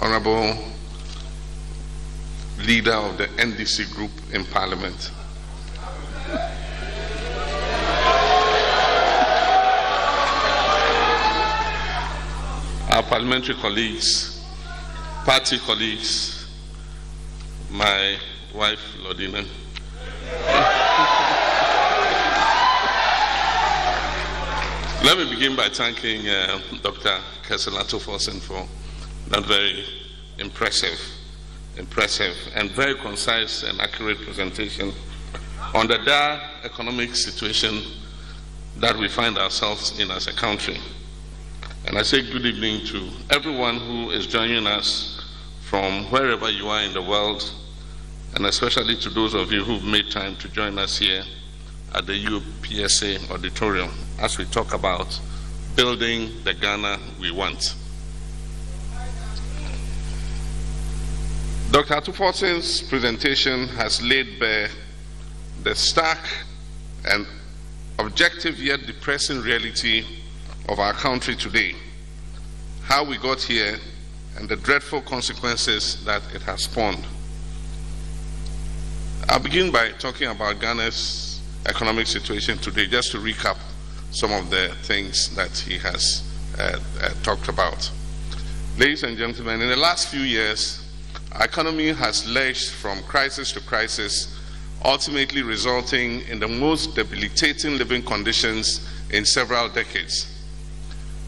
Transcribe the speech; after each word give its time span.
Honorable 0.00 0.56
Leader 2.66 2.92
of 2.92 3.18
the 3.18 3.26
NDC 3.26 3.92
Group 3.94 4.10
in 4.32 4.44
Parliament. 4.44 5.10
Our 12.90 13.02
parliamentary 13.04 13.54
colleagues, 13.56 14.44
party 15.24 15.58
colleagues, 15.58 16.46
my 17.70 18.16
wife, 18.54 18.80
Lordina. 19.02 19.46
Let 25.04 25.18
me 25.18 25.28
begin 25.30 25.56
by 25.56 25.68
thanking 25.68 26.28
uh, 26.28 26.60
Dr. 26.82 27.18
Cassiel 27.48 27.78
Ato 27.78 27.98
Forson 27.98 28.40
for 28.40 28.68
that 29.32 29.44
very 29.46 29.82
impressive, 30.38 31.00
impressive, 31.78 32.36
and 32.54 32.70
very 32.72 32.94
concise 32.96 33.62
and 33.62 33.80
accurate 33.80 34.20
presentation 34.20 34.92
on 35.72 35.88
the 35.88 35.96
dire 36.04 36.38
economic 36.64 37.14
situation 37.16 37.80
that 38.76 38.94
we 38.94 39.08
find 39.08 39.38
ourselves 39.38 39.98
in 39.98 40.10
as 40.10 40.26
a 40.26 40.34
country. 40.34 40.76
And 41.86 41.96
I 41.96 42.02
say 42.02 42.20
good 42.20 42.44
evening 42.44 42.84
to 42.88 43.08
everyone 43.30 43.78
who 43.78 44.10
is 44.10 44.26
joining 44.26 44.66
us 44.66 45.24
from 45.62 46.04
wherever 46.10 46.50
you 46.50 46.68
are 46.68 46.82
in 46.82 46.92
the 46.92 47.00
world, 47.00 47.50
and 48.34 48.44
especially 48.44 48.96
to 48.96 49.08
those 49.08 49.32
of 49.32 49.50
you 49.50 49.64
who've 49.64 49.82
made 49.82 50.10
time 50.10 50.36
to 50.36 50.48
join 50.48 50.78
us 50.78 50.98
here 50.98 51.24
at 51.94 52.04
the 52.04 52.22
UPSA 52.22 53.30
auditorium 53.30 53.90
as 54.20 54.36
we 54.36 54.44
talk 54.44 54.74
about 54.74 55.18
building 55.74 56.30
the 56.44 56.52
Ghana 56.52 56.98
we 57.18 57.30
want. 57.30 57.76
Dr. 61.72 61.94
Ato 61.94 62.12
Forson's 62.12 62.82
presentation 62.82 63.66
has 63.68 64.02
laid 64.02 64.38
bare 64.38 64.68
the 65.62 65.74
stark 65.74 66.18
and 67.06 67.26
objective 67.98 68.58
yet 68.58 68.84
depressing 68.84 69.40
reality 69.40 70.04
of 70.68 70.78
our 70.78 70.92
country 70.92 71.34
today, 71.34 71.74
how 72.82 73.02
we 73.02 73.16
got 73.16 73.40
here, 73.40 73.78
and 74.36 74.50
the 74.50 74.56
dreadful 74.56 75.00
consequences 75.00 76.04
that 76.04 76.20
it 76.34 76.42
has 76.42 76.64
spawned. 76.64 77.06
I'll 79.30 79.40
begin 79.40 79.72
by 79.72 79.92
talking 79.92 80.28
about 80.28 80.60
Ghana's 80.60 81.40
economic 81.64 82.06
situation 82.06 82.58
today, 82.58 82.86
just 82.86 83.12
to 83.12 83.16
recap 83.16 83.56
some 84.10 84.30
of 84.32 84.50
the 84.50 84.76
things 84.82 85.34
that 85.36 85.56
he 85.56 85.78
has 85.78 86.22
uh, 86.58 86.78
uh, 87.00 87.08
talked 87.22 87.48
about. 87.48 87.90
Ladies 88.76 89.04
and 89.04 89.16
gentlemen, 89.16 89.62
in 89.62 89.70
the 89.70 89.76
last 89.76 90.08
few 90.08 90.20
years, 90.20 90.81
our 91.34 91.44
economy 91.44 91.88
has 91.92 92.26
lurched 92.28 92.70
from 92.70 93.02
crisis 93.02 93.52
to 93.52 93.60
crisis, 93.60 94.38
ultimately 94.84 95.42
resulting 95.42 96.20
in 96.22 96.38
the 96.38 96.48
most 96.48 96.94
debilitating 96.94 97.78
living 97.78 98.02
conditions 98.02 98.88
in 99.10 99.24
several 99.24 99.68
decades. 99.68 100.26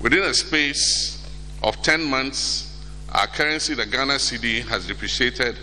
Within 0.01 0.23
a 0.25 0.35
space 0.35 1.27
of 1.63 1.81
10 1.83 2.05
months, 2.05 2.83
our 3.13 3.27
currency, 3.27 3.75
the 3.75 3.87
Ghana 3.87 4.15
cedi, 4.15 4.61
has 4.69 4.87
depreciated 4.87 5.57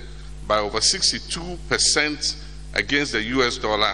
by 0.47 0.57
over 0.57 0.79
62% 0.79 2.43
against 2.73 3.11
the 3.11 3.21
US 3.21 3.57
dollar 3.57 3.93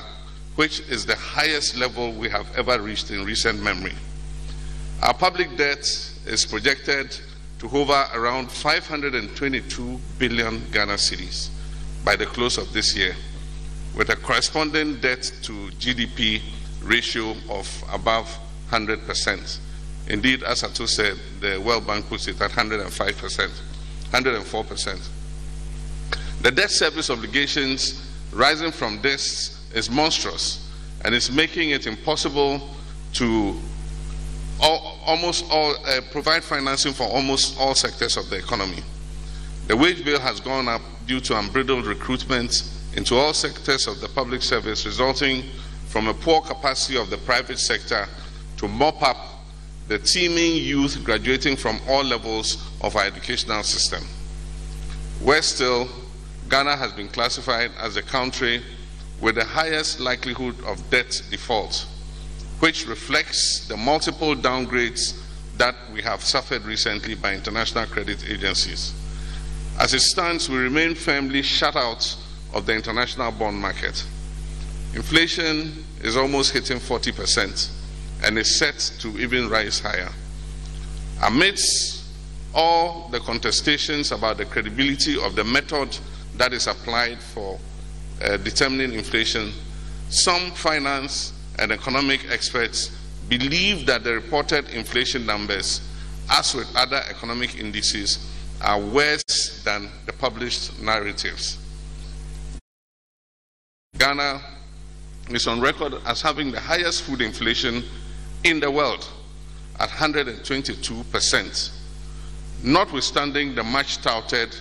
which 0.58 0.80
is 0.90 1.06
the 1.06 1.16
highest 1.16 1.78
level 1.78 2.12
we 2.14 2.28
have 2.28 2.48
ever 2.58 2.82
reached 2.82 3.12
in 3.12 3.24
recent 3.24 3.62
memory. 3.62 3.94
Our 5.04 5.14
public 5.14 5.56
debt 5.56 5.86
is 6.26 6.46
projected 6.48 7.16
to 7.60 7.68
hover 7.68 8.06
around 8.14 8.52
522 8.52 10.00
billion 10.20 10.64
Ghana 10.72 10.94
cedis 10.94 11.50
by 12.06 12.16
the 12.16 12.26
close 12.26 12.58
of 12.58 12.72
this 12.74 12.96
year, 12.96 13.16
with 13.96 14.10
a 14.10 14.16
corresponding 14.16 15.00
debt 15.00 15.24
to 15.44 15.52
GDP 15.80 16.42
ratio 16.84 17.36
of 17.50 17.84
above 17.92 18.38
100%. 18.70 19.60
Indeed, 20.10 20.44
as 20.44 20.64
Ato 20.64 20.86
said, 20.86 21.18
the 21.42 21.60
World 21.60 21.86
Bank 21.86 22.08
puts 22.08 22.28
it 22.28 22.40
at 22.40 22.52
105%, 22.52 23.50
104%. 24.12 25.10
The 26.42 26.52
debt 26.52 26.72
service 26.72 27.10
obligations 27.10 28.08
rising 28.32 28.72
from 28.72 29.02
this 29.02 29.66
is 29.74 29.90
monstrous 29.90 30.72
and 31.04 31.14
it's 31.14 31.32
making 31.32 31.72
it 31.72 31.88
impossible 31.88 32.62
to 33.14 33.60
all, 34.60 34.97
almost 35.08 35.46
all 35.50 35.74
uh, 35.86 36.02
provide 36.12 36.44
financing 36.44 36.94
for 36.94 37.04
almost 37.04 37.58
all 37.60 37.74
sectors 37.74 38.18
of 38.18 38.30
the 38.30 38.38
economy. 38.38 38.84
The 39.68 39.76
wage 39.76 40.06
bill 40.06 40.20
has 40.20 40.40
gone 40.40 40.68
up 40.68 40.82
due 41.08 41.20
to 41.22 41.40
unbridled 41.40 41.86
recruitment 41.86 42.70
into 42.96 43.16
all 43.16 43.34
sectors 43.34 43.88
of 43.88 44.02
the 44.02 44.10
public 44.10 44.42
service, 44.42 44.86
resulting 44.86 45.44
from 45.88 46.08
a 46.08 46.14
poor 46.14 46.42
capacity 46.42 46.98
of 46.98 47.10
the 47.10 47.18
private 47.18 47.58
sector 47.58 48.06
to 48.58 48.68
mop 48.68 49.02
up 49.02 49.18
the 49.88 49.98
teeming 49.98 50.58
youth 50.58 51.02
graduating 51.04 51.56
from 51.56 51.80
all 51.88 52.04
levels 52.04 52.70
of 52.82 52.96
our 52.96 53.06
educational 53.06 53.64
system. 53.64 54.04
Worse 55.22 55.48
still, 55.48 55.88
Ghana 56.50 56.76
has 56.76 56.92
been 56.92 57.08
classified 57.08 57.72
as 57.80 57.96
a 57.96 58.02
country 58.02 58.62
with 59.22 59.36
the 59.36 59.46
highest 59.46 60.00
likelihood 60.00 60.56
of 60.66 60.90
debt 60.90 61.22
default, 61.32 61.88
which 62.60 62.88
reflects 62.88 63.68
the 63.68 63.78
multiple 63.78 64.36
downgrades 64.36 65.20
that 65.58 65.76
we 65.94 66.02
have 66.02 66.24
suffered 66.24 66.64
recently 66.64 67.16
by 67.16 67.34
international 67.34 67.86
credit 67.86 68.28
agencies. 68.30 68.94
As 69.80 69.94
it 69.94 70.00
stands, 70.02 70.50
we 70.50 70.58
remain 70.58 70.96
firmly 70.96 71.42
shut 71.42 71.76
out 71.76 72.16
of 72.54 72.66
the 72.66 72.74
international 72.74 73.32
bond 73.32 73.58
market. 73.58 74.04
Inflation 74.96 75.86
is 76.02 76.18
almost 76.18 76.52
hitting 76.52 76.78
40% 76.78 77.70
and 78.24 78.38
is 78.40 78.58
set 78.58 78.80
to 79.00 79.20
even 79.20 79.50
rise 79.50 79.80
higher. 79.80 80.10
Amidst 81.24 82.06
all 82.54 83.10
the 83.10 83.20
contestations 83.20 84.16
about 84.16 84.38
the 84.38 84.46
credibility 84.46 85.22
of 85.22 85.36
the 85.36 85.44
method 85.44 85.96
that 86.36 86.54
is 86.54 86.66
applied 86.66 87.20
for 87.20 87.60
uh, 88.24 88.38
determining 88.38 88.94
inflation, 88.94 89.52
some 90.10 90.52
finance 90.52 91.34
and 91.60 91.72
economic 91.72 92.30
experts 92.30 92.92
believe 93.30 93.86
that 93.86 94.04
the 94.04 94.14
reported 94.14 94.70
inflation 94.70 95.26
numbers, 95.26 95.82
as 96.30 96.54
with 96.56 96.68
other 96.76 97.02
economic 97.10 97.58
indices, 97.58 98.20
are 98.62 98.80
worse 98.80 99.62
than 99.64 99.90
the 100.06 100.14
published 100.14 100.80
narratives. 100.82 101.58
Ghana 103.98 104.42
is 105.30 105.48
on 105.48 105.60
record 105.60 105.96
as 106.06 106.22
having 106.22 106.52
the 106.52 106.60
highest 106.60 107.04
food 107.04 107.22
inflation 107.22 107.84
in 108.44 108.60
the 108.60 108.70
world 108.70 109.08
at 109.80 109.90
122%, 109.90 111.72
notwithstanding 112.64 113.56
the 113.56 113.64
much 113.64 113.98
touted 114.02 114.56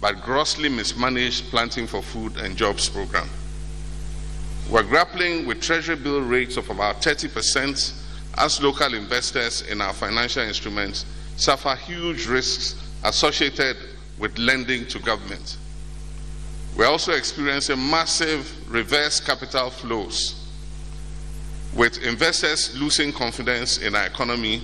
but 0.00 0.22
grossly 0.22 0.68
mismanaged 0.68 1.44
Planting 1.50 1.86
for 1.86 2.02
Food 2.02 2.36
and 2.36 2.56
Jobs 2.56 2.88
program. 2.88 3.28
We're 4.70 4.82
grappling 4.82 5.46
with 5.46 5.60
treasury 5.60 5.94
bill 5.94 6.22
rates 6.22 6.56
of 6.56 6.70
about 6.70 7.00
30% 7.00 8.02
as 8.36 8.60
local 8.60 8.94
investors 8.94 9.62
in 9.62 9.80
our 9.80 9.92
financial 9.92 10.42
instruments 10.42 11.06
suffer 11.36 11.76
huge 11.76 12.26
risks 12.26 12.74
associated 13.04 13.76
with 14.18 14.36
lending 14.38 14.86
to 14.88 14.98
government. 14.98 15.56
We're 16.76 16.88
also 16.88 17.12
experiencing 17.12 17.78
massive 17.78 18.52
reverse 18.70 19.20
capital 19.20 19.70
flows, 19.70 20.34
with 21.74 22.02
investors 22.02 22.76
losing 22.78 23.12
confidence 23.12 23.78
in 23.78 23.94
our 23.94 24.06
economy 24.06 24.62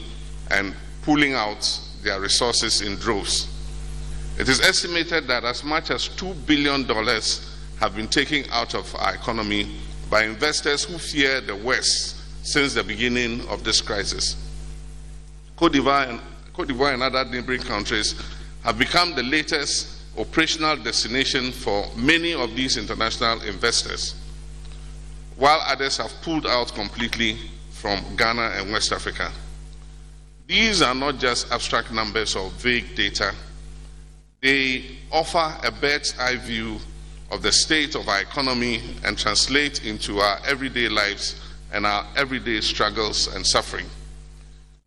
and 0.50 0.74
pulling 1.02 1.34
out 1.34 1.80
their 2.02 2.20
resources 2.20 2.80
in 2.80 2.96
droves. 2.96 3.48
It 4.36 4.48
is 4.48 4.60
estimated 4.60 5.28
that 5.28 5.44
as 5.44 5.62
much 5.62 5.90
as 5.90 6.08
$2 6.08 6.44
billion 6.44 6.87
have 7.78 7.94
been 7.94 8.08
taken 8.08 8.44
out 8.50 8.75
of 8.75 8.94
our 8.96 9.14
economy 9.14 9.78
by 10.12 10.25
investors 10.25 10.85
who 10.85 10.99
fear 10.99 11.41
the 11.41 11.56
worst 11.56 12.19
since 12.47 12.75
the 12.75 12.85
beginning 12.85 13.41
of 13.49 13.64
this 13.64 13.81
crisis. 13.81 14.37
Cote 15.56 15.73
d'Ivoire 15.73 16.11
and, 16.11 16.20
Cote 16.53 16.69
d'Ivoire 16.69 16.93
and 16.93 17.03
other 17.03 17.25
neighboring 17.25 17.62
countries 17.62 18.14
have 18.62 18.79
become 18.79 19.14
the 19.14 19.23
latest 19.23 20.03
operational 20.19 20.76
destination 20.76 21.50
for 21.50 21.87
many 21.97 22.35
of 22.35 22.55
these 22.55 22.76
international 22.76 23.41
investors, 23.41 24.14
while 25.38 25.61
others 25.62 25.97
have 25.97 26.12
pulled 26.20 26.47
out 26.47 26.75
completely 26.75 27.38
from 27.70 28.05
Ghana 28.15 28.53
and 28.56 28.70
West 28.70 28.93
Africa. 28.93 29.32
These 30.47 30.82
are 30.82 30.94
not 30.94 31.20
just 31.20 31.50
abstract 31.50 31.91
numbers 31.91 32.37
or 32.37 32.50
vague 32.50 32.94
data 32.94 33.35
they 34.43 34.85
offer 35.12 35.56
a 35.65 35.70
bird's 35.70 36.19
eye 36.19 36.37
view 36.37 36.79
of 37.32 37.40
the 37.40 37.50
state 37.50 37.94
of 37.94 38.06
our 38.08 38.20
economy 38.20 38.82
and 39.05 39.19
translate 39.19 39.87
into 39.87 40.20
our 40.20 40.38
everyday 40.46 40.87
lives 40.87 41.40
and 41.73 41.87
our 41.87 42.06
everyday 42.14 42.61
struggles 42.61 43.26
and 43.34 43.44
suffering. 43.44 43.87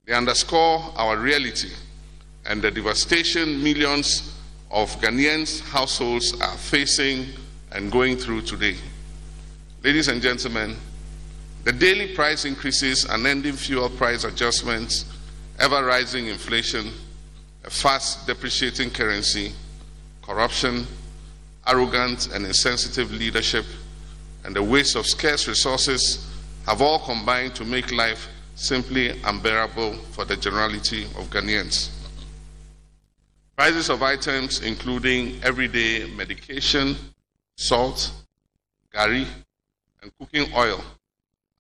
They 0.06 0.14
underscore 0.14 0.94
our 0.96 1.18
reality 1.18 1.72
and 2.46 2.62
the 2.62 2.70
devastation 2.70 3.64
millions 3.64 4.32
of 4.70 4.92
Ghanaians' 5.02 5.62
households 5.62 6.40
are 6.40 6.56
facing 6.56 7.26
and 7.72 7.92
going 7.92 8.16
through 8.16 8.44
today. 8.44 8.76
Ladies 9.84 10.08
and 10.08 10.22
gentlemen, 10.22 10.76
the 11.64 11.74
daily 11.74 12.14
price 12.14 12.46
increases, 12.46 13.06
unending 13.06 13.54
fuel 13.54 13.90
price 13.90 14.24
adjustments, 14.24 15.06
ever 15.58 15.84
rising 15.84 16.28
inflation, 16.28 16.92
a 17.64 17.72
fast 17.72 18.28
depreciating 18.28 18.92
currency, 18.92 19.52
corruption, 20.22 20.86
arrogant 21.68 22.34
and 22.34 22.46
insensitive 22.46 23.12
leadership, 23.12 23.66
and 24.44 24.56
the 24.56 24.64
waste 24.64 24.96
of 24.96 25.06
scarce 25.06 25.48
resources 25.48 26.28
have 26.66 26.82
all 26.82 27.00
combined 27.00 27.56
to 27.56 27.66
make 27.66 27.92
life 27.92 28.28
simply 28.56 29.20
unbearable 29.24 29.94
for 30.12 30.26
the 30.26 30.36
generality 30.36 31.06
of 31.18 31.30
Ghanaians. 31.30 31.90
Prices 33.58 33.90
of 33.90 34.04
items 34.04 34.62
including 34.62 35.42
everyday 35.44 36.10
medication, 36.12 36.96
salt, 37.58 38.12
gari, 38.94 39.26
and 40.02 40.12
cooking 40.20 40.52
oil 40.56 40.84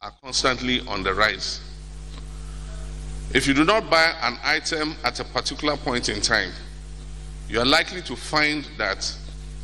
are 0.01 0.13
constantly 0.21 0.81
on 0.87 1.03
the 1.03 1.13
rise. 1.13 1.61
If 3.33 3.47
you 3.47 3.53
do 3.53 3.65
not 3.65 3.89
buy 3.89 4.13
an 4.21 4.37
item 4.43 4.95
at 5.03 5.19
a 5.19 5.23
particular 5.23 5.75
point 5.77 6.09
in 6.09 6.21
time, 6.21 6.51
you 7.49 7.59
are 7.59 7.65
likely 7.65 8.01
to 8.03 8.15
find 8.15 8.67
that 8.77 9.11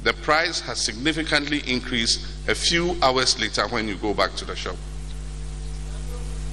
the 0.03 0.13
price 0.13 0.59
has 0.61 0.81
significantly 0.83 1.61
increased 1.67 2.25
a 2.47 2.55
few 2.55 2.95
hours 3.01 3.39
later 3.39 3.67
when 3.67 3.87
you 3.87 3.95
go 3.95 4.13
back 4.13 4.35
to 4.35 4.45
the 4.45 4.55
shop. 4.55 4.75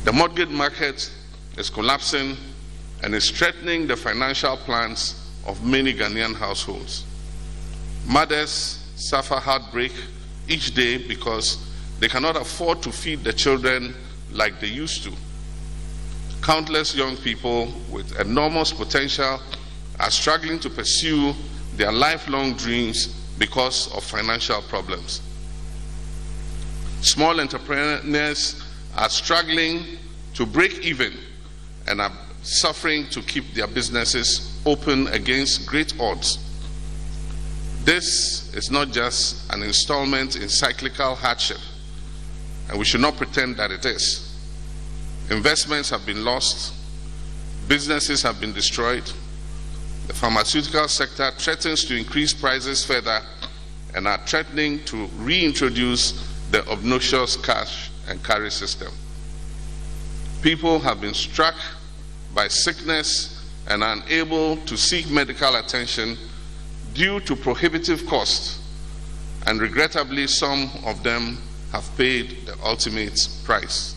The 0.05 0.13
mortgage 0.13 0.51
market 0.51 1.11
is 1.57 1.71
collapsing 1.71 2.37
and 3.03 3.15
is 3.15 3.31
threatening 3.31 3.87
the 3.87 3.97
financial 3.97 4.57
plans 4.59 5.15
of 5.47 5.65
many 5.65 5.95
Ghanaian 5.95 6.35
households. 6.35 7.05
Mothers 8.07 8.85
suffer 8.97 9.37
heartbreak 9.37 9.93
each 10.49 10.75
day 10.75 10.99
because 10.99 11.59
they 12.01 12.09
cannot 12.09 12.37
afford 12.37 12.83
to 12.83 12.93
feed 12.93 13.25
the 13.25 13.33
children 13.33 13.95
like 14.31 14.61
they 14.61 14.67
used 14.67 15.05
to. 15.05 15.13
Countless 16.43 16.95
young 16.95 17.17
people 17.17 17.73
with 17.91 18.19
enormous 18.21 18.73
potential 18.73 19.41
are 19.99 20.11
struggling 20.11 20.61
to 20.61 20.71
pursue 20.71 21.35
their 21.75 21.93
lifelong 21.93 22.55
dreams 22.55 23.15
because 23.39 23.93
of 23.95 24.05
financial 24.05 24.61
problems. 24.63 25.23
Small 27.01 27.41
entrepreneurs 27.41 28.63
are 28.97 29.09
struggling 29.09 29.99
to 30.35 30.45
break 30.45 30.79
even 30.81 31.13
and 31.87 32.01
are 32.01 32.13
suffering 32.43 33.09
to 33.11 33.23
keep 33.23 33.55
their 33.55 33.67
businesses 33.67 34.61
open 34.67 35.07
against 35.09 35.67
great 35.67 35.95
odds. 36.01 36.39
This 37.85 38.53
is 38.55 38.71
not 38.71 38.91
just 38.91 39.51
an 39.53 39.63
installment 39.63 40.37
in 40.37 40.49
cyclical 40.49 41.15
hardship, 41.15 41.59
and 42.69 42.79
we 42.79 42.85
should 42.85 43.01
not 43.01 43.17
pretend 43.17 43.57
that 43.57 43.71
it 43.71 43.85
is. 43.85 44.25
Investments 45.31 45.91
have 45.91 46.05
been 46.05 46.25
lost, 46.25 46.75
businesses 47.69 48.23
have 48.23 48.41
been 48.41 48.53
destroyed, 48.53 49.11
the 50.09 50.15
pharmaceutical 50.15 50.89
sector 50.89 51.31
threatens 51.33 51.85
to 51.85 51.95
increase 51.95 52.33
prices 52.33 52.85
further 52.85 53.21
and 53.95 54.09
are 54.09 54.19
threatening 54.27 54.83
to 54.85 55.07
reintroduce 55.19 56.13
the 56.51 56.67
obnoxious 56.69 57.37
cash 57.37 57.91
and 58.09 58.25
carry 58.25 58.51
system. 58.51 58.91
People 60.41 60.79
have 60.79 61.01
been 61.01 61.13
struck 61.13 61.55
by 62.35 62.49
sickness 62.49 63.47
and 63.69 63.85
unable 63.85 64.57
to 64.65 64.79
seek 64.79 65.11
medical 65.11 65.55
attention 65.57 66.17
due 66.95 67.21
to 67.21 67.37
prohibitive 67.37 68.07
costs, 68.07 68.61
and 69.47 69.61
regrettably, 69.61 70.27
some 70.27 70.71
of 70.87 71.03
them 71.03 71.37
have 71.71 71.85
paid 71.99 72.47
the 72.47 72.57
ultimate 72.65 73.29
price. 73.45 73.95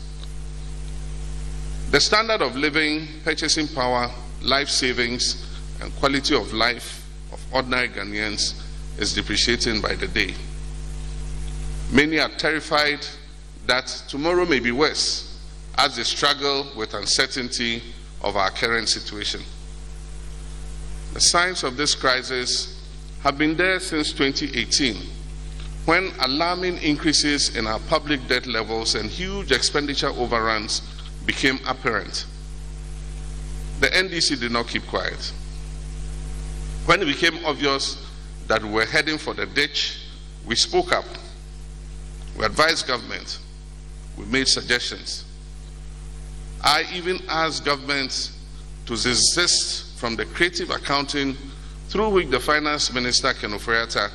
The 1.91 2.01
standard 2.01 2.41
of 2.41 2.57
living, 2.57 3.07
purchasing 3.23 3.69
power, 3.69 4.11
life 4.41 4.69
savings, 4.69 5.47
and 5.81 5.93
quality 5.97 6.35
of 6.35 6.53
life 6.53 7.07
of 7.31 7.43
ordinary 7.51 7.89
Ghanaians 7.89 8.53
is 8.99 9.13
depreciating 9.13 9.81
by 9.81 9.95
the 9.95 10.07
day. 10.07 10.33
Many 11.91 12.19
are 12.19 12.29
terrified 12.29 13.05
that 13.65 13.87
tomorrow 14.07 14.45
may 14.45 14.59
be 14.59 14.71
worse 14.71 15.39
as 15.77 15.95
they 15.95 16.03
struggle 16.03 16.67
with 16.77 16.93
uncertainty 16.93 17.81
of 18.21 18.35
our 18.35 18.51
current 18.51 18.89
situation. 18.89 19.41
The 21.13 21.19
signs 21.21 21.63
of 21.63 21.77
this 21.77 21.95
crisis 21.95 22.81
have 23.23 23.37
been 23.37 23.57
there 23.57 23.79
since 23.79 24.13
2018 24.13 24.95
when 25.85 26.11
alarming 26.19 26.77
increases 26.77 27.55
in 27.55 27.65
our 27.65 27.79
public 27.79 28.25
debt 28.27 28.45
levels 28.45 28.95
and 28.95 29.09
huge 29.09 29.51
expenditure 29.51 30.09
overruns 30.09 30.81
became 31.25 31.59
apparent. 31.67 32.25
The 33.79 33.87
NDC 33.87 34.39
did 34.39 34.51
not 34.51 34.67
keep 34.67 34.85
quiet. 34.87 35.33
When 36.85 37.01
it 37.01 37.05
became 37.05 37.45
obvious 37.45 37.97
that 38.47 38.63
we 38.63 38.69
were 38.69 38.85
heading 38.85 39.17
for 39.17 39.33
the 39.33 39.45
ditch, 39.45 39.99
we 40.45 40.55
spoke 40.55 40.91
up. 40.91 41.05
We 42.37 42.45
advised 42.45 42.87
government. 42.87 43.39
We 44.17 44.25
made 44.25 44.47
suggestions. 44.47 45.25
I 46.63 46.85
even 46.93 47.19
asked 47.29 47.65
government 47.65 48.31
to 48.87 48.93
desist 48.93 49.97
from 49.99 50.15
the 50.15 50.25
creative 50.25 50.71
accounting 50.71 51.37
through 51.89 52.09
which 52.09 52.29
the 52.29 52.39
finance 52.39 52.91
minister, 52.93 53.33
Ken 53.33 53.51
Ofori-Atta, 53.51 54.09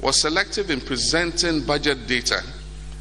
was 0.00 0.20
selective 0.20 0.70
in 0.70 0.80
presenting 0.80 1.64
budget 1.64 2.06
data 2.06 2.42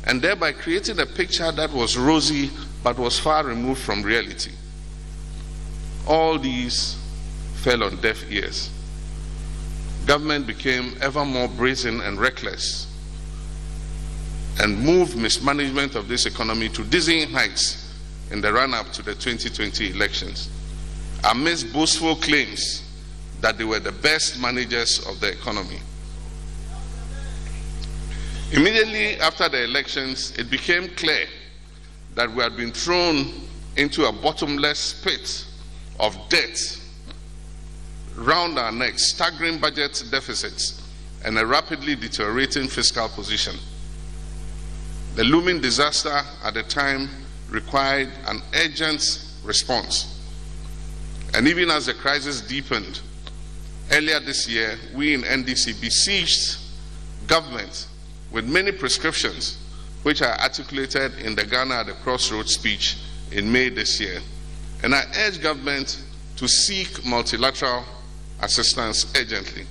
and 0.05 0.21
thereby 0.21 0.51
creating 0.51 0.99
a 0.99 1.05
picture 1.05 1.51
that 1.51 1.71
was 1.71 1.97
rosy 1.97 2.51
but 2.83 2.97
was 2.97 3.19
far 3.19 3.43
removed 3.45 3.81
from 3.81 4.03
reality. 4.03 4.51
All 6.07 6.37
these 6.37 6.97
fell 7.55 7.83
on 7.83 7.99
deaf 8.01 8.29
ears 8.31 8.69
government 10.09 10.47
became 10.47 10.97
ever 11.01 11.23
more 11.23 11.47
brazen 11.49 12.01
and 12.01 12.19
reckless 12.19 12.87
and 14.59 14.75
moved 14.83 15.15
mismanagement 15.15 15.93
of 15.93 16.07
this 16.07 16.25
economy 16.25 16.67
to 16.67 16.83
dizzying 16.85 17.29
heights 17.29 17.93
in 18.31 18.41
the 18.41 18.51
run 18.51 18.73
up 18.73 18.91
to 18.91 19.03
the 19.03 19.13
2020 19.13 19.91
elections 19.91 20.49
amidst 21.29 21.71
boastful 21.71 22.15
claims 22.15 22.89
that 23.41 23.59
they 23.59 23.63
were 23.63 23.79
the 23.79 23.91
best 23.91 24.41
managers 24.41 24.97
of 25.07 25.19
the 25.19 25.29
economy. 25.31 25.79
Immediately 28.51 29.19
after 29.19 29.47
the 29.47 29.63
elections, 29.63 30.33
it 30.39 30.49
became 30.49 30.87
clear 30.95 31.27
that 32.15 32.31
we 32.31 32.41
had 32.41 32.57
been 32.57 32.71
thrown 32.71 33.31
into 33.77 34.05
a 34.07 34.11
bottomless 34.11 35.03
pit 35.03 35.45
of 35.99 36.17
debt 36.29 36.78
round 38.15 38.59
our 38.59 38.71
necks, 38.71 39.09
staggering 39.09 39.59
budget 39.59 40.03
deficits, 40.11 40.81
and 41.23 41.37
a 41.37 41.45
rapidly 41.45 41.95
deteriorating 41.95 42.67
fiscal 42.67 43.09
position. 43.09 43.55
The 45.15 45.23
looming 45.23 45.61
disaster 45.61 46.21
at 46.43 46.53
the 46.53 46.63
time 46.63 47.09
required 47.49 48.09
an 48.27 48.41
urgent 48.55 49.25
response. 49.43 50.15
And 51.33 51.47
even 51.47 51.69
as 51.69 51.87
the 51.87 51.93
crisis 51.93 52.41
deepened, 52.41 53.01
earlier 53.91 54.19
this 54.19 54.47
year, 54.47 54.77
we 54.95 55.13
in 55.13 55.21
NDC 55.23 55.81
besieged 55.81 56.57
government 57.27 57.87
with 58.31 58.45
many 58.47 58.71
prescriptions, 58.71 59.57
which 60.03 60.21
are 60.21 60.39
articulated 60.39 61.13
in 61.19 61.35
the 61.35 61.45
Ghana 61.45 61.75
at 61.75 61.85
the 61.87 61.93
Crossroads 61.93 62.53
speech 62.53 62.97
in 63.31 63.51
May 63.51 63.69
this 63.69 63.99
year. 63.99 64.19
And 64.83 64.95
I 64.95 65.03
urge 65.17 65.41
government 65.41 66.01
to 66.37 66.47
seek 66.47 67.05
multilateral 67.05 67.83
assistance 68.41 69.11
urgently. 69.15 69.65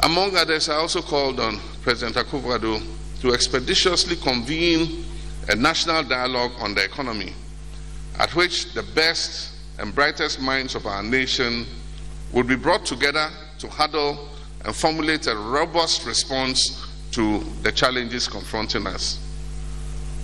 Among 0.00 0.36
others, 0.36 0.68
I 0.68 0.74
also 0.74 1.02
called 1.02 1.40
on 1.40 1.58
President 1.82 2.16
Akufo-Addo 2.16 2.82
to 3.20 3.32
expeditiously 3.32 4.16
convene 4.16 5.04
a 5.48 5.56
national 5.56 6.04
dialogue 6.04 6.52
on 6.60 6.74
the 6.74 6.84
economy, 6.84 7.34
at 8.18 8.34
which 8.34 8.72
the 8.74 8.82
best 8.94 9.54
and 9.78 9.94
brightest 9.94 10.40
minds 10.40 10.74
of 10.74 10.86
our 10.86 11.02
nation 11.02 11.66
would 12.32 12.46
be 12.46 12.56
brought 12.56 12.84
together 12.84 13.28
to 13.58 13.68
huddle 13.68 14.28
and 14.64 14.74
formulate 14.74 15.26
a 15.26 15.36
robust 15.36 16.04
response 16.06 16.84
to 17.10 17.40
the 17.62 17.72
challenges 17.72 18.28
confronting 18.28 18.86
us. 18.86 19.18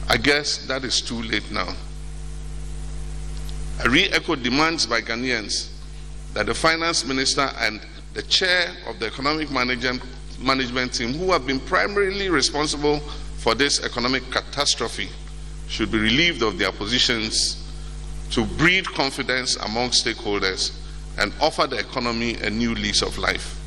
I 0.09 0.19
guess 0.19 0.67
that 0.67 0.85
is 0.85 1.01
too 1.01 1.23
late 1.23 1.51
now. 1.51 1.75
I 3.83 3.87
re 3.89 4.05
echo 4.13 4.37
demands 4.37 4.87
by 4.87 5.01
Ghanaians 5.01 5.74
that 6.35 6.47
the 6.47 6.55
finance 6.55 7.07
minister 7.07 7.49
and 7.59 7.81
the 8.13 8.23
chair 8.23 8.69
of 8.87 8.99
the 8.99 9.07
economic 9.07 9.51
management, 9.51 10.93
team, 10.93 11.15
who 11.15 11.33
have 11.33 11.47
been 11.47 11.61
primarily 11.61 12.29
responsible 12.29 12.99
for 13.39 13.55
this 13.55 13.85
economic 13.85 14.29
catastrophe, 14.31 15.09
should 15.69 15.91
be 15.91 15.99
relieved 15.99 16.43
of 16.43 16.59
their 16.59 16.73
positions 16.73 17.61
to 18.31 18.45
breed 18.45 18.85
confidence 18.85 19.57
among 19.57 19.91
stakeholders 19.91 20.77
and 21.19 21.33
offer 21.41 21.67
the 21.67 21.79
economy 21.79 22.35
a 22.43 22.51
new 22.51 22.75
lease 22.75 23.03
of 23.03 23.17
life. 23.17 23.61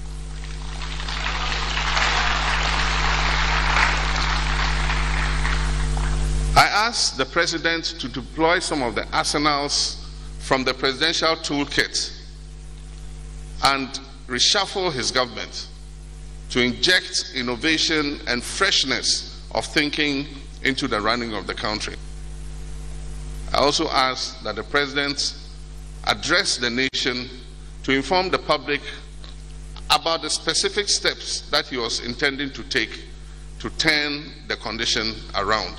I 6.57 6.67
asked 6.67 7.17
the 7.17 7.25
president 7.25 7.86
to 8.00 8.09
deploy 8.09 8.59
some 8.59 8.81
of 8.81 8.95
the 8.95 9.07
arsenals 9.15 10.05
from 10.39 10.63
the 10.63 10.74
presidential 10.74 11.36
toolkit 11.38 12.16
and 13.63 13.99
reshuffle 14.27 14.91
his 14.91 15.11
government 15.11 15.67
to 16.49 16.61
inject 16.61 17.31
innovation 17.35 18.19
and 18.27 18.43
freshness 18.43 19.41
of 19.51 19.65
thinking 19.65 20.27
into 20.63 20.87
the 20.87 20.99
running 20.99 21.33
of 21.33 21.47
the 21.47 21.53
country. 21.53 21.95
I 23.53 23.57
also 23.57 23.87
asked 23.89 24.43
that 24.43 24.55
the 24.55 24.63
president 24.63 25.35
address 26.05 26.57
the 26.57 26.69
nation 26.69 27.29
to 27.83 27.91
inform 27.91 28.29
the 28.29 28.39
public 28.39 28.81
about 29.89 30.21
the 30.21 30.29
specific 30.29 30.89
steps 30.89 31.41
that 31.49 31.67
he 31.67 31.77
was 31.77 32.01
intending 32.01 32.51
to 32.51 32.63
take 32.63 33.03
to 33.59 33.69
turn 33.71 34.31
the 34.47 34.55
condition 34.57 35.15
around. 35.35 35.75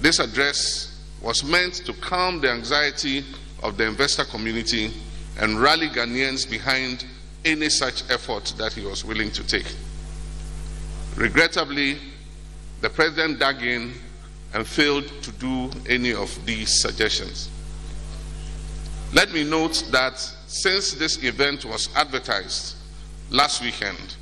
This 0.00 0.18
address 0.18 1.00
was 1.22 1.44
meant 1.44 1.74
to 1.86 1.92
calm 1.94 2.40
the 2.40 2.50
anxiety 2.50 3.24
of 3.62 3.76
the 3.76 3.86
investor 3.86 4.24
community 4.24 4.92
and 5.38 5.60
rally 5.60 5.88
Ghanaians 5.88 6.48
behind 6.48 7.04
any 7.44 7.68
such 7.68 8.08
effort 8.10 8.52
that 8.58 8.72
he 8.72 8.84
was 8.84 9.04
willing 9.04 9.30
to 9.32 9.46
take. 9.46 9.66
Regrettably, 11.16 11.98
the 12.80 12.90
president 12.90 13.38
dug 13.38 13.62
in 13.62 13.92
and 14.54 14.66
failed 14.66 15.06
to 15.22 15.32
do 15.32 15.70
any 15.88 16.12
of 16.12 16.44
these 16.46 16.80
suggestions. 16.80 17.50
Let 19.12 19.32
me 19.32 19.44
note 19.44 19.84
that 19.90 20.18
since 20.46 20.92
this 20.92 21.22
event 21.22 21.64
was 21.64 21.88
advertised 21.94 22.76
last 23.30 23.62
weekend, 23.62 24.16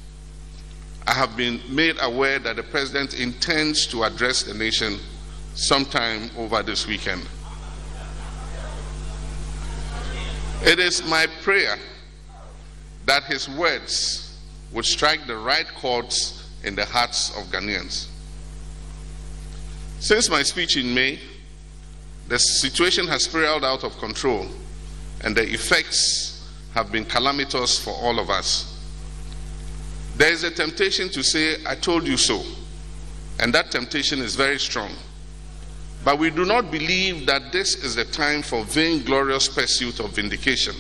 I 1.07 1.15
have 1.15 1.37
been 1.37 1.61
made 1.69 1.97
aware 2.01 2.39
that 2.41 2.57
the 2.57 2.63
president 2.63 3.19
intends 3.19 3.87
to 3.89 4.05
address 4.05 4.43
the 4.43 4.55
nation 4.55 4.99
sometime 5.55 6.31
over 6.37 6.63
this 6.63 6.87
weekend. 6.87 7.23
It 10.63 10.79
is 10.79 11.03
my 11.05 11.27
prayer 11.43 11.79
that 13.07 13.25
his 13.25 13.49
words 13.49 14.39
would 14.73 14.85
strike 14.85 15.27
the 15.27 15.37
right 15.37 15.67
chords 15.77 16.49
in 16.63 16.75
the 16.75 16.85
hearts 16.85 17.31
of 17.37 17.45
Ghanaians. 17.47 18.09
Since 20.01 20.29
my 20.29 20.43
speech 20.43 20.77
in 20.77 20.95
May, 20.95 21.19
the 22.29 22.39
situation 22.39 23.07
has 23.09 23.25
spiraled 23.25 23.65
out 23.65 23.85
of 23.85 23.97
control 23.99 24.47
and 25.23 25.35
the 25.35 25.43
effects 25.43 26.49
have 26.75 26.93
been 26.93 27.05
calamitous 27.05 27.83
for 27.83 27.91
all 27.91 28.19
of 28.19 28.31
us. 28.31 28.79
There 30.17 30.33
is 30.33 30.45
a 30.45 30.51
temptation 30.51 31.09
to 31.11 31.25
say, 31.25 31.57
I 31.67 31.75
told 31.75 32.07
you 32.07 32.17
so, 32.17 32.43
and 33.39 33.53
that 33.55 33.71
temptation 33.71 34.21
is 34.21 34.37
very 34.37 34.59
strong. 34.59 34.91
But 36.05 36.19
we 36.19 36.31
do 36.31 36.45
not 36.45 36.71
believe 36.71 37.27
that 37.27 37.53
this 37.53 37.75
is 37.75 37.95
the 37.95 38.07
time 38.07 38.43
for 38.43 38.65
vainglorious 38.65 39.49
pursuit 39.49 40.01
of 40.01 40.13
vindication. 40.13 40.75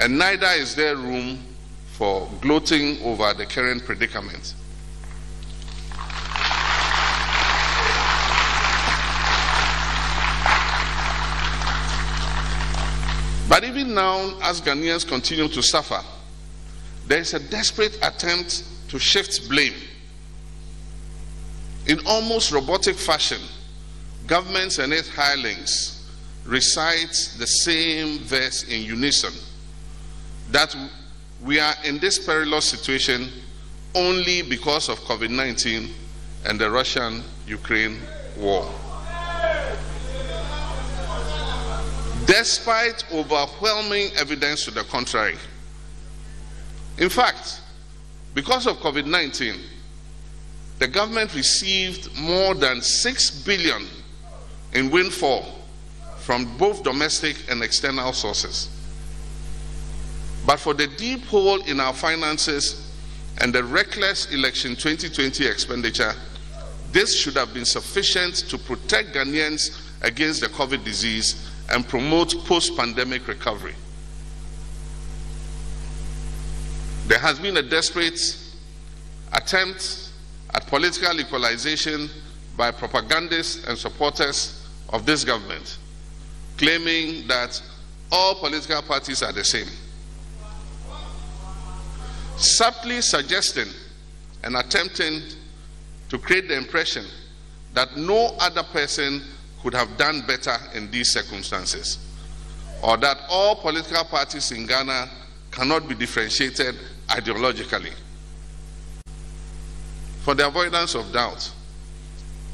And 0.00 0.16
neither 0.16 0.46
is 0.46 0.76
there 0.76 0.96
room 0.96 1.42
for 1.92 2.30
gloating 2.40 3.02
over 3.02 3.34
the 3.34 3.44
current 3.44 3.84
predicament. 3.84 4.54
But 13.48 13.64
even 13.64 13.94
now, 13.94 14.38
as 14.42 14.60
Ghanaians 14.60 15.08
continue 15.08 15.48
to 15.48 15.62
suffer, 15.62 16.00
there 17.08 17.18
is 17.18 17.34
a 17.34 17.40
desperate 17.40 17.98
attempt 18.02 18.62
to 18.90 18.98
shift 19.00 19.48
blame. 19.48 19.74
In 21.86 21.98
almost 22.06 22.52
robotic 22.52 22.96
fashion, 22.96 23.40
governments 24.28 24.78
and 24.78 24.92
its 24.92 25.08
hirelings 25.08 26.06
recite 26.44 27.34
the 27.38 27.46
same 27.46 28.18
verse 28.20 28.62
in 28.64 28.82
unison 28.82 29.32
that 30.50 30.74
we 31.42 31.58
are 31.58 31.74
in 31.84 31.98
this 31.98 32.24
perilous 32.24 32.66
situation 32.66 33.28
only 33.94 34.42
because 34.42 34.88
of 34.88 34.98
COVID 35.00 35.30
19 35.30 35.88
and 36.44 36.60
the 36.60 36.70
Russian 36.70 37.22
Ukraine 37.46 37.98
war. 38.36 38.70
Despite 42.26 43.10
overwhelming 43.10 44.10
evidence 44.16 44.66
to 44.66 44.70
the 44.70 44.84
contrary. 44.84 45.36
In 46.98 47.08
fact, 47.08 47.60
because 48.34 48.66
of 48.66 48.76
COVID 48.78 49.06
19, 49.06 49.54
the 50.78 50.86
government 50.86 51.34
received 51.34 52.14
more 52.18 52.54
than 52.54 52.82
6 52.82 53.30
billion 53.42 53.86
in 54.72 54.90
windfall 54.90 55.58
from 56.18 56.56
both 56.58 56.82
domestic 56.82 57.50
and 57.50 57.62
external 57.62 58.12
sources. 58.12 58.68
But 60.46 60.58
for 60.58 60.74
the 60.74 60.86
deep 60.86 61.24
hole 61.24 61.60
in 61.62 61.80
our 61.80 61.92
finances 61.92 62.90
and 63.40 63.52
the 63.52 63.64
reckless 63.64 64.32
election 64.32 64.76
2020 64.76 65.46
expenditure, 65.46 66.12
this 66.92 67.18
should 67.18 67.34
have 67.34 67.52
been 67.52 67.64
sufficient 67.64 68.36
to 68.48 68.58
protect 68.58 69.14
Ghanaians 69.14 69.78
against 70.02 70.40
the 70.40 70.48
COVID 70.48 70.84
disease 70.84 71.50
and 71.70 71.86
promote 71.86 72.34
post 72.46 72.76
pandemic 72.76 73.28
recovery. 73.28 73.74
There 77.06 77.18
has 77.18 77.38
been 77.38 77.56
a 77.56 77.62
desperate 77.62 78.38
attempt 79.32 80.10
at 80.54 80.66
political 80.66 81.20
equalization 81.20 82.08
by 82.56 82.70
propagandists 82.70 83.66
and 83.66 83.78
supporters 83.78 84.57
of 84.90 85.04
this 85.04 85.24
government, 85.24 85.78
claiming 86.56 87.26
that 87.28 87.60
all 88.10 88.34
political 88.36 88.82
parties 88.82 89.22
are 89.22 89.32
the 89.32 89.44
same, 89.44 89.68
subtly 92.36 93.00
suggesting 93.00 93.68
and 94.44 94.56
attempting 94.56 95.20
to 96.08 96.18
create 96.18 96.48
the 96.48 96.56
impression 96.56 97.04
that 97.74 97.96
no 97.96 98.34
other 98.40 98.62
person 98.62 99.22
could 99.62 99.74
have 99.74 99.96
done 99.96 100.22
better 100.26 100.56
in 100.74 100.90
these 100.90 101.10
circumstances, 101.12 101.98
or 102.82 102.96
that 102.96 103.18
all 103.28 103.56
political 103.56 104.04
parties 104.04 104.52
in 104.52 104.66
Ghana 104.66 105.10
cannot 105.50 105.88
be 105.88 105.94
differentiated 105.94 106.76
ideologically. 107.08 107.92
For 110.22 110.34
the 110.34 110.46
avoidance 110.46 110.94
of 110.94 111.12
doubt, 111.12 111.50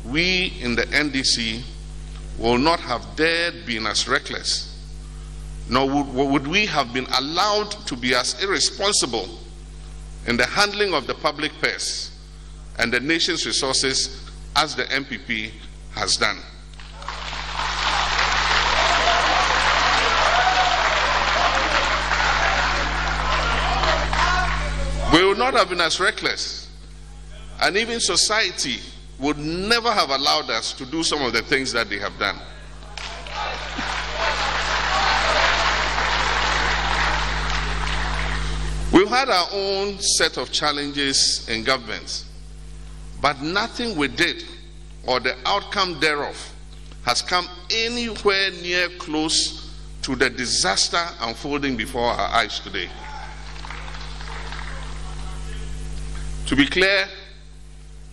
we 0.05 0.55
in 0.61 0.75
the 0.75 0.83
NDC 0.85 1.63
will 2.39 2.59
not 2.59 2.81
have 2.81 3.17
dared 3.17 3.65
been 3.67 3.87
as 3.87 4.09
reckless, 4.09 4.71
nor 5.69 5.89
would, 5.89 6.31
would 6.31 6.47
we 6.47 6.67
have 6.67 6.93
been 6.93 7.07
allowed 7.19 7.71
to 7.87 7.97
be 7.97 8.15
as 8.15 8.43
irresponsible 8.43 9.29
in 10.27 10.37
the 10.37 10.47
handling 10.47 10.95
of 10.95 11.07
the 11.07 11.15
public 11.15 11.53
purse 11.61 12.11
and 12.79 12.93
the 12.93 13.01
nation's 13.01 13.47
resources 13.47 14.31
as 14.57 14.75
the 14.75 14.85
NPP 14.85 15.51
has 15.95 16.17
done. 16.17 16.39
We 25.13 25.25
would 25.25 25.39
not 25.39 25.55
have 25.55 25.69
been 25.69 25.81
as 25.81 26.01
reckless, 26.01 26.69
and 27.61 27.77
even 27.77 28.01
society 28.01 28.81
would 29.19 29.39
never 29.39 29.91
have 29.93 30.11
allowed 30.11 30.51
us 30.51 30.73
to 30.75 30.87
do 30.87 31.03
some 31.03 31.23
of 31.23 31.33
the 31.33 31.43
things 31.43 31.73
that 31.73 31.89
they 31.89 31.99
have 31.99 32.19
done. 32.19 32.37
We've 38.93 39.09
had 39.09 39.29
our 39.29 39.49
own 39.53 39.99
set 39.99 40.37
of 40.37 40.53
challenges 40.53 41.49
in 41.49 41.65
government, 41.65 42.25
but 43.21 43.43
nothing 43.43 43.97
we 43.97 44.09
did 44.09 44.45
or 45.07 45.19
the 45.21 45.37
outcome 45.47 45.99
thereof 45.99 46.53
has 47.05 47.21
come 47.21 47.49
anywhere 47.71 48.51
near 48.63 48.89
close 48.99 49.75
to 50.03 50.15
the 50.15 50.31
disaster 50.31 51.03
unfolding 51.21 51.77
before 51.77 52.05
our 52.05 52.29
eyes 52.37 52.61
today. 52.61 52.89
To 56.47 56.55
be 56.55 56.67
clear, 56.67 57.09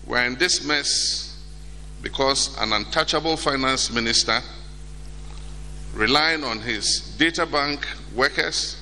we're 0.06 0.24
in 0.26 0.36
this 0.36 0.66
mess 0.66 1.38
because 2.02 2.58
an 2.60 2.74
untouchable 2.74 3.38
finance 3.38 3.92
minister, 3.92 4.42
relying 5.94 6.44
on 6.44 6.60
his 6.60 7.16
data 7.18 7.46
bank 7.46 7.88
workers 8.16 8.78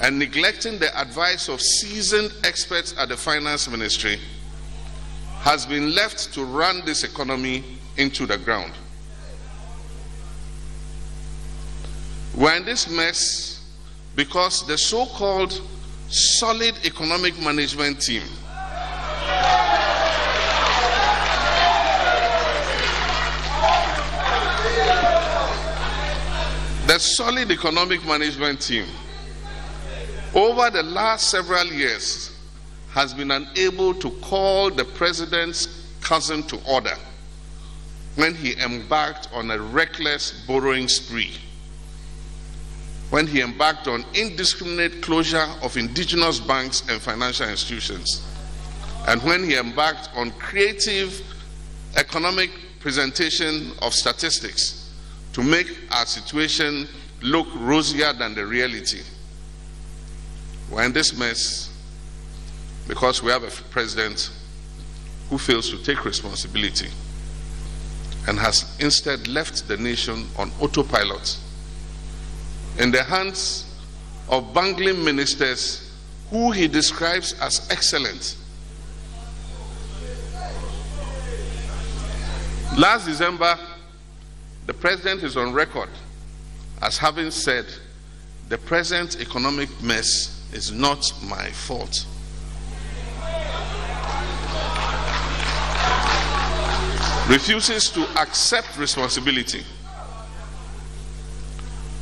and 0.00 0.18
neglecting 0.18 0.78
the 0.78 1.00
advice 1.00 1.48
of 1.48 1.60
seasoned 1.60 2.32
experts 2.44 2.94
at 2.98 3.08
the 3.08 3.16
finance 3.16 3.68
ministry, 3.68 4.18
has 5.40 5.66
been 5.66 5.94
left 5.94 6.32
to 6.34 6.44
run 6.44 6.84
this 6.84 7.02
economy 7.02 7.64
into 7.96 8.26
the 8.26 8.36
ground. 8.38 8.72
We're 12.34 12.56
in 12.56 12.64
this 12.64 12.88
mess 12.90 13.64
because 14.14 14.66
the 14.66 14.76
so 14.76 15.06
called 15.06 15.60
solid 16.08 16.74
economic 16.84 17.40
management 17.40 18.00
team 18.02 18.22
the 26.86 27.00
solid 27.00 27.50
economic 27.50 28.04
management 28.04 28.60
team 28.60 28.86
over 30.34 30.70
the 30.70 30.84
last 30.84 31.30
several 31.30 31.66
years 31.66 32.38
has 32.90 33.12
been 33.12 33.32
unable 33.32 33.92
to 33.92 34.08
call 34.20 34.70
the 34.70 34.84
president's 34.84 35.90
cousin 36.00 36.44
to 36.44 36.56
order 36.64 36.94
when 38.14 38.36
he 38.36 38.54
embarked 38.60 39.28
on 39.32 39.50
a 39.50 39.58
reckless 39.58 40.44
borrowing 40.46 40.86
spree, 40.86 41.34
when 43.10 43.26
he 43.26 43.40
embarked 43.40 43.88
on 43.88 44.04
indiscriminate 44.14 45.02
closure 45.02 45.46
of 45.62 45.76
indigenous 45.76 46.38
banks 46.38 46.88
and 46.88 47.02
financial 47.02 47.48
institutions, 47.48 48.24
and 49.08 49.20
when 49.24 49.42
he 49.42 49.56
embarked 49.56 50.08
on 50.14 50.30
creative 50.32 51.20
economic 51.96 52.50
presentation 52.78 53.72
of 53.82 53.92
statistics 53.92 54.85
to 55.36 55.42
make 55.42 55.78
our 55.90 56.06
situation 56.06 56.88
look 57.20 57.46
rosier 57.56 58.10
than 58.14 58.34
the 58.34 58.46
reality. 58.46 59.02
We're 60.70 60.84
in 60.84 60.94
this 60.94 61.14
mess 61.14 61.70
because 62.88 63.22
we 63.22 63.30
have 63.32 63.42
a 63.42 63.50
president 63.68 64.30
who 65.28 65.36
fails 65.36 65.68
to 65.68 65.84
take 65.84 66.06
responsibility 66.06 66.88
and 68.26 68.38
has 68.38 68.78
instead 68.80 69.28
left 69.28 69.68
the 69.68 69.76
nation 69.76 70.26
on 70.38 70.50
autopilot 70.58 71.36
in 72.78 72.90
the 72.90 73.02
hands 73.02 73.78
of 74.30 74.54
bungling 74.54 75.04
ministers 75.04 75.92
who 76.30 76.50
he 76.50 76.66
describes 76.66 77.34
as 77.42 77.68
excellent. 77.70 78.38
Last 82.78 83.04
December, 83.04 83.58
the 84.66 84.74
president 84.74 85.22
is 85.22 85.36
on 85.36 85.52
record 85.52 85.88
as 86.82 86.98
having 86.98 87.30
said, 87.30 87.66
The 88.48 88.58
present 88.58 89.20
economic 89.20 89.68
mess 89.82 90.48
is 90.52 90.70
not 90.72 91.12
my 91.24 91.50
fault. 91.50 92.06
refuses 97.28 97.90
to 97.90 98.02
accept 98.20 98.78
responsibility. 98.78 99.64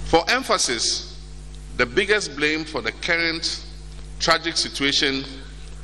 For 0.04 0.22
emphasis, 0.28 1.18
the 1.78 1.86
biggest 1.86 2.36
blame 2.36 2.64
for 2.64 2.82
the 2.82 2.92
current 2.92 3.64
tragic 4.20 4.58
situation 4.58 5.24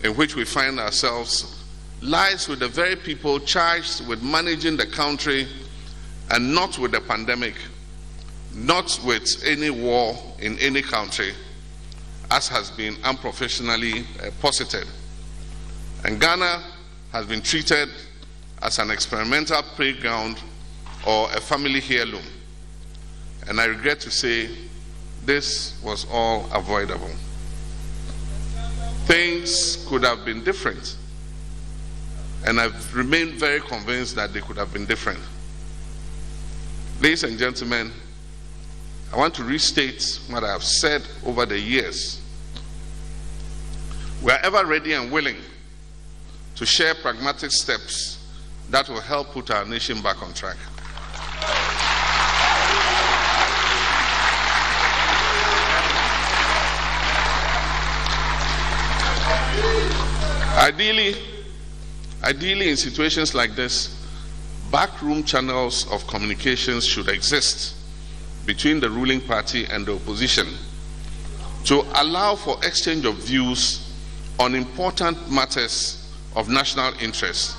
in 0.05 0.15
which 0.15 0.37
we 0.37 0.45
find 0.45 0.79
ourselves 0.79 1.65
lies 2.03 2.49
with 2.49 2.59
the 2.59 2.69
very 2.69 2.97
people 2.97 3.41
charged 3.41 4.07
with 4.07 4.23
managing 4.23 4.77
the 4.77 4.87
country 4.87 5.49
and 6.31 6.55
not 6.55 6.79
with 6.79 6.93
the 6.93 7.01
pandemic, 7.01 7.55
not 8.55 9.01
with 9.05 9.43
any 9.45 9.71
war 9.71 10.17
in 10.39 10.59
any 10.59 10.83
country, 10.83 11.33
as 12.31 12.49
has 12.49 12.71
been 12.71 12.97
unprofessionally 13.05 14.05
uh, 14.23 14.31
posited. 14.41 14.87
And 16.05 16.21
Ghana 16.21 16.63
has 17.13 17.27
been 17.27 17.43
treated 17.43 17.89
as 18.63 18.79
an 18.79 18.91
experimental 18.91 19.63
playground 19.63 20.41
or 21.07 21.31
a 21.33 21.41
family 21.41 21.83
heirloom. 21.89 22.25
And 23.49 23.61
I 23.61 23.65
regret 23.65 24.01
to 24.01 24.11
say 24.11 24.51
this 25.25 25.81
was 25.83 26.07
all 26.11 26.49
avoidable. 26.53 27.11
Things 29.07 29.85
could 29.89 30.05
have 30.05 30.25
been 30.25 30.45
different. 30.45 30.97
And 32.47 32.61
I've 32.61 32.95
remained 32.95 33.33
very 33.33 33.61
convinced 33.61 34.14
that 34.16 34.33
they 34.33 34.40
could 34.40 34.57
have 34.57 34.73
been 34.73 34.87
different. 34.87 35.21
Ladies 37.01 37.25
and 37.25 37.39
gentlemen, 37.39 37.91
I 39.11 39.17
want 39.17 39.33
to 39.37 39.43
restate 39.43 40.21
what 40.29 40.45
I 40.45 40.53
have 40.53 40.63
said 40.63 41.03
over 41.25 41.47
the 41.47 41.59
years. 41.59 42.21
We 44.23 44.31
are 44.31 44.39
ever 44.43 44.67
ready 44.67 44.93
and 44.93 45.11
willing 45.11 45.39
to 46.57 46.67
share 46.67 46.95
pragmatic 46.95 47.53
steps 47.53 48.23
that 48.69 48.87
will 48.91 49.01
help 49.01 49.29
put 49.29 49.51
our 49.51 49.65
nation 49.65 50.03
back 50.03 50.23
on 50.23 50.35
track. 50.35 50.59
Ideally, 60.59 61.15
ideally 62.23 62.69
in 62.69 62.77
situations 62.77 63.35
like 63.35 63.57
this, 63.57 64.00
backroom 64.70 65.24
channels 65.24 65.90
of 65.90 66.06
communications 66.06 66.87
should 66.87 67.09
exist 67.09 67.74
between 68.46 68.80
the 68.80 68.88
ruling 68.88 69.20
party 69.20 69.64
and 69.66 69.87
the 69.87 69.94
opposition 69.94 70.46
to 71.64 71.85
allow 71.96 72.35
for 72.35 72.56
exchange 72.64 73.04
of 73.04 73.14
views 73.16 73.92
on 74.38 74.54
important 74.54 75.30
matters 75.30 76.14
of 76.35 76.48
national 76.48 76.92
interest 77.00 77.56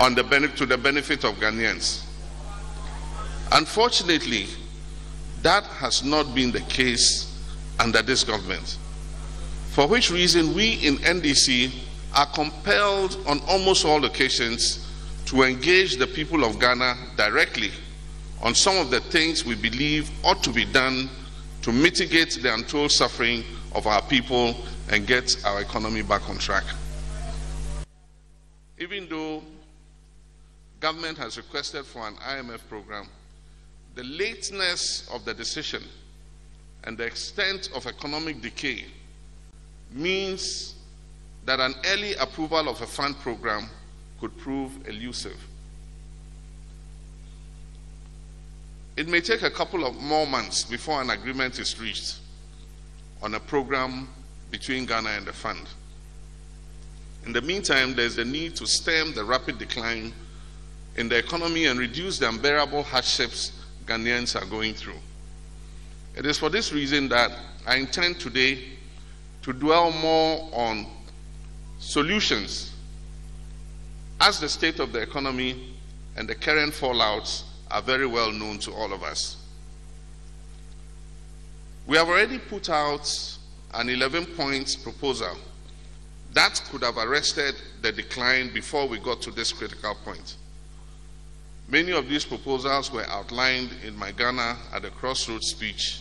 on 0.00 0.14
the 0.14 0.22
to 0.56 0.66
the 0.66 0.76
benefit 0.76 1.24
of 1.24 1.34
Ghanaians. 1.36 2.04
Unfortunately, 3.52 4.46
that 5.42 5.64
has 5.64 6.02
not 6.02 6.34
been 6.34 6.50
the 6.50 6.60
case 6.62 7.30
under 7.78 8.02
this 8.02 8.24
government. 8.24 8.78
For 9.70 9.86
which 9.86 10.10
reason, 10.10 10.54
we 10.54 10.74
in 10.74 10.96
NDC 10.98 11.72
are 12.14 12.26
compelled 12.26 13.18
on 13.26 13.40
almost 13.46 13.84
all 13.84 14.04
occasions 14.04 14.83
to 15.34 15.42
engage 15.42 15.96
the 15.96 16.06
people 16.06 16.44
of 16.44 16.60
Ghana 16.60 16.96
directly 17.16 17.72
on 18.40 18.54
some 18.54 18.76
of 18.76 18.90
the 18.90 19.00
things 19.00 19.44
we 19.44 19.56
believe 19.56 20.08
ought 20.24 20.44
to 20.44 20.50
be 20.50 20.64
done 20.64 21.10
to 21.62 21.72
mitigate 21.72 22.38
the 22.40 22.54
untold 22.54 22.92
suffering 22.92 23.42
of 23.74 23.88
our 23.88 24.00
people 24.02 24.54
and 24.92 25.08
get 25.08 25.36
our 25.44 25.60
economy 25.60 26.02
back 26.02 26.28
on 26.30 26.38
track. 26.38 26.62
Even 28.78 29.08
though 29.08 29.42
government 30.78 31.18
has 31.18 31.36
requested 31.36 31.84
for 31.84 32.06
an 32.06 32.14
IMF 32.14 32.60
program, 32.68 33.08
the 33.96 34.04
lateness 34.04 35.08
of 35.12 35.24
the 35.24 35.34
decision 35.34 35.82
and 36.84 36.96
the 36.96 37.04
extent 37.06 37.70
of 37.74 37.88
economic 37.88 38.40
decay 38.40 38.84
means 39.90 40.76
that 41.44 41.58
an 41.58 41.74
early 41.86 42.14
approval 42.14 42.68
of 42.68 42.80
a 42.82 42.86
fund 42.86 43.18
program 43.18 43.68
could 44.24 44.38
prove 44.38 44.88
elusive. 44.88 45.36
It 48.96 49.06
may 49.06 49.20
take 49.20 49.42
a 49.42 49.50
couple 49.50 49.84
of 49.84 50.00
more 50.00 50.26
months 50.26 50.64
before 50.64 51.02
an 51.02 51.10
agreement 51.10 51.58
is 51.58 51.78
reached 51.78 52.20
on 53.20 53.34
a 53.34 53.40
program 53.40 54.08
between 54.50 54.86
Ghana 54.86 55.10
and 55.10 55.26
the 55.26 55.32
fund. 55.34 55.68
In 57.26 57.34
the 57.34 57.42
meantime, 57.42 57.94
there's 57.94 58.16
the 58.16 58.24
need 58.24 58.56
to 58.56 58.66
stem 58.66 59.12
the 59.12 59.22
rapid 59.22 59.58
decline 59.58 60.14
in 60.96 61.10
the 61.10 61.18
economy 61.18 61.66
and 61.66 61.78
reduce 61.78 62.18
the 62.18 62.26
unbearable 62.26 62.82
hardships 62.82 63.52
Ghanaians 63.84 64.40
are 64.40 64.46
going 64.46 64.72
through. 64.72 65.00
It 66.16 66.24
is 66.24 66.38
for 66.38 66.48
this 66.48 66.72
reason 66.72 67.10
that 67.10 67.30
I 67.66 67.76
intend 67.76 68.20
today 68.20 68.60
to 69.42 69.52
dwell 69.52 69.90
more 69.90 70.48
on 70.54 70.86
solutions 71.78 72.73
as 74.20 74.40
the 74.40 74.48
state 74.48 74.80
of 74.80 74.92
the 74.92 75.00
economy 75.00 75.74
and 76.16 76.28
the 76.28 76.34
current 76.34 76.72
fallouts 76.72 77.42
are 77.70 77.82
very 77.82 78.06
well 78.06 78.30
known 78.30 78.58
to 78.58 78.72
all 78.72 78.92
of 78.92 79.02
us. 79.02 79.36
We 81.86 81.96
have 81.96 82.08
already 82.08 82.38
put 82.38 82.70
out 82.70 83.38
an 83.74 83.88
11 83.88 84.26
points 84.36 84.76
proposal 84.76 85.36
that 86.34 86.60
could 86.70 86.82
have 86.82 86.98
arrested 86.98 87.54
the 87.80 87.92
decline 87.92 88.52
before 88.52 88.88
we 88.88 88.98
got 88.98 89.22
to 89.22 89.30
this 89.30 89.52
critical 89.52 89.94
point. 90.04 90.36
Many 91.68 91.92
of 91.92 92.08
these 92.08 92.24
proposals 92.24 92.92
were 92.92 93.06
outlined 93.06 93.70
in 93.84 93.96
my 93.96 94.10
Ghana 94.10 94.56
at 94.72 94.82
the 94.82 94.90
Crossroads 94.90 95.46
speech 95.46 96.00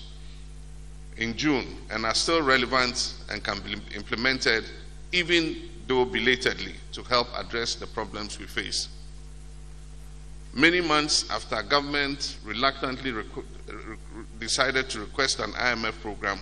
in 1.17 1.37
June 1.37 1.77
and 1.91 2.05
are 2.05 2.15
still 2.15 2.41
relevant 2.41 3.13
and 3.29 3.43
can 3.43 3.59
be 3.61 3.75
implemented 3.95 4.65
even 5.11 5.69
though 5.87 6.05
belatedly 6.05 6.75
to 6.91 7.03
help 7.03 7.27
address 7.35 7.75
the 7.75 7.87
problems 7.87 8.39
we 8.39 8.45
face. 8.45 8.87
Many 10.53 10.81
months 10.81 11.29
after 11.31 11.61
government 11.63 12.37
reluctantly 12.45 13.11
decided 14.39 14.89
to 14.91 14.99
request 14.99 15.39
an 15.39 15.51
IMF 15.53 15.99
program, 16.01 16.39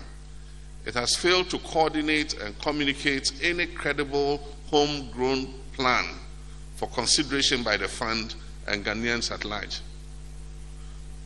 it 0.85 0.93
has 0.95 1.15
failed 1.15 1.49
to 1.51 1.59
coordinate 1.59 2.33
and 2.41 2.57
communicate 2.59 3.31
any 3.41 3.67
credible 3.67 4.41
homegrown 4.69 5.53
plan 5.73 6.05
for 6.75 6.89
consideration 6.89 7.63
by 7.63 7.77
the 7.77 7.87
fund 7.87 8.35
and 8.67 8.83
Ghanaians 8.83 9.31
at 9.31 9.45
large. 9.45 9.79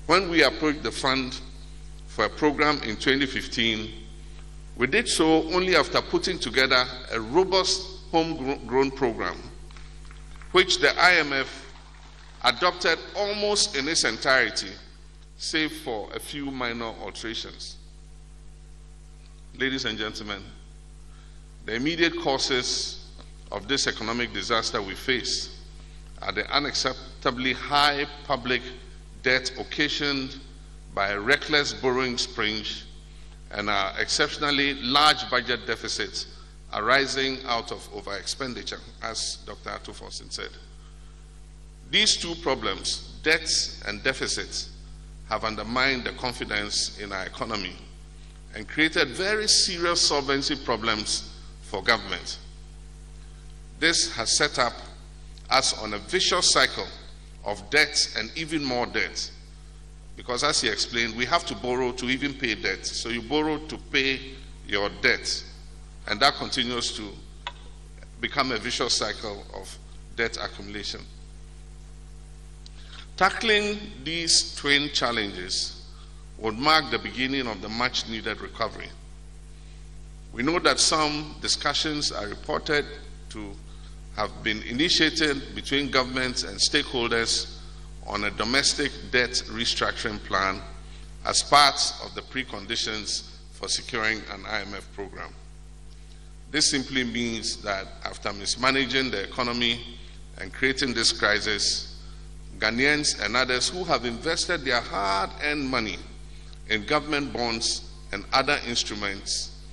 When 0.06 0.30
we 0.30 0.44
approached 0.44 0.84
the 0.84 0.92
fund 0.92 1.40
for 2.08 2.26
a 2.26 2.30
program 2.30 2.78
in 2.84 2.98
2015, 2.98 3.92
we 4.76 4.88
did 4.88 5.08
so 5.08 5.44
only 5.54 5.76
after 5.76 6.02
putting 6.02 6.38
together 6.38 6.86
a 7.12 7.20
robust 7.20 7.95
homegrown 8.12 8.92
program, 8.92 9.38
which 10.52 10.80
the 10.80 10.88
IMF 10.88 11.48
adopted 12.44 13.00
almost 13.16 13.76
in 13.76 13.88
its 13.88 14.04
entirety, 14.04 14.72
save 15.38 15.72
for 15.72 16.10
a 16.14 16.20
few 16.20 16.52
minor 16.52 16.94
alterations. 17.04 17.78
Ladies 19.58 19.86
and 19.86 19.98
gentlemen, 19.98 20.44
the 21.66 21.74
immediate 21.74 22.18
causes 22.22 23.08
of 23.52 23.68
this 23.68 23.88
economic 23.88 24.34
disaster 24.34 24.82
we 24.82 24.96
face 24.96 25.62
are 26.22 26.32
the 26.32 26.44
unacceptably 26.44 27.54
high 27.54 28.06
public 28.26 28.62
debt 29.24 29.52
occasioned 29.60 30.38
by 30.94 31.10
a 31.10 31.20
reckless 31.20 31.74
borrowing 31.74 32.18
spring 32.18 32.64
and 33.52 33.70
our 33.70 34.00
exceptionally 34.00 34.76
large 34.76 35.30
budget 35.30 35.66
deficits 35.66 36.35
arising 36.76 37.40
out 37.46 37.72
of 37.72 37.88
over 37.94 38.16
expenditure, 38.16 38.80
as 39.02 39.40
Dr. 39.46 39.70
Ato 39.70 39.94
said. 40.10 40.50
These 41.90 42.18
two 42.18 42.36
problems, 42.36 43.20
debts 43.24 43.82
and 43.88 44.04
deficits, 44.04 44.72
have 45.30 45.44
undermined 45.44 46.04
the 46.04 46.12
confidence 46.12 47.00
in 47.00 47.12
our 47.12 47.26
economy 47.26 47.76
and 48.54 48.68
created 48.68 49.10
very 49.10 49.48
serious 49.48 50.02
solvency 50.02 50.56
problems 50.56 51.34
for 51.62 51.82
government. 51.82 52.38
This 53.80 54.14
has 54.16 54.38
set 54.38 54.60
up 54.60 54.74
us 55.50 55.78
on 55.82 55.94
a 55.94 55.98
vicious 55.98 56.52
cycle 56.52 56.88
of 57.44 57.70
debt 57.70 58.14
and 58.18 58.32
even 58.36 58.64
more 58.64 58.86
debt. 58.86 59.32
Because, 60.16 60.44
as 60.44 60.62
he 60.62 60.70
explained, 60.70 61.16
we 61.16 61.26
have 61.26 61.46
to 61.46 61.56
borrow 61.56 61.92
to 61.92 62.10
even 62.10 62.34
pay 62.34 62.56
debt. 62.56 62.86
So, 62.86 63.10
you 63.10 63.22
borrow 63.22 63.58
to 63.58 63.78
pay 63.78 64.20
your 64.68 64.90
debt, 65.02 65.44
and 66.08 66.20
that 66.20 66.36
continues 66.36 66.96
to 66.98 67.04
become 68.22 68.52
a 68.52 68.58
vicious 68.58 68.94
cycle 68.94 69.46
of 69.54 69.78
debt 70.16 70.38
accumulation. 70.42 71.02
Tackling 73.18 73.80
these 74.04 74.56
twin 74.56 74.90
challenges 74.90 75.86
would 76.38 76.58
mark 76.58 76.92
the 76.92 77.00
beginning 77.00 77.48
of 77.48 77.62
the 77.62 77.70
much 77.70 78.10
needed 78.10 78.42
recovery. 78.42 78.90
We 80.34 80.44
know 80.44 80.60
that 80.60 80.80
some 80.80 81.36
discussions 81.42 82.12
are 82.12 82.28
reported 82.28 82.86
to 83.30 83.52
have 84.18 84.44
been 84.44 84.62
initiated 84.64 85.56
between 85.56 85.90
governments 85.90 86.44
and 86.44 86.58
stakeholders 86.58 87.58
on 88.06 88.26
a 88.26 88.32
domestic 88.32 88.92
debt 89.12 89.32
restructuring 89.48 90.22
plan 90.26 90.62
as 91.26 91.42
part 91.42 91.94
of 92.04 92.14
the 92.16 92.22
preconditions 92.22 93.30
for 93.54 93.68
securing 93.68 94.18
an 94.32 94.44
IMF 94.44 94.84
program. 94.94 95.34
This 96.56 96.72
simply 96.72 97.04
means 97.04 97.58
that 97.64 97.86
after 98.06 98.32
mismanaging 98.32 99.12
the 99.12 99.22
economy 99.24 99.98
and 100.40 100.54
creating 100.54 100.94
this 100.94 101.12
crisis, 101.12 102.00
Ghanaians 102.60 103.22
and 103.22 103.36
others 103.36 103.68
who 103.68 103.84
have 103.84 104.06
invested 104.06 104.64
their 104.64 104.80
hard 104.80 105.32
earned 105.44 105.68
money 105.68 105.98
in 106.70 106.86
government 106.86 107.34
bonds 107.34 107.92
and 108.14 108.24
other 108.32 108.58
instruments 108.66 109.64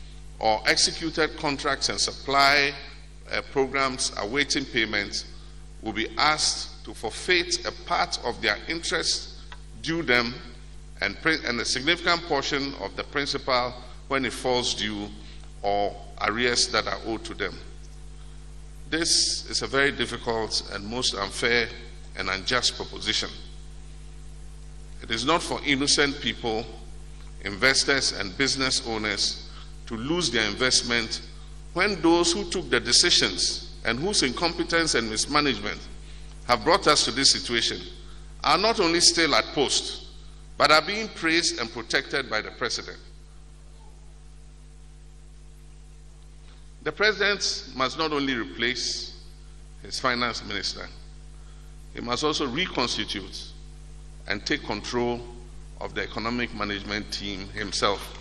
or 0.40 0.60
executed 0.66 1.36
contracts 1.36 1.88
and 1.88 2.00
supply 2.00 2.72
uh, 3.30 3.42
programs 3.52 4.10
awaiting 4.18 4.64
payment 4.64 5.24
will 5.82 5.92
be 5.92 6.08
asked 6.18 6.84
to 6.84 6.92
forfeit 6.94 7.64
a 7.64 7.70
part 7.86 8.18
of 8.24 8.42
their 8.42 8.58
interest 8.66 9.34
due 9.82 10.02
them 10.02 10.34
and, 11.00 11.16
and 11.46 11.60
a 11.60 11.64
significant 11.64 12.20
portion 12.22 12.74
of 12.80 12.96
the 12.96 13.04
principal 13.04 13.72
when 14.08 14.24
it 14.24 14.32
falls 14.32 14.74
due 14.74 15.08
or 15.62 15.94
arrears 16.22 16.68
that 16.68 16.86
are 16.86 16.98
owed 17.06 17.24
to 17.24 17.34
them. 17.34 17.54
This 18.90 19.48
is 19.48 19.62
a 19.62 19.66
very 19.66 19.90
difficult 19.90 20.62
and 20.72 20.84
most 20.86 21.14
unfair 21.14 21.68
and 22.16 22.28
unjust 22.28 22.76
proposition. 22.76 23.30
It 25.02 25.10
is 25.10 25.24
not 25.24 25.42
for 25.42 25.60
innocent 25.64 26.20
people, 26.20 26.64
investors, 27.44 28.12
and 28.12 28.36
business 28.36 28.86
owners 28.86 29.50
to 29.86 29.96
lose 29.96 30.30
their 30.30 30.48
investment 30.48 31.22
when 31.74 32.00
those 32.02 32.32
who 32.32 32.44
took 32.50 32.68
the 32.70 32.78
decisions 32.78 33.74
and 33.84 33.98
whose 33.98 34.22
incompetence 34.22 34.94
and 34.94 35.08
mismanagement 35.08 35.80
have 36.46 36.62
brought 36.64 36.86
us 36.86 37.04
to 37.04 37.10
this 37.10 37.32
situation 37.32 37.80
are 38.44 38.58
not 38.58 38.78
only 38.80 39.00
still 39.00 39.34
at 39.34 39.44
post, 39.54 40.06
but 40.58 40.70
are 40.70 40.82
being 40.82 41.08
praised 41.08 41.58
and 41.60 41.72
protected 41.72 42.28
by 42.28 42.40
the 42.40 42.50
president. 42.52 42.98
The 46.84 46.90
president 46.90 47.68
must 47.76 47.96
not 47.96 48.12
only 48.12 48.34
replace 48.34 49.16
his 49.82 50.00
finance 50.00 50.44
minister, 50.44 50.88
he 51.94 52.00
must 52.00 52.24
also 52.24 52.46
reconstitute 52.46 53.50
and 54.26 54.44
take 54.44 54.64
control 54.64 55.20
of 55.80 55.94
the 55.94 56.02
economic 56.02 56.52
management 56.54 57.12
team 57.12 57.48
himself. 57.50 58.18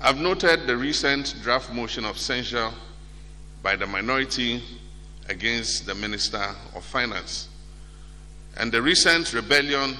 I've 0.00 0.18
noted 0.18 0.66
the 0.66 0.76
recent 0.76 1.36
draft 1.42 1.72
motion 1.72 2.04
of 2.04 2.18
censure 2.18 2.70
by 3.62 3.76
the 3.76 3.86
minority 3.86 4.64
against 5.28 5.86
the 5.86 5.94
Minister 5.94 6.44
of 6.74 6.84
Finance 6.84 7.48
and 8.56 8.72
the 8.72 8.82
recent 8.82 9.32
rebellion 9.32 9.96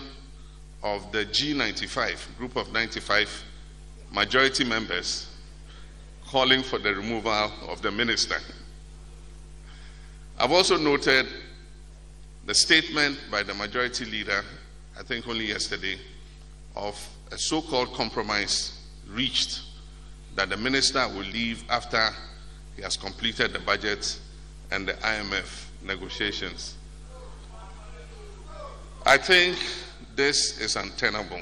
of 0.83 1.11
the 1.13 1.25
G95, 1.27 2.37
group 2.39 2.57
of 2.57 2.73
95 2.73 3.45
majority 4.13 4.65
members 4.65 5.29
calling 6.27 6.63
for 6.63 6.79
the 6.79 6.95
removal 6.95 7.51
of 7.69 7.83
the 7.83 7.91
minister. 7.91 8.37
I've 10.39 10.53
also 10.53 10.77
noted 10.77 11.27
the 12.47 12.55
statement 12.55 13.19
by 13.31 13.43
the 13.43 13.55
majority 13.55 14.05
leader, 14.05 14.45
I 14.99 15.03
think 15.03 15.29
only 15.29 15.47
yesterday, 15.47 15.99
of 16.75 16.99
a 17.31 17.39
so 17.39 17.63
called 17.63 17.93
compromise 17.95 18.79
reached 19.09 19.61
that 20.35 20.49
the 20.49 20.57
minister 20.57 21.07
will 21.09 21.25
leave 21.25 21.65
after 21.69 22.11
he 22.77 22.83
has 22.83 22.97
completed 22.97 23.53
the 23.53 23.59
budget 23.61 24.19
and 24.71 24.89
the 24.89 24.95
IMF 24.95 25.67
negotiations. 25.85 26.77
I 29.05 29.19
think 29.19 29.59
this 30.17 30.59
is 30.61 30.77
untenable. 30.77 31.41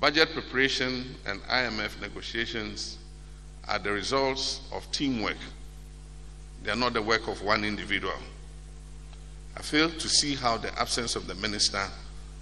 Budget 0.00 0.32
preparation 0.32 1.16
and 1.26 1.42
IMF 1.44 2.00
negotiations 2.00 2.98
are 3.68 3.78
the 3.78 3.90
results 3.90 4.60
of 4.72 4.90
teamwork. 4.92 5.36
They 6.62 6.70
are 6.70 6.76
not 6.76 6.94
the 6.94 7.02
work 7.02 7.28
of 7.28 7.42
one 7.42 7.64
individual. 7.64 8.18
I 9.56 9.62
fail 9.62 9.90
to 9.90 10.08
see 10.08 10.34
how 10.34 10.56
the 10.56 10.76
absence 10.78 11.16
of 11.16 11.26
the 11.26 11.34
minister 11.36 11.86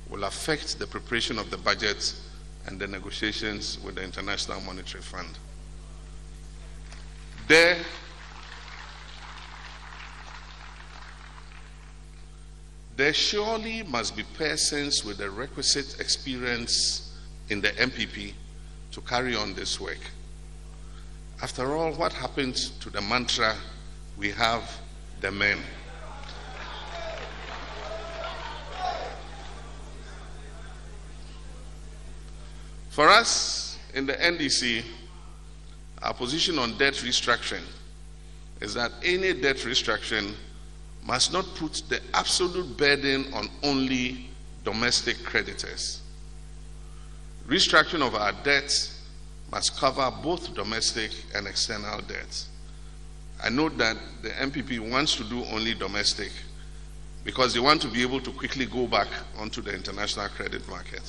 will 0.09 0.25
affect 0.25 0.79
the 0.79 0.87
preparation 0.87 1.39
of 1.39 1.51
the 1.51 1.59
budget 1.59 2.15
and 2.67 2.79
the 2.79 2.87
negotiations 2.87 3.79
with 3.85 3.97
the 3.97 4.03
International 4.03 4.61
Monetary 4.61 5.03
Fund. 5.03 5.29
There, 7.49 7.77
there 12.97 13.13
surely 13.13 13.83
must 13.85 14.17
be 14.17 14.23
persons 14.37 15.05
with 15.05 15.19
the 15.19 15.31
requisite 15.31 15.99
experience 16.01 17.17
in 17.49 17.61
the 17.61 17.69
NPP 17.69 18.33
to 18.93 19.01
carry 19.01 19.35
on 19.35 19.55
this 19.55 19.81
work. 19.81 19.99
After 21.43 21.75
all, 21.75 21.93
what 21.93 22.13
happened 22.13 22.57
to 22.81 22.91
the 22.91 23.01
mantra, 23.01 23.57
we 24.17 24.31
have 24.31 24.71
the 25.21 25.33
men? 25.33 25.59
For 32.91 33.09
us 33.09 33.79
in 33.95 34.05
the 34.05 34.13
NDC, 34.13 34.85
our 36.03 36.13
position 36.13 36.59
on 36.59 36.77
debt 36.77 36.95
restructuring 36.95 37.65
is 38.61 38.75
that 38.75 38.93
any 39.03 39.33
debt 39.33 39.57
restructuring 39.57 40.35
must 41.05 41.33
not 41.33 41.45
put 41.57 41.83
the 41.89 42.01
absolute 42.15 42.77
burden 42.77 43.33
on 43.35 43.49
only 43.63 44.29
domestic 44.65 45.23
creditors. 45.25 46.01
Restructuring 47.47 48.07
of 48.07 48.15
our 48.15 48.33
debts 48.45 49.01
must 49.51 49.77
cover 49.77 50.11
both 50.23 50.55
domestic 50.55 51.11
and 51.35 51.47
external 51.47 52.01
debts. 52.03 52.49
I 53.43 53.49
note 53.49 53.77
that 53.79 53.97
the 54.23 54.31
NPP 54.31 54.79
wants 54.91 55.17
to 55.17 55.25
do 55.25 55.45
only 55.47 55.75
domestic 55.75 56.31
because 57.25 57.53
they 57.53 57.61
want 57.61 57.83
to 57.83 57.89
be 57.89 58.03
able 58.03 58.21
to 58.21 58.31
quickly 58.31 58.67
go 58.67 58.87
back 58.87 59.09
onto 59.39 59.61
the 59.61 59.75
international 59.75 60.29
credit 60.29 60.67
market. 60.69 61.03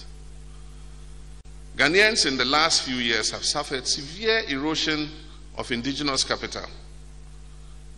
Ghanaians 1.78 2.26
in 2.26 2.38
the 2.38 2.46
last 2.46 2.84
few 2.84 2.96
years 2.96 3.32
have 3.32 3.44
suffered 3.44 3.88
severe 3.88 4.44
erosion 4.48 5.10
of 5.58 5.72
indigenous 5.72 6.24
capital. 6.24 6.66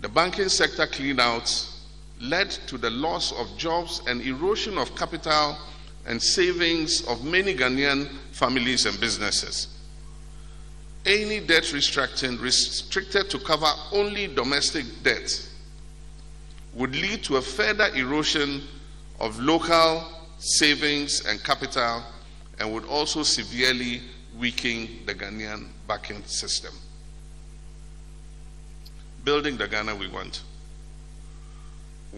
The 0.01 0.09
banking 0.09 0.49
sector 0.49 0.87
clean 0.87 1.19
out 1.19 1.47
led 2.19 2.49
to 2.67 2.77
the 2.77 2.89
loss 2.89 3.31
of 3.33 3.57
jobs 3.57 4.01
and 4.07 4.21
erosion 4.21 4.77
of 4.77 4.95
capital 4.95 5.57
and 6.05 6.21
savings 6.21 7.05
of 7.07 7.23
many 7.23 7.53
Ghanaian 7.53 8.09
families 8.31 8.85
and 8.85 8.99
businesses. 8.99 9.67
Any 11.05 11.39
debt 11.39 11.63
restructuring 11.63 12.41
restricted 12.41 13.29
to 13.29 13.39
cover 13.39 13.71
only 13.91 14.27
domestic 14.27 14.85
debt 15.03 15.49
would 16.73 16.95
lead 16.95 17.23
to 17.23 17.37
a 17.37 17.41
further 17.41 17.87
erosion 17.95 18.61
of 19.19 19.39
local 19.39 20.03
savings 20.39 21.25
and 21.25 21.41
capital 21.43 22.03
and 22.59 22.71
would 22.73 22.85
also 22.85 23.23
severely 23.23 24.01
weaken 24.37 24.87
the 25.05 25.13
Ghanaian 25.13 25.67
banking 25.87 26.23
system. 26.25 26.73
Building 29.23 29.57
the 29.57 29.67
Ghana 29.67 29.95
we 29.95 30.07
want. 30.07 30.41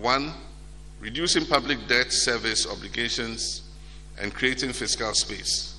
One, 0.02 0.32
reducing 1.00 1.46
public 1.46 1.88
debt 1.88 2.14
service 2.14 2.68
obligations 2.68 3.64
and 4.20 4.32
creating 4.32 4.74
fiscal 4.74 5.12
space. 5.16 5.76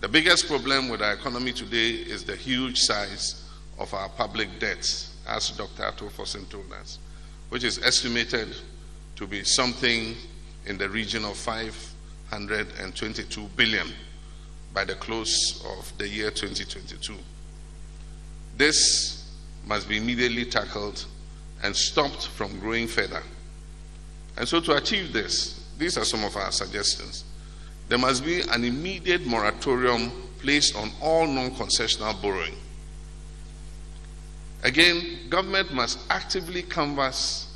The 0.00 0.08
biggest 0.08 0.46
problem 0.46 0.90
with 0.90 1.00
our 1.00 1.14
economy 1.14 1.52
today 1.52 1.92
is 1.92 2.24
the 2.24 2.36
huge 2.36 2.78
size 2.78 3.48
of 3.78 3.94
our 3.94 4.10
public 4.10 4.60
debt, 4.60 5.08
as 5.26 5.48
Dr. 5.50 5.84
Ato 5.84 6.10
Forson 6.10 6.46
told 6.50 6.70
us, 6.72 6.98
which 7.48 7.64
is 7.64 7.82
estimated 7.82 8.54
to 9.16 9.26
be 9.26 9.42
something 9.42 10.14
in 10.66 10.76
the 10.76 10.90
region 10.90 11.24
of 11.24 11.38
522 11.38 13.48
billion 13.56 13.86
by 14.74 14.84
the 14.84 14.96
close 14.96 15.64
of 15.78 15.96
the 15.96 16.06
year 16.06 16.30
2022. 16.30 17.14
This 18.58 19.32
must 19.66 19.88
be 19.88 19.96
immediately 19.96 20.44
tackled 20.44 21.06
and 21.64 21.74
stopped 21.74 22.28
from 22.28 22.60
growing 22.60 22.86
further. 22.86 23.22
And 24.36 24.46
so, 24.46 24.60
to 24.60 24.76
achieve 24.76 25.12
this, 25.12 25.66
these 25.78 25.96
are 25.96 26.04
some 26.04 26.22
of 26.22 26.36
our 26.36 26.52
suggestions. 26.52 27.24
There 27.88 27.98
must 27.98 28.24
be 28.24 28.42
an 28.42 28.64
immediate 28.64 29.26
moratorium 29.26 30.12
placed 30.40 30.76
on 30.76 30.90
all 31.00 31.26
non 31.26 31.50
concessional 31.52 32.20
borrowing. 32.20 32.54
Again, 34.62 35.28
government 35.30 35.72
must 35.72 35.98
actively 36.10 36.62
canvass 36.62 37.54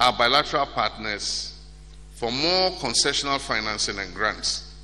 our 0.00 0.12
bilateral 0.12 0.66
partners 0.66 1.60
for 2.14 2.30
more 2.32 2.70
concessional 2.72 3.40
financing 3.40 3.98
and 3.98 4.12
grants. 4.14 4.74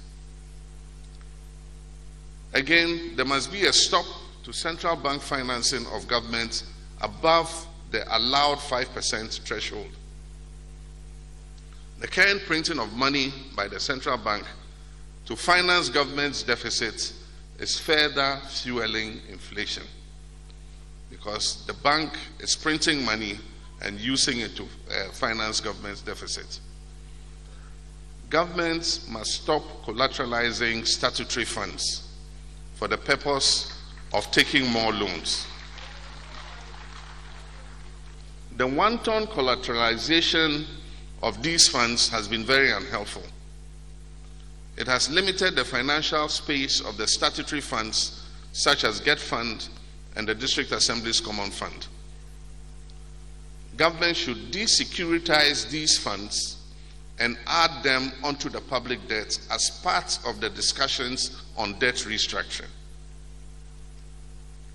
Again, 2.53 3.15
there 3.17 3.25
must 3.25 3.51
be 3.51 3.67
a 3.67 3.73
stop 3.73 4.05
to 4.45 4.53
central 4.53 4.95
bank 4.95 5.23
financing 5.23 5.87
of 5.93 6.07
government 6.07 6.65
above 7.01 7.67
the 7.95 8.19
allowed 8.19 8.59
5% 8.59 9.41
threshold. 9.43 9.87
The 12.01 12.09
current 12.09 12.43
printing 12.45 12.81
of 12.81 12.93
money 12.93 13.33
by 13.55 13.69
the 13.69 13.79
central 13.79 14.19
bank 14.19 14.45
to 15.27 15.37
finance 15.37 15.89
government's 15.91 16.43
deficits 16.43 17.25
is 17.61 17.79
further 17.79 18.41
fueling 18.49 19.21
inflation 19.31 19.85
because 21.09 21.65
the 21.67 21.73
bank 21.73 22.11
is 22.41 22.57
printing 22.57 23.05
money 23.05 23.39
and 23.81 24.01
using 24.01 24.41
it 24.41 24.57
to 24.57 24.65
uh, 24.65 25.13
finance 25.13 25.61
government's 25.61 26.03
deficits. 26.03 26.61
Governments 28.29 29.09
must 29.09 29.35
stop 29.43 29.63
collateralizing 29.85 30.85
statutory 30.85 31.45
funds 31.45 32.09
for 32.75 32.89
the 32.89 32.99
purpose 32.99 33.73
of 34.13 34.29
taking 34.33 34.67
more 34.69 34.93
loans. 34.93 35.47
The 38.57 38.67
wanton 38.67 39.27
collateralization 39.27 40.65
of 41.23 41.43
these 41.43 41.67
funds 41.67 42.09
has 42.09 42.29
been 42.29 42.45
very 42.45 42.71
unhelpful. 42.71 43.25
It 44.77 44.87
has 44.87 45.11
limited 45.11 45.57
the 45.57 45.65
financial 45.65 46.29
space 46.29 46.81
of 46.81 46.97
the 46.97 47.07
statutory 47.07 47.61
funds, 47.61 48.25
such 48.53 48.85
as 48.85 49.01
GET 49.01 49.19
Fund 49.19 49.69
and 50.17 50.29
the 50.29 50.35
District 50.35 50.71
Assembly's 50.71 51.21
Common 51.21 51.51
Fund. 51.51 51.87
Government 53.77 54.17
should 54.17 54.53
desecuritize 54.53 55.69
these 55.71 55.99
funds 55.99 56.59
and 57.19 57.37
add 57.47 57.83
them 57.83 58.13
onto 58.23 58.49
the 58.49 58.61
public 58.61 59.07
debt 59.09 59.39
as 59.51 59.71
part 59.83 60.19
of 60.27 60.41
the 60.41 60.51
discussions 60.51 61.43
on 61.57 61.79
debt 61.79 61.95
restructuring. 61.95 62.71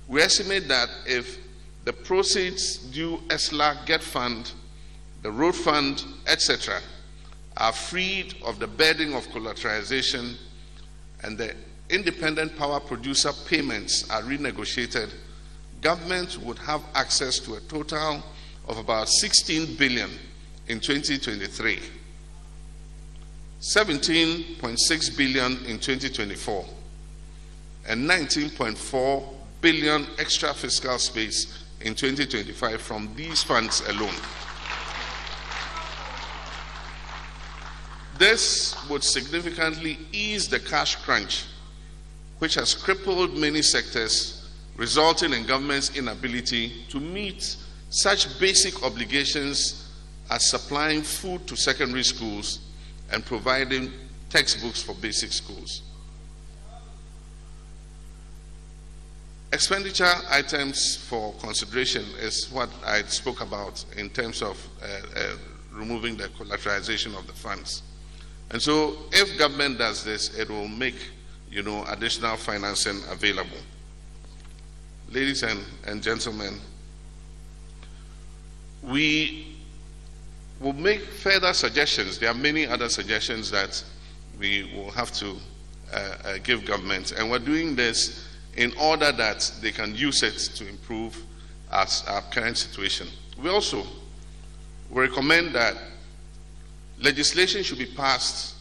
We 0.08 0.22
estimate 0.22 0.68
that 0.68 0.90
if 1.06 1.38
the 1.86 1.94
proceeds 1.94 2.78
due 2.78 3.18
ESLA, 3.30 3.86
GET 3.86 4.04
Fund, 4.04 4.52
the 5.22 5.32
Road 5.32 5.56
Fund, 5.56 6.04
etc., 6.28 6.80
are 7.58 7.74
freed 7.74 8.36
of 8.46 8.60
the 8.60 8.68
burden 8.68 9.14
of 9.14 9.28
collateralization 9.30 10.36
and 11.24 11.38
the 11.38 11.54
independent 11.90 12.58
power 12.58 12.80
producer 12.80 13.32
payments 13.48 14.10
are 14.10 14.22
renegotiated, 14.22 15.10
government 15.82 16.38
would 16.40 16.60
have 16.60 16.82
access 16.94 17.40
to 17.40 17.56
a 17.56 17.60
total 17.62 18.24
of 18.68 18.78
about 18.78 19.10
16 19.10 19.76
billion 19.76 20.10
in 20.68 20.80
2023, 20.80 21.80
17.6 23.60 25.18
billion 25.18 25.52
in 25.66 25.80
2024, 25.80 26.66
and 27.88 28.08
19.4 28.08 29.24
billion 29.62 30.06
extra 30.18 30.54
fiscal 30.54 30.98
space 31.00 31.59
in 31.82 31.96
2025 31.96 32.82
from 32.82 33.10
these 33.16 33.42
funds 33.44 33.82
alone. 33.88 34.16
This 38.18 38.76
would 38.90 39.04
significantly 39.04 39.98
ease 40.12 40.50
the 40.50 40.60
cash 40.60 40.98
crunch, 40.98 41.46
which 42.40 42.56
has 42.56 42.74
crippled 42.74 43.38
many 43.38 43.62
sectors, 43.62 44.50
resulting 44.76 45.32
in 45.32 45.46
government's 45.46 45.96
inability 45.96 46.84
to 46.90 47.00
meet 47.00 47.56
such 47.90 48.40
basic 48.40 48.84
obligations 48.84 49.90
as 50.30 50.50
supplying 50.50 51.02
food 51.02 51.48
to 51.48 51.56
secondary 51.56 52.04
schools 52.04 52.60
and 53.12 53.26
providing 53.26 53.92
textbooks 54.30 54.82
for 54.82 54.94
basic 54.96 55.32
schools. 55.32 55.82
Expenditure 59.52 60.14
items 60.30 60.96
for 60.96 61.34
consideration 61.34 62.06
is 62.20 62.52
what 62.52 62.70
I 62.86 63.02
spoke 63.04 63.42
about 63.42 63.84
in 63.98 64.10
terms 64.12 64.44
of 64.44 64.64
uh, 64.82 64.86
uh, 65.20 65.36
removing 65.72 66.18
the 66.18 66.28
collateralization 66.30 67.18
of 67.18 67.26
the 67.26 67.34
funds. 67.34 67.82
And 68.52 68.62
so 68.62 68.98
if 69.12 69.40
government 69.40 69.80
does 69.80 70.04
this, 70.04 70.38
it 70.38 70.50
will 70.50 70.68
make, 70.68 70.96
you 71.50 71.64
know, 71.64 71.84
additional 71.88 72.38
financing 72.38 73.02
available. 73.10 73.58
Ladies 75.10 75.42
and, 75.42 75.60
and 75.88 76.04
gentlemen, 76.04 76.60
we 78.84 79.58
will 80.60 80.74
make 80.74 81.02
further 81.02 81.54
suggestions. 81.54 82.20
There 82.20 82.30
are 82.30 82.36
many 82.36 82.68
other 82.68 82.90
suggestions 82.90 83.50
that 83.50 83.84
we 84.38 84.72
will 84.76 84.92
have 84.92 85.12
to 85.14 85.38
uh, 85.92 86.16
uh, 86.24 86.38
give 86.44 86.66
government. 86.66 87.14
And 87.14 87.32
we're 87.32 87.40
doing 87.40 87.76
this 87.76 88.29
in 88.60 88.74
order 88.78 89.14
that 89.14 89.50
they 89.62 89.72
can 89.72 89.96
use 89.96 90.22
it 90.22 90.38
to 90.54 90.68
improve 90.68 91.18
our, 91.72 91.88
our 92.10 92.22
current 92.24 92.58
situation. 92.58 93.08
We 93.42 93.50
also 93.50 93.84
recommend 94.92 95.56
that 95.56 95.78
legislation 97.02 97.64
should 97.64 97.78
be 97.78 97.86
passed 97.86 98.58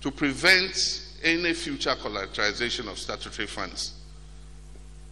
to 0.00 0.10
prevent 0.10 1.00
any 1.22 1.52
future 1.52 1.94
collateralization 1.94 2.90
of 2.90 2.98
statutory 2.98 3.46
funds. 3.46 3.92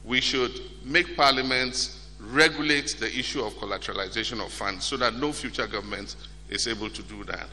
We 0.04 0.20
should 0.20 0.50
make 0.84 1.16
Parliament 1.16 1.96
regulate 2.18 2.96
the 2.98 3.06
issue 3.06 3.44
of 3.44 3.54
collateralization 3.54 4.44
of 4.44 4.50
funds 4.50 4.84
so 4.84 4.96
that 4.96 5.14
no 5.14 5.30
future 5.30 5.68
government 5.68 6.16
is 6.48 6.66
able 6.66 6.90
to 6.90 7.02
do 7.04 7.22
that. 7.22 7.46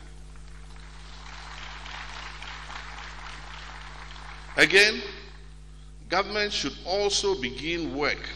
Again, 4.57 4.99
government 6.09 6.53
should 6.53 6.75
also 6.85 7.39
begin 7.41 7.95
work 7.95 8.29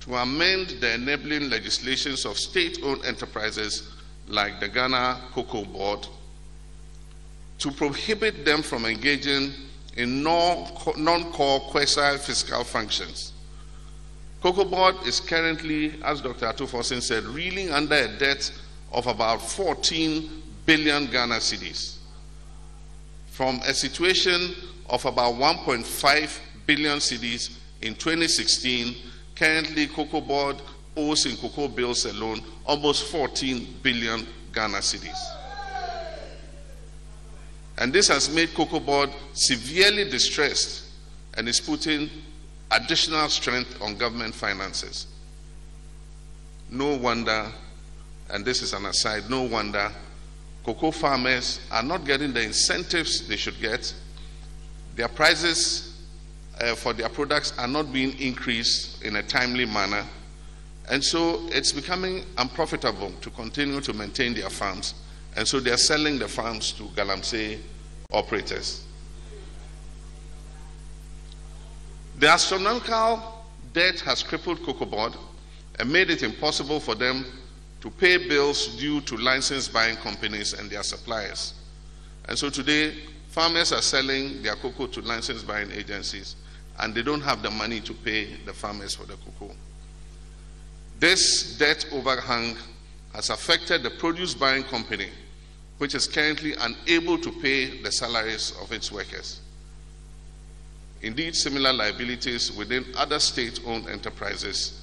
to 0.00 0.14
amend 0.16 0.68
the 0.80 0.94
enabling 0.94 1.50
legislations 1.50 2.24
of 2.24 2.38
state 2.38 2.78
owned 2.82 3.04
enterprises 3.04 3.90
like 4.28 4.60
the 4.60 4.68
Ghana 4.68 5.20
Cocoa 5.32 5.64
Board 5.64 6.06
to 7.58 7.70
prohibit 7.70 8.44
them 8.44 8.62
from 8.62 8.86
engaging 8.86 9.52
in 9.96 10.22
non 10.22 11.32
core 11.32 11.60
quasi 11.60 12.16
fiscal 12.18 12.64
functions. 12.64 13.32
Cocoa 14.40 14.64
Board 14.64 14.94
is 15.06 15.20
currently, 15.20 16.00
as 16.02 16.22
Dr. 16.22 16.46
Ato 16.46 16.66
Forson 16.66 17.02
said, 17.02 17.24
reeling 17.24 17.70
under 17.70 17.96
a 17.96 18.08
debt 18.18 18.50
of 18.92 19.06
about 19.06 19.42
14 19.42 20.42
billion 20.64 21.06
Ghana 21.06 21.36
cedis 21.36 21.98
from 23.26 23.60
a 23.66 23.74
situation 23.74 24.54
of 24.88 25.04
about 25.04 25.34
1.5 25.34 26.38
billion 26.70 26.98
cedis 26.98 27.58
in 27.82 27.94
2016. 27.96 28.94
Currently, 29.34 29.88
Cocoa 29.88 30.20
Board 30.20 30.62
owes 30.96 31.26
in 31.26 31.36
cocoa 31.36 31.66
bills 31.66 32.04
alone 32.04 32.40
almost 32.64 33.10
14 33.10 33.78
billion 33.82 34.24
Ghana 34.52 34.78
cedis. 34.78 35.18
And 37.78 37.92
this 37.92 38.06
has 38.06 38.32
made 38.32 38.54
Cocoa 38.54 38.78
Board 38.78 39.10
severely 39.32 40.08
distressed 40.08 40.84
and 41.34 41.48
is 41.48 41.58
putting 41.58 42.08
additional 42.70 43.28
strength 43.28 43.82
on 43.82 43.96
government 43.96 44.32
finances. 44.32 45.06
No 46.70 46.94
wonder, 46.96 47.46
and 48.28 48.44
this 48.44 48.62
is 48.62 48.74
an 48.74 48.86
aside, 48.86 49.28
no 49.28 49.42
wonder 49.42 49.90
cocoa 50.64 50.90
farmers 50.90 51.58
are 51.72 51.82
not 51.82 52.04
getting 52.04 52.32
the 52.32 52.42
incentives 52.42 53.26
they 53.26 53.36
should 53.36 53.58
get. 53.60 53.92
Their 54.94 55.08
prices 55.08 55.89
uh, 56.60 56.74
for 56.74 56.92
their 56.92 57.08
products 57.08 57.52
are 57.58 57.68
not 57.68 57.92
being 57.92 58.18
increased 58.18 59.02
in 59.02 59.16
a 59.16 59.22
timely 59.22 59.64
manner. 59.64 60.04
And 60.90 61.02
so 61.02 61.40
it's 61.48 61.72
becoming 61.72 62.24
unprofitable 62.38 63.12
to 63.20 63.30
continue 63.30 63.80
to 63.80 63.92
maintain 63.92 64.34
their 64.34 64.50
farms. 64.50 64.94
And 65.36 65.46
so 65.46 65.60
they're 65.60 65.76
selling 65.76 66.18
the 66.18 66.28
farms 66.28 66.72
to 66.72 66.84
Galamsey 66.84 67.58
operators. 68.12 68.84
The 72.18 72.28
astronomical 72.28 73.44
debt 73.72 74.00
has 74.00 74.22
crippled 74.22 74.62
Cocoa 74.62 74.84
Board 74.84 75.14
and 75.78 75.90
made 75.90 76.10
it 76.10 76.22
impossible 76.22 76.80
for 76.80 76.94
them 76.94 77.24
to 77.80 77.90
pay 77.90 78.28
bills 78.28 78.76
due 78.76 79.00
to 79.02 79.16
license 79.16 79.68
buying 79.68 79.96
companies 79.96 80.52
and 80.52 80.68
their 80.68 80.82
suppliers. 80.82 81.54
And 82.28 82.38
so 82.38 82.50
today, 82.50 82.94
farmers 83.28 83.72
are 83.72 83.80
selling 83.80 84.42
their 84.42 84.56
cocoa 84.56 84.88
to 84.88 85.00
license 85.00 85.42
buying 85.42 85.70
agencies 85.70 86.34
and 86.80 86.94
they 86.94 87.02
don't 87.02 87.20
have 87.20 87.42
the 87.42 87.50
money 87.50 87.80
to 87.80 87.92
pay 87.92 88.36
the 88.46 88.52
farmers 88.52 88.94
for 88.94 89.04
the 89.04 89.16
cocoa. 89.16 89.54
This 90.98 91.56
debt 91.58 91.86
overhang 91.92 92.56
has 93.14 93.30
affected 93.30 93.82
the 93.82 93.90
produce 93.90 94.34
buying 94.34 94.64
company, 94.64 95.08
which 95.78 95.94
is 95.94 96.06
currently 96.06 96.54
unable 96.60 97.18
to 97.18 97.32
pay 97.40 97.82
the 97.82 97.92
salaries 97.92 98.52
of 98.62 98.72
its 98.72 98.90
workers. 98.90 99.40
Indeed, 101.02 101.34
similar 101.34 101.72
liabilities 101.72 102.52
within 102.52 102.84
other 102.96 103.18
state 103.18 103.60
owned 103.66 103.88
enterprises 103.88 104.82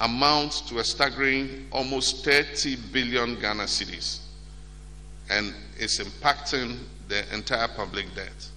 amount 0.00 0.52
to 0.68 0.78
a 0.78 0.84
staggering 0.84 1.66
almost 1.72 2.24
30 2.24 2.76
billion 2.92 3.38
Ghana 3.40 3.64
cedis 3.64 4.20
and 5.30 5.52
is 5.78 5.98
impacting 5.98 6.78
the 7.08 7.22
entire 7.34 7.68
public 7.68 8.14
debt. 8.14 8.48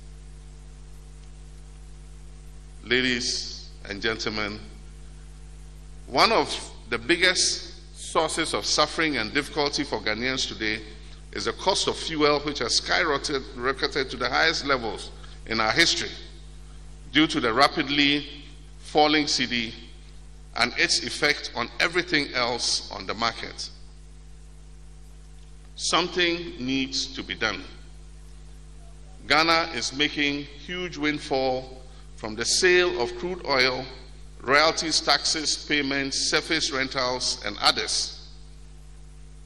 Ladies 2.84 3.70
and 3.88 4.02
gentlemen, 4.02 4.60
one 6.08 6.32
of 6.32 6.72
the 6.90 6.98
biggest 6.98 7.96
sources 7.96 8.54
of 8.56 8.66
suffering 8.66 9.18
and 9.18 9.32
difficulty 9.34 9.84
for 9.84 10.00
Ghanaians 10.00 10.48
today 10.48 10.82
is 11.32 11.46
the 11.46 11.54
cost 11.54 11.88
of 11.88 11.96
fuel, 11.96 12.40
which 12.40 12.60
has 12.60 12.82
skyrocketed 12.82 14.10
to 14.10 14.18
the 14.18 14.28
highest 14.28 14.66
levels 14.66 15.12
in 15.46 15.60
our 15.60 15.72
history 15.72 16.10
due 17.14 17.28
to 17.28 17.40
the 17.40 17.54
rapidly 17.54 18.26
falling 18.80 19.26
cedi 19.26 19.74
and 20.58 20.74
its 20.78 21.04
effect 21.04 21.52
on 21.56 21.70
everything 21.80 22.34
else 22.34 22.92
on 22.92 23.06
the 23.06 23.14
market. 23.14 23.70
Something 25.76 26.54
needs 26.60 27.06
to 27.16 27.22
be 27.22 27.36
done. 27.36 27.64
Ghana 29.28 29.70
is 29.76 29.94
making 29.94 30.44
huge 30.44 30.98
windfall 30.98 31.81
from 32.22 32.36
the 32.36 32.46
sale 32.46 33.02
of 33.02 33.18
crude 33.18 33.44
oil, 33.48 33.84
royalties, 34.44 35.02
taxes, 35.02 35.66
payments, 35.68 36.30
surface 36.30 36.70
rentals, 36.70 37.42
and 37.48 37.58
others. 37.60 38.30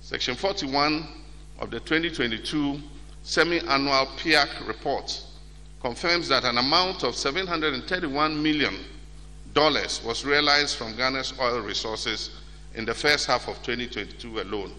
Section 0.01 0.35
41 0.35 1.07
of 1.59 1.71
the 1.71 1.79
2022 1.79 2.81
semi 3.23 3.59
annual 3.61 4.07
PIAC 4.17 4.67
report 4.67 5.23
confirms 5.79 6.27
that 6.27 6.43
an 6.43 6.57
amount 6.57 7.05
of 7.05 7.13
$731 7.13 8.41
million 8.41 8.75
was 9.55 10.25
realized 10.25 10.75
from 10.75 10.97
Ghana's 10.97 11.33
oil 11.39 11.61
resources 11.61 12.41
in 12.73 12.83
the 12.83 12.93
first 12.93 13.25
half 13.25 13.47
of 13.47 13.55
2022 13.63 14.41
alone. 14.41 14.73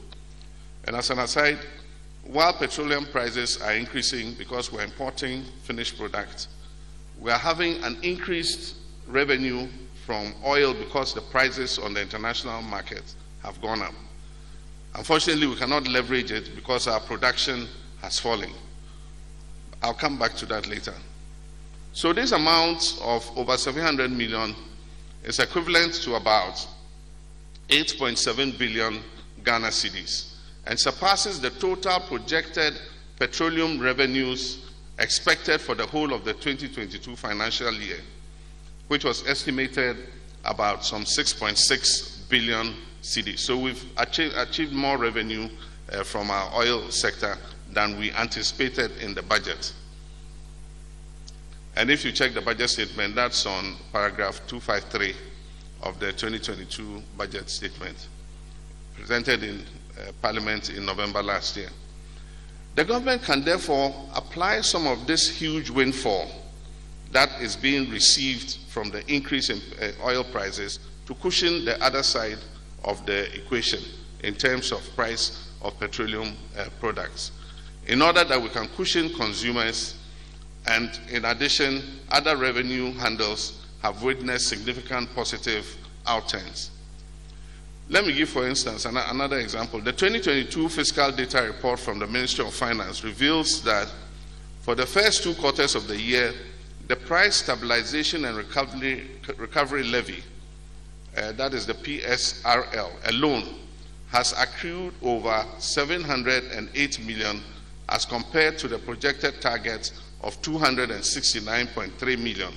And 0.85 0.97
as 0.97 1.09
an 1.09 1.21
aside, 1.21 1.61
while 2.25 2.53
petroleum 2.53 3.07
prices 3.07 3.59
are 3.63 3.73
increasing 3.73 4.35
because 4.35 4.71
we're 4.71 4.85
importing 4.85 5.45
finished 5.63 5.97
products, 5.97 6.49
we 7.21 7.31
are 7.31 7.39
having 7.39 7.83
an 7.85 7.99
increased 8.03 8.77
revenue 9.07 9.69
from 10.05 10.35
oil 10.45 10.75
because 10.75 11.15
the 11.15 11.21
prices 11.21 11.79
on 11.79 11.95
the 11.95 12.01
international 12.01 12.63
market 12.63 13.03
have 13.43 13.61
gone 13.61 13.83
up. 13.83 13.95
Unfortunately, 14.95 15.47
we 15.47 15.57
cannot 15.57 15.87
leverage 15.89 16.31
it 16.31 16.55
because 16.55 16.87
our 16.87 17.01
production 17.01 17.69
has 18.01 18.19
fallen. 18.19 18.53
I'll 19.83 19.95
come 19.95 20.19
back 20.19 20.35
to 20.37 20.47
that 20.47 20.67
later. 20.69 20.95
So 21.93 22.13
this 22.13 22.33
amount 22.33 22.99
of 23.03 23.31
over 23.37 23.57
700 23.57 24.11
million 24.11 24.55
is 25.25 25.39
equivalent 25.39 25.95
to 26.03 26.15
about 26.15 26.67
8.7 27.69 28.59
billion 28.59 29.03
Ghana 29.43 29.69
cedis 29.69 30.35
and 30.67 30.79
surpasses 30.79 31.41
the 31.41 31.51
total 31.51 32.01
projected 32.01 32.75
petroleum 33.19 33.81
revenues 33.81 34.71
expected 34.99 35.61
for 35.61 35.75
the 35.75 35.87
whole 35.87 36.13
of 36.13 36.25
the 36.25 36.33
2022 36.33 37.17
financial 37.17 37.73
year, 37.75 38.01
which 38.89 39.05
was 39.05 39.27
estimated 39.27 39.97
about 40.45 40.85
some 40.85 41.05
6.6 41.05 42.29
billion 42.29 42.75
cedis. 43.03 43.41
So 43.41 43.59
we've 43.59 43.85
achieved, 43.97 44.35
achieved 44.37 44.73
more 44.73 44.97
revenue 44.97 45.49
uh, 45.93 46.03
from 46.03 46.31
our 46.31 46.55
oil 46.55 46.91
sector 46.91 47.37
than 47.71 47.99
we 47.99 48.13
anticipated 48.13 48.91
in 48.99 49.15
the 49.15 49.23
budget. 49.23 49.73
And 51.77 51.91
if 51.91 52.05
you 52.05 52.13
check 52.13 52.33
the 52.33 52.41
budget 52.41 52.71
statement, 52.71 53.15
that's 53.15 53.45
on 53.45 53.77
paragraph 53.93 54.41
253 54.47 55.15
of 55.83 56.01
the 56.01 56.13
2022 56.13 57.03
budget 57.19 57.51
statement 57.51 58.09
presented 58.95 59.43
in 59.43 59.61
uh, 60.01 60.11
Parliament 60.23 60.71
in 60.71 60.87
November 60.87 61.23
last 61.23 61.57
year. 61.57 61.69
The 62.77 62.85
government 62.85 63.23
can 63.23 63.43
therefore 63.45 63.93
apply 64.15 64.61
some 64.61 64.87
of 64.87 65.07
this 65.07 65.29
huge 65.29 65.69
windfall 65.71 66.31
that 67.11 67.31
is 67.41 67.57
being 67.57 67.91
received 67.91 68.59
from 68.69 68.91
the 68.91 69.05
increase 69.13 69.51
in 69.51 69.61
uh, 69.81 69.91
oil 70.05 70.23
prices 70.23 70.79
to 71.07 71.15
cushion 71.15 71.65
the 71.65 71.83
other 71.83 72.03
side 72.03 72.39
of 72.85 73.05
the 73.07 73.35
equation 73.35 73.81
in 74.23 74.35
terms 74.35 74.71
of 74.73 74.81
price 74.95 75.51
of 75.63 75.79
petroleum 75.81 76.37
uh, 76.57 76.67
products 76.79 77.33
in 77.87 78.03
order 78.03 78.25
that 78.25 78.41
we 78.41 78.49
can 78.49 78.67
cushion 78.69 79.09
consumers 79.11 79.95
and 80.67 80.99
in 81.11 81.25
addition, 81.25 82.01
other 82.11 82.37
revenue 82.37 82.93
handles 82.95 83.65
have 83.83 84.03
witnessed 84.03 84.49
significant 84.49 85.15
positive 85.15 85.77
outturns. 86.05 86.71
Let 87.89 88.05
me 88.05 88.13
give, 88.13 88.29
for 88.29 88.49
instance, 88.49 88.85
another 88.85 89.39
example. 89.39 89.81
The 89.81 89.93
2022 89.93 90.69
fiscal 90.69 91.13
data 91.13 91.43
report 91.43 91.79
from 91.79 92.01
the 92.01 92.07
Ministry 92.07 92.45
of 92.45 92.53
Finance 92.53 93.05
reveals 93.05 93.63
that 93.63 93.89
for 94.63 94.75
the 94.75 94.85
first 94.87 95.23
two 95.23 95.35
quarters 95.35 95.77
of 95.77 95.87
the 95.87 96.01
year, 96.01 96.35
the 96.89 96.97
price 96.97 97.37
stabilization 97.37 98.25
and 98.25 98.37
recovery, 98.37 99.09
recovery 99.37 99.85
levy, 99.85 100.25
uh, 101.17 101.31
that 101.33 101.55
is 101.55 101.65
the 101.65 101.75
PSRL 101.75 102.91
alone, 103.09 103.55
has 104.09 104.33
accrued 104.33 104.93
over 105.03 105.45
708 105.59 107.07
million 107.07 107.41
as 107.89 108.05
compared 108.05 108.59
to 108.59 108.67
the 108.67 108.79
projected 108.79 109.41
target 109.41 109.93
of 110.23 110.41
269.3 110.43 112.19
million, 112.19 112.53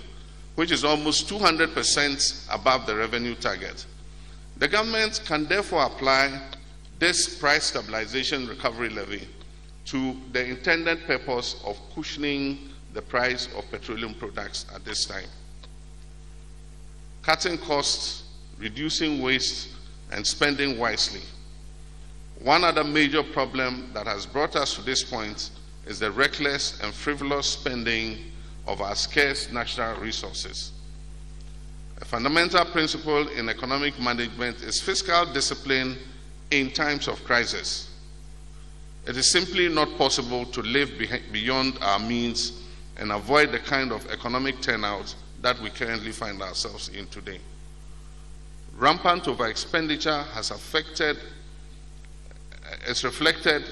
which 0.55 0.71
is 0.71 0.83
almost 0.83 1.29
200% 1.29 2.47
above 2.51 2.87
the 2.87 2.95
revenue 2.95 3.35
target. 3.35 3.85
The 4.59 4.67
government 4.67 5.21
can 5.25 5.45
therefore 5.45 5.85
apply 5.85 6.41
this 6.99 7.39
price 7.39 7.65
stabilization 7.65 8.45
recovery 8.45 8.89
levy 8.89 9.25
to 9.85 10.17
the 10.33 10.45
intended 10.45 11.05
purpose 11.05 11.55
of 11.65 11.79
cushioning 11.95 12.69
the 12.93 13.01
price 13.01 13.47
of 13.55 13.69
petroleum 13.71 14.13
products 14.13 14.65
at 14.75 14.83
this 14.83 15.05
time. 15.05 15.29
Cutting 17.21 17.57
costs, 17.57 18.23
reducing 18.57 19.21
waste, 19.21 19.69
and 20.11 20.27
spending 20.27 20.77
wisely. 20.77 21.21
One 22.41 22.65
other 22.65 22.83
major 22.83 23.23
problem 23.23 23.91
that 23.93 24.07
has 24.07 24.25
brought 24.25 24.55
us 24.57 24.73
to 24.75 24.81
this 24.81 25.03
point 25.03 25.51
is 25.85 25.99
the 25.99 26.11
reckless 26.11 26.81
and 26.81 26.93
frivolous 26.93 27.47
spending 27.47 28.31
of 28.67 28.81
our 28.81 28.95
scarce 28.95 29.51
natural 29.51 29.99
resources. 29.99 30.71
A 32.01 32.05
fundamental 32.05 32.63
principle 32.65 33.27
in 33.29 33.49
economic 33.49 33.99
management 33.99 34.61
is 34.61 34.81
fiscal 34.81 35.25
discipline 35.33 35.97
in 36.51 36.71
times 36.71 37.07
of 37.07 37.23
crisis. 37.23 37.89
It 39.05 39.17
is 39.17 39.31
simply 39.31 39.69
not 39.69 39.97
possible 39.97 40.45
to 40.45 40.61
live 40.61 40.91
beyond 41.31 41.77
our 41.81 41.99
means 41.99 42.63
and 42.97 43.11
avoid 43.11 43.51
the 43.51 43.59
kind 43.59 43.91
of 43.91 44.09
economic 44.11 44.61
turnout 44.61 45.13
that 45.41 45.59
we 45.61 45.69
currently 45.69 46.11
find 46.11 46.41
ourselves 46.41 46.89
in 46.89 47.07
today. 47.07 47.39
Rampant 48.77 49.27
over 49.27 49.47
expenditure 49.47 50.23
has 50.33 50.51
affected, 50.51 51.17
uh, 51.17 52.75
is 52.87 53.03
reflected 53.03 53.63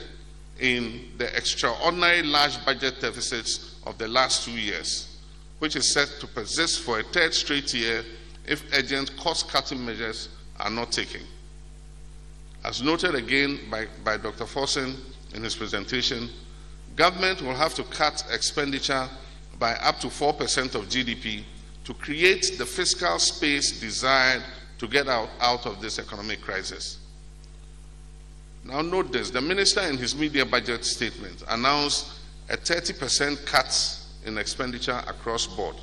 in 0.60 1.12
the 1.18 1.36
extraordinary 1.36 2.24
large 2.24 2.64
budget 2.66 3.00
deficits 3.00 3.76
of 3.86 3.98
the 3.98 4.08
last 4.08 4.46
two 4.46 4.52
years, 4.52 5.07
which 5.60 5.76
is 5.76 5.92
set 5.92 6.08
to 6.20 6.28
persist 6.28 6.82
for 6.82 7.00
a 7.00 7.04
third 7.04 7.34
straight 7.34 7.74
year 7.74 8.04
if 8.46 8.64
urgent 8.74 9.16
cost 9.18 9.50
cutting 9.50 9.84
measures 9.86 10.30
are 10.60 10.70
not 10.70 10.92
taken. 10.92 11.22
As 12.64 12.82
noted 12.82 13.16
again 13.16 13.60
by, 13.70 13.88
by 14.04 14.18
Dr. 14.18 14.46
Forson 14.46 14.96
in 15.34 15.44
his 15.44 15.56
presentation, 15.56 16.30
government 16.96 17.42
will 17.42 17.56
have 17.56 17.74
to 17.76 17.84
cut 17.84 18.24
expenditure 18.32 19.08
by 19.60 19.74
up 19.76 20.00
to 20.00 20.08
4% 20.08 20.76
of 20.76 20.90
GDP 20.90 21.44
to 21.84 21.94
create 21.94 22.58
the 22.58 22.66
fiscal 22.66 23.18
space 23.20 23.80
desired 23.80 24.44
to 24.78 24.88
get 24.88 25.08
out, 25.08 25.30
out 25.40 25.66
of 25.66 25.82
this 25.82 26.00
economic 26.00 26.42
crisis. 26.42 27.00
Now, 28.64 28.82
note 28.82 29.12
this 29.14 29.30
the 29.30 29.42
minister, 29.42 29.82
in 29.82 29.98
his 29.98 30.16
media 30.16 30.46
budget 30.46 30.84
statement, 30.84 31.44
announced 31.48 32.14
a 32.50 32.58
30% 32.58 33.46
cut 33.46 33.72
in 34.28 34.38
expenditure 34.38 35.02
across 35.08 35.48
board. 35.48 35.76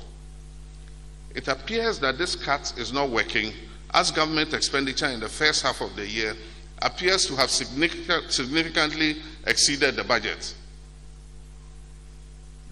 It 1.33 1.47
appears 1.47 1.99
that 1.99 2.17
this 2.17 2.35
cut 2.35 2.73
is 2.77 2.93
not 2.93 3.09
working 3.09 3.51
as 3.93 4.11
government 4.11 4.53
expenditure 4.53 5.07
in 5.07 5.19
the 5.19 5.27
first 5.27 5.63
half 5.63 5.81
of 5.81 5.95
the 5.95 6.07
year 6.07 6.35
appears 6.81 7.25
to 7.25 7.35
have 7.35 7.49
significantly 7.49 9.17
exceeded 9.47 9.95
the 9.95 10.03
budget. 10.03 10.53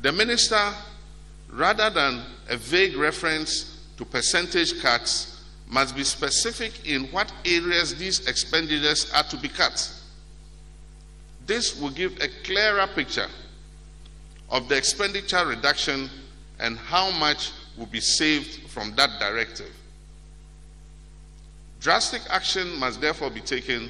The 0.02 0.12
minister, 0.12 0.74
rather 1.50 1.90
than 1.90 2.24
a 2.50 2.58
vague 2.58 2.98
reference 2.98 3.88
to 3.98 4.06
percentage 4.06 4.82
cuts, 4.82 5.46
must 5.68 5.96
be 5.96 6.04
specific 6.04 6.86
in 6.86 7.06
what 7.06 7.32
areas 7.46 7.96
these 7.96 8.28
expenditures 8.28 9.12
are 9.14 9.24
to 9.24 9.38
be 9.38 9.48
cut. 9.48 9.92
This 11.46 11.80
will 11.80 11.90
give 11.90 12.18
a 12.20 12.28
clearer 12.44 12.88
picture 12.88 13.28
of 14.54 14.70
the 14.70 14.78
expenditure 14.78 15.46
reduction 15.48 16.08
and 16.60 16.78
how 16.78 17.10
much 17.12 17.52
will 17.76 17.88
be 17.88 18.00
saved 18.00 18.70
from 18.70 18.94
that 18.96 19.10
directive. 19.20 19.76
Drastic 21.82 22.22
action 22.30 22.80
must 22.80 23.02
therefore 23.02 23.32
be 23.32 23.42
taken 23.42 23.90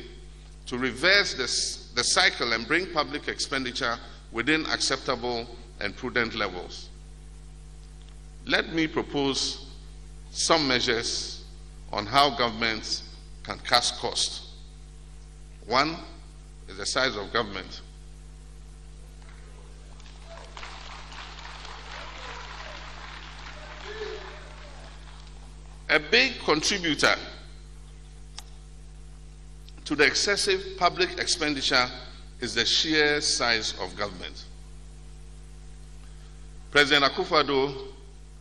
to 0.65 0.77
reverse 0.77 1.33
this, 1.33 1.91
the 1.95 2.03
cycle 2.03 2.53
and 2.53 2.65
bring 2.65 2.87
public 2.93 3.27
expenditure 3.27 3.99
within 4.31 4.65
acceptable 4.67 5.45
and 5.81 5.95
prudent 5.97 6.33
levels. 6.33 6.89
Let 8.47 8.73
me 8.73 8.87
propose 8.87 9.67
some 10.31 10.65
measures 10.65 11.43
on 11.91 12.05
how 12.05 12.37
governments 12.37 13.03
can 13.43 13.59
cut 13.59 13.93
costs. 13.99 14.53
One 15.67 15.97
is 16.69 16.77
the 16.77 16.85
size 16.85 17.17
of 17.17 17.33
government. 17.33 17.81
A 25.93 25.99
big 25.99 26.39
contributor 26.39 27.13
to 29.85 29.95
the 29.95 30.03
excessive 30.03 30.75
public 30.75 31.19
expenditure 31.19 31.87
is 32.39 32.55
the 32.55 32.65
sheer 32.65 33.21
size 33.21 33.75
of 33.79 33.95
government. 33.95 34.45
President 36.71 37.05
Akufo-Addo 37.05 37.89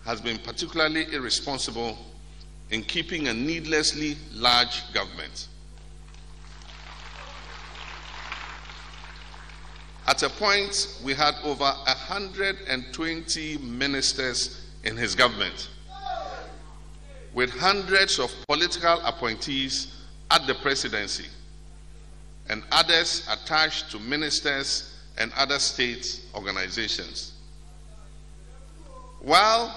has 0.06 0.22
been 0.22 0.38
particularly 0.38 1.12
irresponsible 1.12 1.98
in 2.70 2.82
keeping 2.82 3.28
a 3.28 3.34
needlessly 3.34 4.16
large 4.32 4.90
government. 4.94 5.48
At 10.06 10.22
a 10.22 10.30
point, 10.30 10.96
we 11.04 11.12
had 11.12 11.34
over 11.44 11.64
120 11.64 13.58
ministers 13.58 14.66
in 14.84 14.96
his 14.96 15.14
government, 15.14 15.68
with 17.34 17.50
hundreds 17.50 18.18
of 18.18 18.32
political 18.46 19.00
appointees 19.04 19.94
at 20.30 20.46
the 20.46 20.54
presidency 20.54 21.26
and 22.48 22.62
others 22.72 23.26
attached 23.30 23.90
to 23.90 23.98
ministers 23.98 24.98
and 25.18 25.32
other 25.36 25.58
state 25.58 26.20
organizations. 26.34 27.32
While 29.20 29.74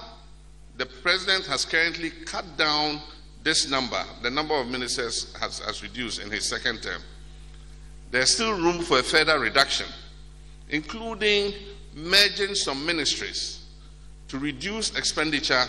the 0.76 0.86
president 0.86 1.46
has 1.46 1.64
currently 1.64 2.10
cut 2.10 2.44
down 2.56 3.00
this 3.42 3.70
number, 3.70 4.02
the 4.22 4.30
number 4.30 4.54
of 4.54 4.68
ministers 4.68 5.34
has, 5.40 5.60
has 5.60 5.82
reduced 5.82 6.20
in 6.20 6.30
his 6.30 6.44
second 6.46 6.82
term, 6.82 7.00
there's 8.10 8.34
still 8.34 8.52
room 8.52 8.82
for 8.82 8.98
a 8.98 9.02
further 9.02 9.38
reduction, 9.38 9.86
including 10.68 11.52
merging 11.94 12.54
some 12.54 12.84
ministries 12.84 13.66
to 14.28 14.38
reduce 14.38 14.96
expenditure 14.96 15.64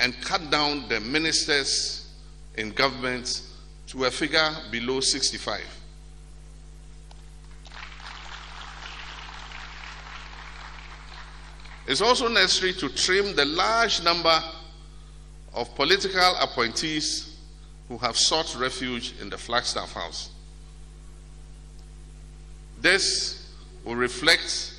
and 0.00 0.18
cut 0.22 0.50
down 0.50 0.88
the 0.88 0.98
ministers 0.98 2.10
in 2.56 2.70
government 2.70 3.42
to 3.86 4.06
a 4.06 4.10
figure 4.10 4.50
below 4.70 5.00
65. 5.00 5.60
It's 11.86 12.00
also 12.00 12.28
necessary 12.28 12.72
to 12.74 12.88
trim 12.88 13.34
the 13.34 13.44
large 13.44 14.02
number 14.02 14.42
of 15.52 15.74
political 15.74 16.36
appointees 16.40 17.36
who 17.88 17.98
have 17.98 18.16
sought 18.16 18.54
refuge 18.56 19.14
in 19.20 19.28
the 19.28 19.36
Flagstaff 19.36 19.92
House. 19.92 20.30
This 22.80 23.52
will 23.84 23.96
reflect 23.96 24.74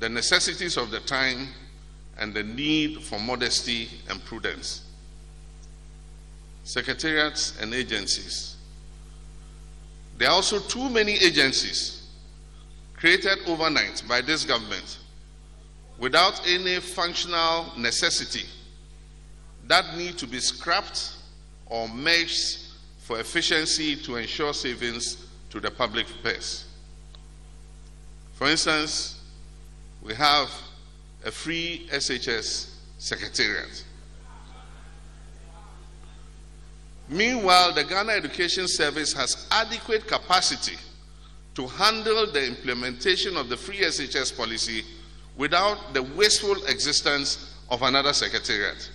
the 0.00 0.08
necessities 0.08 0.76
of 0.76 0.90
the 0.90 1.00
time 1.00 1.48
and 2.18 2.32
the 2.32 2.42
need 2.42 3.02
for 3.02 3.18
modesty 3.18 3.88
and 4.08 4.24
prudence. 4.24 4.82
Secretariats 6.64 7.60
and 7.60 7.74
agencies 7.74 8.54
there 10.16 10.28
are 10.28 10.34
also 10.34 10.60
too 10.60 10.88
many 10.88 11.12
agencies 11.14 12.06
created 12.96 13.38
overnight 13.46 14.02
by 14.08 14.20
this 14.20 14.44
government 14.44 14.98
without 15.98 16.40
any 16.46 16.80
functional 16.80 17.72
necessity 17.76 18.46
that 19.66 19.96
need 19.96 20.16
to 20.18 20.26
be 20.26 20.38
scrapped 20.38 21.14
or 21.66 21.88
merged 21.88 22.60
for 22.98 23.18
efficiency 23.18 23.96
to 23.96 24.16
ensure 24.16 24.54
savings 24.54 25.26
to 25.50 25.60
the 25.60 25.70
public 25.70 26.06
purse. 26.22 26.66
For 28.34 28.48
instance, 28.48 29.20
we 30.02 30.14
have 30.14 30.50
a 31.24 31.30
free 31.30 31.88
SHS 31.90 32.70
secretariat. 32.98 33.84
Meanwhile, 37.08 37.74
the 37.74 37.84
Ghana 37.84 38.12
Education 38.12 38.66
Service 38.66 39.12
has 39.12 39.46
adequate 39.50 40.06
capacity 40.06 40.76
to 41.54 41.66
handle 41.66 42.30
the 42.30 42.46
implementation 42.46 43.36
of 43.36 43.48
the 43.48 43.56
free 43.56 43.80
SHS 43.80 44.36
policy 44.36 44.84
without 45.36 45.92
the 45.92 46.02
wasteful 46.02 46.56
existence 46.66 47.54
of 47.70 47.82
another 47.82 48.12
secretariat. 48.12 48.90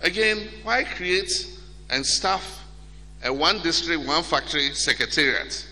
Again, 0.00 0.48
why 0.62 0.84
create 0.84 1.30
and 1.90 2.04
staff 2.04 2.55
a 3.26 3.32
one 3.32 3.60
district, 3.62 4.06
one 4.06 4.22
factory 4.22 4.72
secretariat 4.72 5.66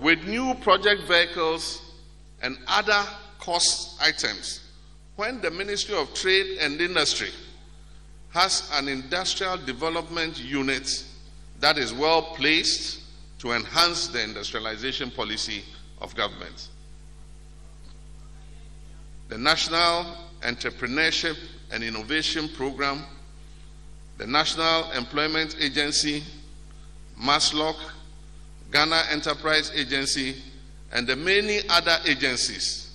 with 0.00 0.24
new 0.24 0.54
project 0.54 1.02
vehicles 1.02 1.94
and 2.42 2.58
other 2.66 3.02
cost 3.38 4.00
items 4.02 4.60
when 5.16 5.40
the 5.42 5.50
Ministry 5.50 5.94
of 5.94 6.12
Trade 6.14 6.58
and 6.58 6.80
Industry 6.80 7.30
has 8.30 8.68
an 8.72 8.88
industrial 8.88 9.58
development 9.58 10.42
unit 10.42 11.04
that 11.60 11.76
is 11.76 11.92
well 11.92 12.22
placed 12.34 13.00
to 13.38 13.52
enhance 13.52 14.08
the 14.08 14.22
industrialization 14.22 15.10
policy 15.10 15.62
of 16.00 16.14
government. 16.14 16.68
The 19.28 19.36
National 19.36 20.16
Entrepreneurship 20.40 21.36
and 21.70 21.84
Innovation 21.84 22.48
Program, 22.48 23.04
the 24.22 24.28
National 24.28 24.88
Employment 24.92 25.56
Agency, 25.58 26.22
MASLOC, 27.20 27.74
Ghana 28.70 29.02
Enterprise 29.10 29.72
Agency, 29.74 30.36
and 30.92 31.08
the 31.08 31.16
many 31.16 31.68
other 31.68 31.98
agencies 32.06 32.94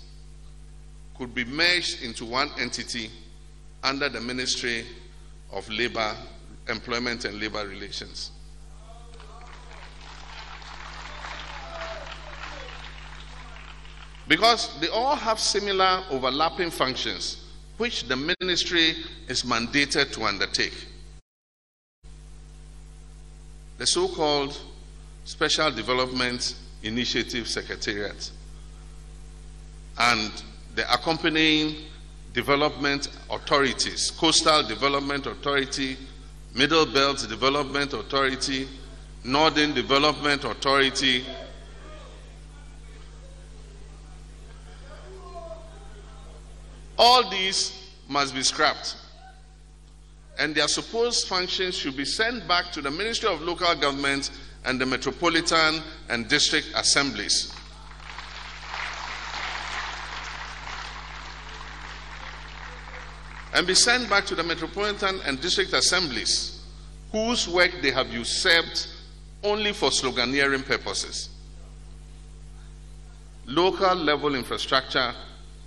could 1.17 1.35
be 1.35 1.43
merged 1.43 2.01
into 2.01 2.23
one 2.23 2.49
entity 2.57 3.11
under 3.83 4.07
the 4.07 4.21
Ministry 4.21 4.85
of 5.51 5.67
Labor, 5.67 6.15
Employment 6.69 7.25
and 7.25 7.41
Labor 7.41 7.67
Relations. 7.67 8.31
Because 14.29 14.79
they 14.79 14.87
all 14.87 15.17
have 15.17 15.41
similar 15.41 16.05
overlapping 16.09 16.71
functions, 16.71 17.43
which 17.75 18.07
the 18.07 18.15
ministry 18.39 18.93
is 19.27 19.43
mandated 19.43 20.13
to 20.13 20.23
undertake. 20.23 20.87
The 23.77 23.85
so 23.85 24.07
called 24.07 24.57
Special 25.25 25.71
Development 25.71 26.55
Initiative 26.83 27.47
Secretariat 27.47 28.31
and 29.99 30.31
the 30.75 30.91
accompanying 30.93 31.75
development 32.33 33.09
authorities 33.29 34.11
Coastal 34.11 34.63
Development 34.67 35.25
Authority, 35.25 35.97
Middle 36.55 36.85
Belt 36.85 37.25
Development 37.27 37.93
Authority, 37.93 38.67
Northern 39.23 39.73
Development 39.73 40.43
Authority, 40.43 41.25
All 46.97 47.29
these 47.29 47.91
must 48.09 48.33
be 48.33 48.41
scrapped. 48.41 48.95
And 50.39 50.53
their 50.53 50.67
supposed 50.67 51.27
functions 51.27 51.75
should 51.75 51.97
be 51.97 52.05
sent 52.05 52.47
back 52.47 52.71
to 52.73 52.81
the 52.81 52.91
Ministry 52.91 53.27
of 53.27 53.41
Local 53.41 53.73
Government 53.75 54.29
and 54.65 54.79
the 54.79 54.85
Metropolitan 54.85 55.81
and 56.09 56.27
District 56.27 56.67
Assemblies. 56.75 57.53
And 63.53 63.65
be 63.65 63.73
sent 63.73 64.07
back 64.09 64.25
to 64.27 64.35
the 64.35 64.43
Metropolitan 64.43 65.19
and 65.25 65.41
District 65.41 65.73
Assemblies, 65.73 66.61
whose 67.11 67.47
work 67.47 67.71
they 67.81 67.89
have 67.89 68.13
usurped 68.13 68.89
only 69.43 69.73
for 69.73 69.89
sloganeering 69.89 70.63
purposes. 70.63 71.29
Local 73.47 73.95
level 73.95 74.35
infrastructure 74.35 75.15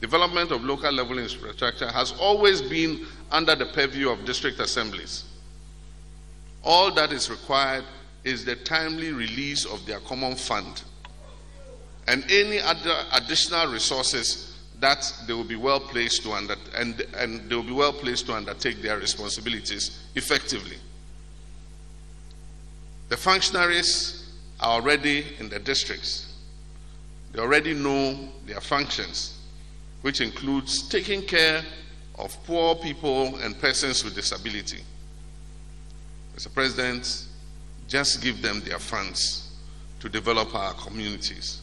development 0.00 0.50
of 0.50 0.64
local 0.64 0.90
level 0.90 1.18
infrastructure 1.18 1.90
has 1.90 2.12
always 2.18 2.62
been 2.62 3.06
under 3.30 3.54
the 3.54 3.66
purview 3.66 4.08
of 4.08 4.24
district 4.24 4.58
assemblies. 4.58 5.24
All 6.64 6.92
that 6.94 7.12
is 7.12 7.30
required 7.30 7.84
is 8.24 8.44
the 8.44 8.56
timely 8.56 9.12
release 9.12 9.64
of 9.64 9.84
their 9.86 10.00
common 10.00 10.36
fund 10.36 10.82
and 12.06 12.24
any 12.30 12.60
other 12.60 12.96
additional 13.12 13.72
resources 13.72 14.58
that 14.80 15.12
they 15.26 15.34
will 15.34 15.44
be 15.44 15.56
well 15.56 15.80
placed 15.80 16.22
to 16.22 16.32
under, 16.32 16.56
and, 16.74 17.02
and 17.16 17.48
they 17.48 17.54
will 17.54 17.62
be 17.62 17.72
well 17.72 17.92
placed 17.92 18.26
to 18.26 18.34
undertake 18.34 18.80
their 18.80 18.98
responsibilities 18.98 20.00
effectively. 20.14 20.76
The 23.10 23.16
functionaries 23.16 24.32
are 24.60 24.70
already 24.70 25.26
in 25.38 25.50
the 25.50 25.58
districts. 25.58 26.34
They 27.32 27.40
already 27.40 27.74
know 27.74 28.28
their 28.46 28.60
functions 28.60 29.39
which 30.02 30.20
includes 30.20 30.88
taking 30.88 31.22
care 31.22 31.62
of 32.18 32.36
poor 32.44 32.74
people 32.74 33.36
and 33.36 33.58
persons 33.60 34.04
with 34.04 34.14
disability. 34.14 34.82
Mr. 36.36 36.52
President, 36.52 37.26
just 37.88 38.22
give 38.22 38.40
them 38.40 38.60
their 38.60 38.78
funds 38.78 39.56
to 40.00 40.08
develop 40.08 40.54
our 40.54 40.72
communities. 40.74 41.60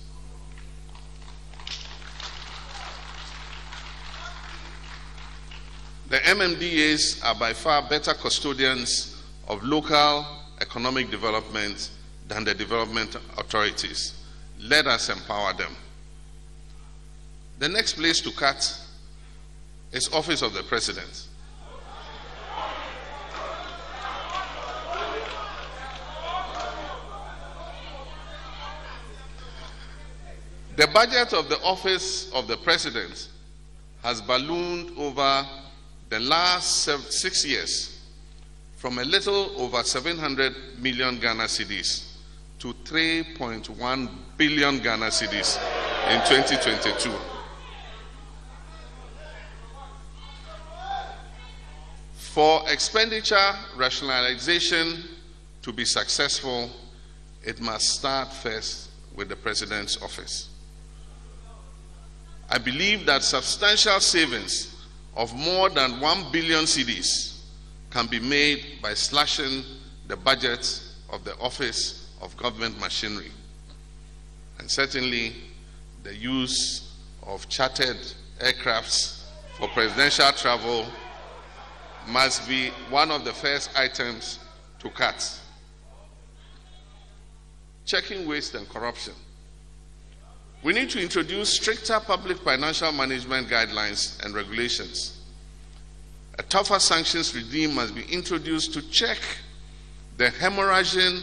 The 6.10 6.18
MMDAs 6.20 7.24
are 7.26 7.36
by 7.36 7.54
far 7.54 7.82
better 7.90 8.14
custodians 8.14 9.22
of 9.48 9.62
local 9.64 10.26
economic 10.62 11.12
development 11.12 11.90
than 12.28 12.44
the 12.44 12.54
development 12.54 13.16
authorities. 13.38 14.14
Let 14.60 14.88
us 14.88 15.10
empower 15.10 15.54
them. 15.54 15.76
The 17.60 17.70
next 17.70 17.94
place 17.94 18.22
to 18.22 18.32
cut 18.32 18.80
is 19.92 20.10
office 20.14 20.42
of 20.44 20.54
the 20.54 20.64
president. 20.64 21.28
The 30.76 30.86
budget 30.88 31.34
of 31.34 31.50
the 31.50 31.60
office 31.64 32.32
of 32.34 32.48
the 32.48 32.58
president 32.58 33.30
has 34.04 34.22
ballooned 34.22 34.92
over 34.96 35.44
the 36.10 36.20
last 36.20 36.84
six 37.12 37.44
years 37.44 38.00
from 38.76 39.00
a 39.00 39.04
little 39.04 39.52
over 39.60 39.82
700 39.82 40.54
million 40.78 41.18
Ghana 41.20 41.46
cedis 41.46 42.18
to 42.60 42.74
3.1 42.84 44.10
billion 44.38 44.78
Ghana 44.78 45.08
cedis 45.08 45.58
in 46.12 46.20
2022. 46.28 47.37
For 52.38 52.62
expenditure 52.70 53.56
rationalization 53.76 55.06
to 55.64 55.74
be 55.74 55.84
successful, 55.86 56.70
it 57.44 57.60
must 57.60 57.90
start 57.90 58.32
first 58.32 58.92
with 59.16 59.28
the 59.30 59.36
President's 59.36 60.00
office. 60.04 60.48
I 62.48 62.60
believe 62.60 63.08
that 63.08 63.24
substantial 63.24 64.00
savings 64.00 64.76
of 65.16 65.34
more 65.34 65.72
than 65.72 66.00
1 66.00 66.32
billion 66.32 66.66
cedis 66.66 67.40
can 67.90 68.06
be 68.06 68.20
made 68.20 68.84
by 68.84 68.94
slashing 68.94 69.64
the 70.08 70.16
budget 70.16 70.80
of 71.10 71.24
the 71.24 71.36
Office 71.40 72.08
of 72.22 72.38
Government 72.38 72.80
Machinery. 72.80 73.32
And 74.60 74.70
certainly, 74.70 75.34
the 76.04 76.14
use 76.14 76.94
of 77.24 77.50
chartered 77.50 77.98
aircrafts 78.40 79.24
for 79.58 79.68
presidential 79.70 80.32
travel 80.34 80.86
must 82.08 82.48
be 82.48 82.70
one 82.90 83.12
of 83.12 83.26
the 83.26 83.34
first 83.34 83.70
items 83.78 84.40
to 84.80 84.90
cut. 84.90 85.40
Checking 87.86 88.28
waste 88.28 88.56
and 88.56 88.68
corruption. 88.70 89.14
We 90.64 90.74
need 90.74 90.90
to 90.92 91.02
introduce 91.02 91.54
stricter 91.54 92.00
public 92.00 92.40
financial 92.40 92.92
management 92.92 93.48
guidelines 93.48 94.24
and 94.24 94.34
regulations. 94.34 95.22
A 96.40 96.44
tougher 96.44 96.80
sanctions 96.80 97.34
regime 97.36 97.76
must 97.76 97.96
be 97.96 98.04
introduced 98.12 98.74
to 98.74 98.82
check 98.90 99.18
the 100.18 100.28
hemorrhaging 100.28 101.22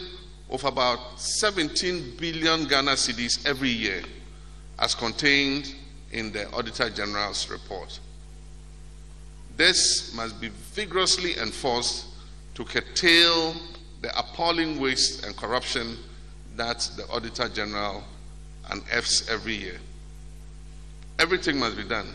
of 0.49 0.63
about 0.63 1.19
17 1.19 2.17
billion 2.17 2.65
Ghana 2.65 2.91
cedis 2.91 3.45
every 3.45 3.69
year, 3.69 4.01
as 4.79 4.95
contained 4.95 5.73
in 6.11 6.31
the 6.31 6.49
Auditor 6.51 6.89
General's 6.89 7.49
report. 7.49 7.99
This 9.57 10.13
must 10.13 10.39
be 10.41 10.49
vigorously 10.73 11.37
enforced 11.37 12.07
to 12.55 12.65
curtail 12.65 13.55
the 14.01 14.17
appalling 14.17 14.79
waste 14.79 15.25
and 15.25 15.35
corruption 15.35 15.97
that 16.55 16.89
the 16.97 17.07
Auditor 17.09 17.49
General 17.49 18.03
unearths 18.69 19.29
every 19.29 19.55
year. 19.55 19.79
Everything 21.19 21.57
must 21.59 21.77
be 21.77 21.83
done 21.83 22.07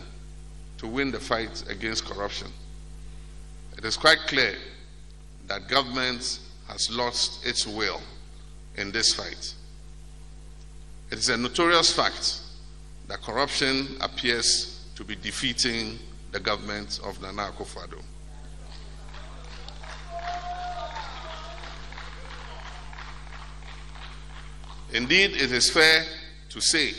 to 0.77 0.87
win 0.87 1.11
the 1.11 1.19
fight 1.19 1.63
against 1.69 2.05
corruption. 2.05 2.47
It 3.77 3.85
is 3.85 3.97
quite 3.97 4.19
clear 4.27 4.55
that 5.47 5.67
government 5.67 6.39
has 6.67 6.89
lost 6.91 7.45
its 7.45 7.65
will 7.65 8.01
in 8.77 8.91
this 8.91 9.13
fight. 9.13 9.53
It 11.11 11.17
is 11.17 11.29
a 11.29 11.37
notorious 11.37 11.91
fact 11.91 12.39
that 13.07 13.21
corruption 13.21 13.97
appears 13.99 14.85
to 14.95 15.03
be 15.03 15.15
defeating 15.15 15.99
the 16.31 16.39
government 16.39 16.99
of 17.03 17.21
Nana 17.21 17.51
Akufo-Addo. 17.51 18.01
Indeed, 24.93 25.31
it 25.31 25.51
is 25.51 25.69
fair 25.69 26.03
to 26.49 26.59
say 26.59 26.93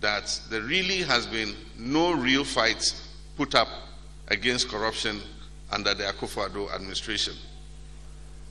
that 0.00 0.40
there 0.50 0.62
really 0.62 0.98
has 0.98 1.26
been 1.26 1.54
no 1.76 2.12
real 2.12 2.44
fight 2.44 2.94
put 3.36 3.54
up 3.54 3.68
against 4.28 4.68
corruption 4.68 5.20
under 5.70 5.92
the 5.94 6.04
Akufo-Addo 6.04 6.72
administration. 6.72 7.34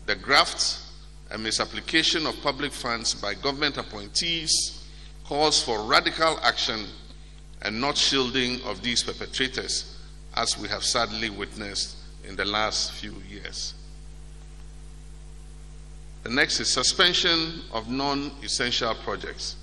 The 0.05 0.15
graft 0.15 0.79
and 1.31 1.41
misapplication 1.41 2.27
of 2.27 2.39
public 2.41 2.73
funds 2.73 3.13
by 3.13 3.33
government 3.33 3.77
appointees 3.77 4.85
calls 5.25 5.63
for 5.63 5.83
radical 5.83 6.37
action 6.43 6.85
and 7.63 7.79
not 7.79 7.97
shielding 7.97 8.61
of 8.63 8.81
these 8.81 9.03
perpetrators, 9.03 9.97
as 10.35 10.57
we 10.57 10.67
have 10.67 10.83
sadly 10.83 11.29
witnessed 11.29 11.95
in 12.27 12.35
the 12.35 12.45
last 12.45 12.91
few 12.91 13.15
years. 13.29 13.73
The 16.23 16.29
next 16.29 16.59
is 16.59 16.69
suspension 16.69 17.61
of 17.71 17.89
non 17.89 18.31
essential 18.43 18.93
projects. 18.95 19.55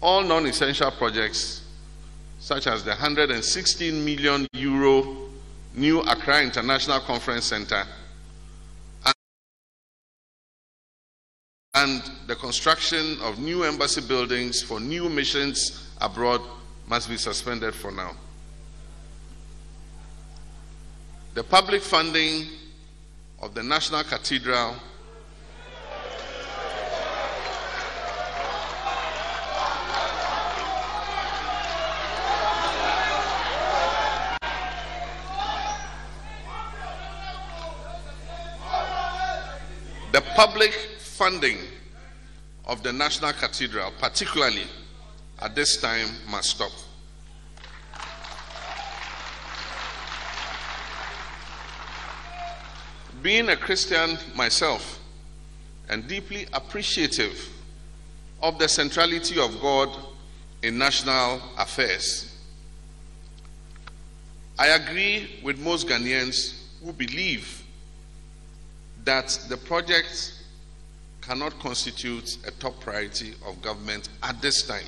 All 0.00 0.22
non 0.22 0.46
essential 0.46 0.90
projects, 0.90 1.62
such 2.40 2.66
as 2.66 2.84
the 2.84 2.90
116 2.90 4.04
million 4.04 4.46
euro 4.52 5.28
new 5.74 6.00
Accra 6.00 6.42
International 6.42 7.00
Conference 7.00 7.44
Center 7.44 7.84
and 11.74 12.02
the 12.26 12.34
construction 12.34 13.16
of 13.22 13.38
new 13.38 13.62
embassy 13.62 14.00
buildings 14.00 14.60
for 14.60 14.80
new 14.80 15.08
missions 15.08 15.88
abroad 16.00 16.40
must 16.88 17.08
be 17.08 17.16
suspended 17.16 17.74
for 17.74 17.90
now. 17.90 18.12
The 21.34 21.44
public 21.44 21.82
funding 21.82 22.46
of 23.40 23.54
the 23.54 23.62
National 23.62 24.02
Cathedral 24.04 24.74
the 40.12 40.22
public 40.34 40.72
funding 40.98 41.58
of 42.64 42.82
the 42.82 42.92
National 42.92 43.32
Cathedral, 43.32 43.92
particularly 44.00 44.66
at 45.40 45.54
this 45.54 45.76
time, 45.76 46.08
must 46.30 46.50
stop. 46.50 46.72
Being 53.22 53.48
a 53.48 53.56
Christian 53.56 54.16
myself 54.34 55.00
and 55.88 56.06
deeply 56.06 56.46
appreciative 56.52 57.48
of 58.40 58.58
the 58.58 58.68
centrality 58.68 59.40
of 59.40 59.60
God 59.60 59.88
in 60.62 60.78
national 60.78 61.40
affairs, 61.56 62.34
I 64.58 64.68
agree 64.68 65.40
with 65.42 65.58
most 65.58 65.88
Ghanaians 65.88 66.54
who 66.84 66.92
believe 66.92 67.64
that 69.04 69.38
the 69.48 69.56
project 69.56 70.34
cannot 71.20 71.58
constitute 71.60 72.38
a 72.46 72.50
top 72.52 72.80
priority 72.80 73.34
of 73.46 73.60
government 73.62 74.08
at 74.22 74.40
this 74.40 74.62
time. 74.62 74.86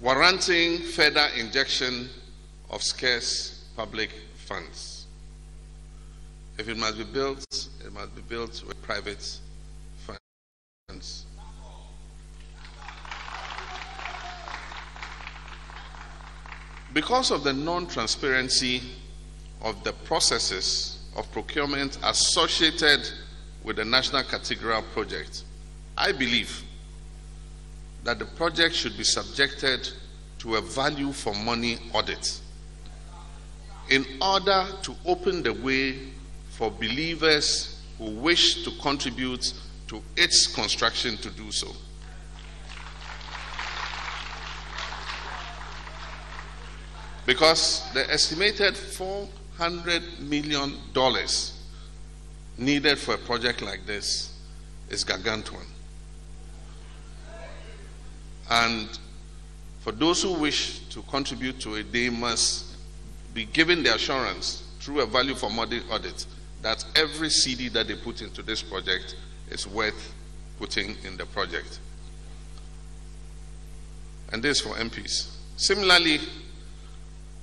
Warranting 0.00 0.78
further 0.78 1.26
injection 1.36 2.08
of 2.70 2.84
scarce 2.84 3.64
public 3.76 4.10
funds. 4.36 5.06
If 6.56 6.68
it 6.68 6.76
must 6.76 6.98
be 6.98 7.04
built, 7.04 7.44
it 7.84 7.92
must 7.92 8.14
be 8.14 8.22
built 8.22 8.62
with 8.64 8.80
private 8.82 9.38
funds. 10.06 11.26
Because 16.92 17.32
of 17.32 17.42
the 17.42 17.52
non 17.52 17.88
transparency 17.88 18.82
of 19.62 19.82
the 19.82 19.92
processes 19.92 21.00
of 21.16 21.30
procurement 21.32 21.98
associated 22.04 23.00
with 23.64 23.76
the 23.76 23.84
National 23.84 24.22
Cathedral 24.22 24.82
project, 24.94 25.42
I 25.96 26.12
believe 26.12 26.62
that 28.04 28.18
the 28.18 28.24
project 28.24 28.74
should 28.74 28.96
be 28.96 29.04
subjected 29.04 29.88
to 30.38 30.56
a 30.56 30.60
value 30.60 31.12
for 31.12 31.34
money 31.34 31.78
audit 31.92 32.40
in 33.90 34.04
order 34.20 34.66
to 34.82 34.94
open 35.06 35.42
the 35.42 35.52
way 35.52 35.98
for 36.50 36.70
believers 36.70 37.82
who 37.98 38.10
wish 38.10 38.64
to 38.64 38.70
contribute 38.82 39.52
to 39.88 40.02
its 40.16 40.46
construction 40.46 41.16
to 41.18 41.30
do 41.30 41.50
so. 41.50 41.68
Because 47.26 47.90
the 47.92 48.10
estimated 48.10 48.76
400 48.76 50.20
million 50.20 50.74
dollars 50.92 51.52
needed 52.56 52.98
for 52.98 53.14
a 53.14 53.18
project 53.18 53.62
like 53.62 53.86
this 53.86 54.34
is 54.88 55.04
gargantuan. 55.04 55.66
And 58.50 58.88
for 59.80 59.92
those 59.92 60.22
who 60.22 60.32
wish 60.34 60.80
to 60.90 61.02
contribute 61.02 61.60
to 61.60 61.74
it, 61.76 61.92
they 61.92 62.08
must 62.08 62.76
be 63.34 63.44
given 63.44 63.82
the 63.82 63.94
assurance 63.94 64.64
through 64.80 65.00
a 65.00 65.06
value 65.06 65.34
for 65.34 65.50
money 65.50 65.80
audit 65.90 66.26
that 66.62 66.84
every 66.96 67.28
cedi 67.28 67.70
that 67.72 67.86
they 67.86 67.94
put 67.94 68.22
into 68.22 68.42
this 68.42 68.62
project 68.62 69.16
is 69.50 69.66
worth 69.66 70.14
putting 70.58 70.96
in 71.04 71.16
the 71.16 71.26
project. 71.26 71.78
And 74.32 74.42
this 74.42 74.60
for 74.60 74.70
MPs. 74.70 75.30
Similarly, 75.56 76.20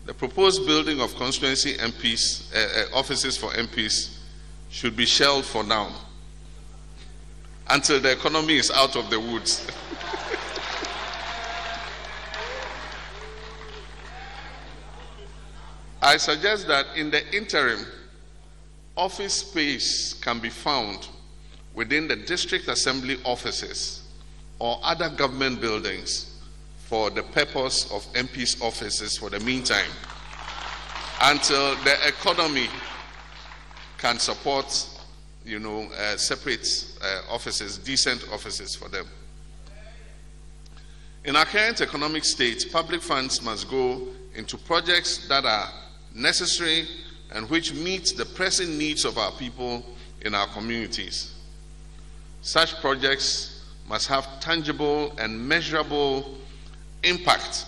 the 0.06 0.14
proposed 0.14 0.66
building 0.68 1.01
of 1.01 1.16
constituency 1.16 1.76
MPs, 1.76 2.53
uh, 2.53 2.95
uh, 2.95 2.99
offices 2.99 3.38
for 3.38 3.49
MPs, 3.51 4.20
should 4.70 4.95
be 4.95 5.06
shelved 5.06 5.47
for 5.47 5.64
now 5.64 5.91
until 7.70 7.99
the 7.99 8.12
economy 8.12 8.58
is 8.58 8.70
out 8.70 8.95
of 8.95 9.10
the 9.10 9.20
woods. 9.20 9.66
I 16.06 16.18
suggest 16.18 16.68
that 16.68 16.86
in 16.95 17.10
the 17.10 17.36
interim, 17.36 17.84
office 18.95 19.34
space 19.34 20.14
can 20.14 20.38
be 20.38 20.51
found 20.51 21.08
within 21.74 22.08
the 22.08 22.16
district 22.16 22.68
assembly 22.68 23.18
offices 23.24 24.03
or 24.60 24.80
other 24.84 25.10
government 25.10 25.60
buildings 25.60 26.39
for 26.78 27.10
the 27.10 27.24
purpose 27.24 27.91
of 27.91 28.06
MP's 28.14 28.62
offices 28.62 29.18
for 29.18 29.32
the 29.32 29.39
meantime 29.39 29.89
until 31.24 31.76
the 31.78 31.95
economy 32.08 32.68
can 33.97 34.20
support, 34.20 34.88
you 35.43 35.58
know, 35.58 35.89
uh, 35.97 36.18
separate 36.18 36.68
uh, 37.01 37.34
offices, 37.34 37.80
decent 37.80 38.24
offices 38.32 38.76
for 38.76 38.89
them. 38.89 39.08
In 41.24 41.36
our 41.36 41.45
current 41.45 41.82
economic 41.82 42.26
state, 42.26 42.72
public 42.72 43.01
funds 43.01 43.41
must 43.41 43.68
go 43.68 44.08
into 44.36 44.56
projects 44.56 45.28
that 45.30 45.45
are 45.45 45.68
necessary 46.16 46.88
and 47.32 47.49
which 47.49 47.74
meets 47.74 48.13
the 48.13 48.26
pressing 48.26 48.78
needs 48.78 49.05
of 49.05 49.18
our 49.18 49.32
people 49.34 49.86
in 50.22 50.34
our 50.34 50.47
communities. 50.47 51.36
Such 52.41 52.80
projects 52.80 53.66
must 53.88 54.07
have 54.07 54.39
tangible 54.39 55.13
and 55.20 55.47
measurable 55.47 56.36
impact 57.03 57.66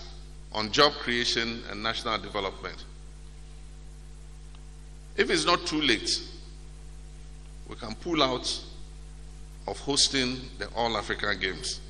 on 0.52 0.72
job 0.72 0.92
creation 0.94 1.62
and 1.70 1.82
national 1.82 2.18
development. 2.18 2.84
If 5.16 5.30
it's 5.30 5.44
not 5.44 5.66
too 5.66 5.80
late, 5.80 6.22
we 7.68 7.76
can 7.76 7.94
pull 7.96 8.22
out 8.22 8.60
of 9.66 9.78
hosting 9.80 10.40
the 10.58 10.68
All 10.74 10.96
Africa 10.96 11.34
Games. 11.34 11.80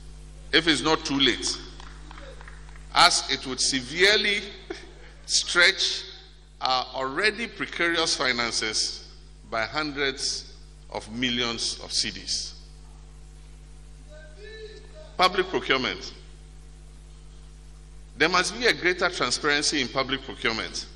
If 0.53 0.67
it's 0.67 0.83
not 0.83 1.05
too 1.05 1.19
late, 1.19 1.59
as 2.95 3.31
it 3.31 3.47
would 3.47 3.61
severely 3.61 4.41
stretch 5.27 6.05
our 6.61 6.87
already 6.95 7.47
precarious 7.47 8.17
finances 8.17 9.09
by 9.51 9.65
hundreds 9.65 10.55
of 10.91 11.11
millions 11.13 11.79
of 11.83 11.91
cedis. 11.91 12.55
Public 15.17 15.49
procurement. 15.49 16.13
There 18.17 18.29
must 18.29 18.59
be 18.59 18.67
a 18.67 18.73
greater 18.73 19.09
transparency 19.09 19.81
in 19.81 19.89
public 19.89 20.23
procurement. 20.23 20.87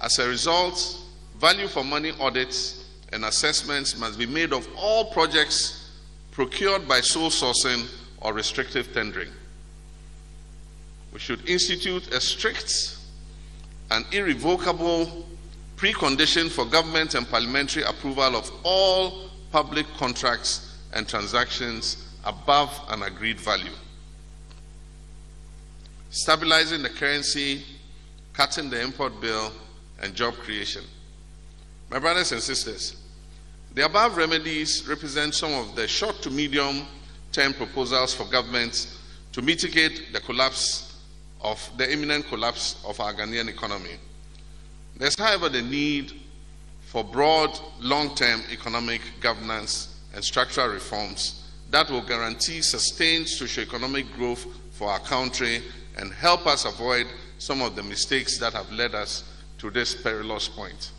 As 0.00 0.18
a 0.18 0.28
result, 0.28 0.98
value 1.38 1.68
for 1.68 1.84
money 1.84 2.12
audits 2.18 2.86
and 3.12 3.24
assessments 3.24 3.98
must 3.98 4.18
be 4.18 4.26
made 4.26 4.52
of 4.52 4.66
all 4.76 5.12
projects 5.12 5.90
procured 6.30 6.88
by 6.88 7.00
sole 7.00 7.30
sourcing 7.30 7.86
or 8.20 8.32
restrictive 8.32 8.92
tendering. 8.94 9.30
We 11.12 11.18
should 11.18 11.46
institute 11.48 12.08
a 12.14 12.20
strict 12.20 12.96
an 13.90 14.04
irrevocable 14.12 15.26
precondition 15.76 16.50
for 16.50 16.64
government 16.64 17.14
and 17.14 17.28
parliamentary 17.28 17.82
approval 17.82 18.36
of 18.36 18.50
all 18.62 19.30
public 19.50 19.86
contracts 19.96 20.76
and 20.92 21.08
transactions 21.08 22.08
above 22.24 22.70
an 22.90 23.02
agreed 23.02 23.40
value. 23.40 23.72
Stabilizing 26.10 26.82
the 26.82 26.88
currency, 26.88 27.64
cutting 28.32 28.68
the 28.68 28.80
import 28.80 29.20
bill, 29.20 29.52
and 30.02 30.14
job 30.14 30.34
creation. 30.34 30.82
My 31.90 31.98
brothers 31.98 32.32
and 32.32 32.42
sisters, 32.42 32.96
the 33.74 33.84
above 33.84 34.16
remedies 34.16 34.86
represent 34.88 35.34
some 35.34 35.52
of 35.52 35.76
the 35.76 35.86
short 35.86 36.20
to 36.22 36.30
medium 36.30 36.86
term 37.32 37.52
proposals 37.52 38.12
for 38.12 38.24
governments 38.24 38.98
to 39.32 39.42
mitigate 39.42 40.12
the 40.12 40.20
collapse 40.20 40.89
of 41.42 41.70
the 41.76 41.90
imminent 41.90 42.26
collapse 42.28 42.82
of 42.86 43.00
our 43.00 43.14
Ghanaian 43.14 43.48
economy. 43.48 43.96
There's, 44.96 45.18
however, 45.18 45.48
the 45.48 45.62
need 45.62 46.12
for 46.86 47.02
broad, 47.04 47.58
long 47.80 48.14
term 48.14 48.42
economic 48.50 49.00
governance 49.20 50.00
and 50.14 50.22
structural 50.24 50.68
reforms 50.68 51.48
that 51.70 51.88
will 51.88 52.02
guarantee 52.02 52.60
sustained 52.62 53.28
socio-economic 53.28 54.12
growth 54.14 54.44
for 54.72 54.90
our 54.90 54.98
country 54.98 55.62
and 55.96 56.12
help 56.12 56.46
us 56.46 56.64
avoid 56.64 57.06
some 57.38 57.62
of 57.62 57.76
the 57.76 57.82
mistakes 57.82 58.38
that 58.38 58.52
have 58.52 58.70
led 58.72 58.94
us 58.94 59.24
to 59.58 59.70
this 59.70 59.94
perilous 59.94 60.48
point. 60.48 60.90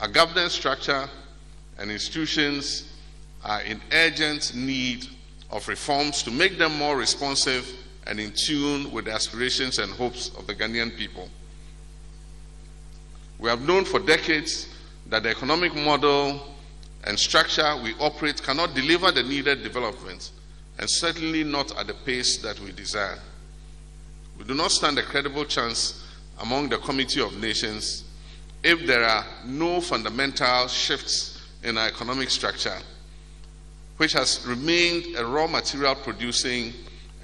Our 0.00 0.08
governance 0.08 0.52
structure 0.52 1.08
and 1.78 1.90
institutions 1.90 2.92
are 3.44 3.62
in 3.62 3.80
urgent 3.92 4.54
need 4.54 5.06
of 5.50 5.68
reforms 5.68 6.22
to 6.24 6.30
make 6.30 6.58
them 6.58 6.76
more 6.76 6.96
responsive 6.96 7.70
and 8.06 8.20
in 8.20 8.32
tune 8.32 8.90
with 8.92 9.06
the 9.06 9.12
aspirations 9.12 9.78
and 9.78 9.92
hopes 9.92 10.30
of 10.36 10.46
the 10.46 10.54
Ghanaian 10.54 10.96
people. 10.96 11.28
We 13.38 13.48
have 13.48 13.66
known 13.66 13.84
for 13.84 13.98
decades 13.98 14.68
that 15.06 15.22
the 15.22 15.30
economic 15.30 15.74
model 15.74 16.54
and 17.04 17.18
structure 17.18 17.76
we 17.82 17.94
operate 18.00 18.42
cannot 18.42 18.74
deliver 18.74 19.10
the 19.10 19.22
needed 19.22 19.62
development, 19.62 20.30
and 20.78 20.88
certainly 20.88 21.44
not 21.44 21.76
at 21.78 21.86
the 21.86 21.94
pace 21.94 22.38
that 22.38 22.58
we 22.60 22.72
desire. 22.72 23.18
We 24.38 24.44
do 24.44 24.54
not 24.54 24.70
stand 24.70 24.98
a 24.98 25.02
credible 25.02 25.44
chance 25.44 26.04
among 26.40 26.68
the 26.68 26.78
Committee 26.78 27.20
of 27.20 27.38
Nations 27.40 28.04
if 28.62 28.86
there 28.86 29.04
are 29.04 29.24
no 29.44 29.80
fundamental 29.80 30.66
shifts 30.68 31.42
in 31.62 31.78
our 31.78 31.86
economic 31.86 32.30
structure, 32.30 32.78
which 33.98 34.12
has 34.14 34.44
remained 34.46 35.16
a 35.16 35.24
raw 35.24 35.46
material 35.46 35.94
producing 35.94 36.72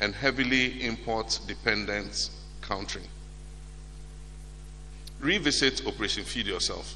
and 0.00 0.14
heavily 0.14 0.82
import 0.84 1.38
dependent 1.46 2.30
country. 2.62 3.02
Revisit 5.20 5.86
Operation 5.86 6.24
Feed 6.24 6.46
Yourself. 6.46 6.94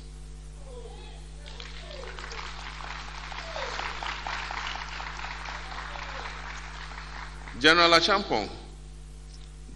General 7.60 7.90
Acheampong, 7.92 8.48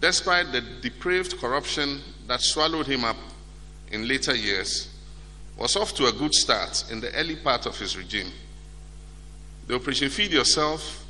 despite 0.01 0.51
the 0.51 0.61
depraved 0.81 1.39
corruption 1.39 2.01
that 2.27 2.41
swallowed 2.41 2.87
him 2.87 3.03
up 3.03 3.15
in 3.91 4.07
later 4.07 4.35
years, 4.35 4.89
was 5.57 5.75
off 5.75 5.93
to 5.93 6.07
a 6.07 6.11
good 6.11 6.33
start 6.33 6.85
in 6.91 6.99
the 6.99 7.13
early 7.15 7.35
part 7.35 7.65
of 7.65 7.77
his 7.77 7.95
regime. 7.95 8.31
The 9.67 9.75
Operation 9.75 10.09
Feed 10.09 10.31
Yourself 10.31 11.05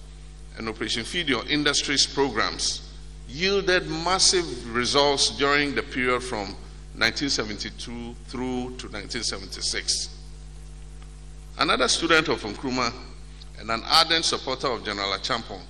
and 0.59 0.67
Operation 0.67 1.05
Feed 1.05 1.29
Your 1.29 1.47
Industries 1.47 2.05
programs 2.05 2.91
yielded 3.29 3.89
massive 3.89 4.75
results 4.75 5.37
during 5.37 5.73
the 5.73 5.81
period 5.81 6.21
from 6.21 6.53
1972 6.97 8.13
through 8.27 8.75
to 8.75 8.89
1976. 8.89 10.09
Another 11.59 11.87
student 11.87 12.27
of 12.27 12.41
Nkrumah 12.41 12.93
and 13.57 13.71
an 13.71 13.81
ardent 13.85 14.25
supporter 14.25 14.67
of 14.67 14.83
General 14.83 15.13
Acheampong 15.13 15.61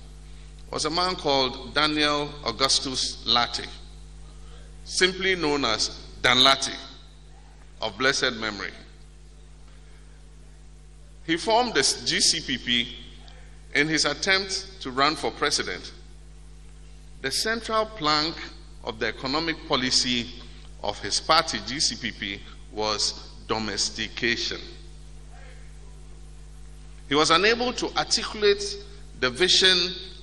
was 0.72 0.84
a 0.86 0.90
man 0.90 1.14
called 1.14 1.72
Daniel 1.72 2.28
Augustus 2.44 3.24
Lartey, 3.28 3.68
simply 4.84 5.36
known 5.36 5.64
as 5.64 6.04
Dan 6.20 6.38
Lartey 6.38 6.74
of 7.80 7.96
blessed 7.96 8.32
memory. 8.32 8.72
He 11.26 11.36
formed 11.36 11.74
the 11.74 11.80
GCPP 11.80 12.88
in 13.74 13.88
his 13.88 14.04
attempt 14.04 14.80
to 14.80 14.90
run 14.90 15.14
for 15.16 15.30
president. 15.30 15.92
The 17.22 17.30
central 17.30 17.86
plank 17.86 18.34
of 18.84 18.98
the 18.98 19.08
economic 19.08 19.56
policy 19.68 20.26
of 20.82 20.98
his 21.00 21.20
party, 21.20 21.58
GCPP, 21.58 22.40
was 22.72 23.30
domestication. 23.46 24.60
He 27.08 27.14
was 27.14 27.30
unable 27.30 27.72
to 27.74 27.90
articulate 27.96 28.62
the 29.18 29.30
vision 29.30 29.76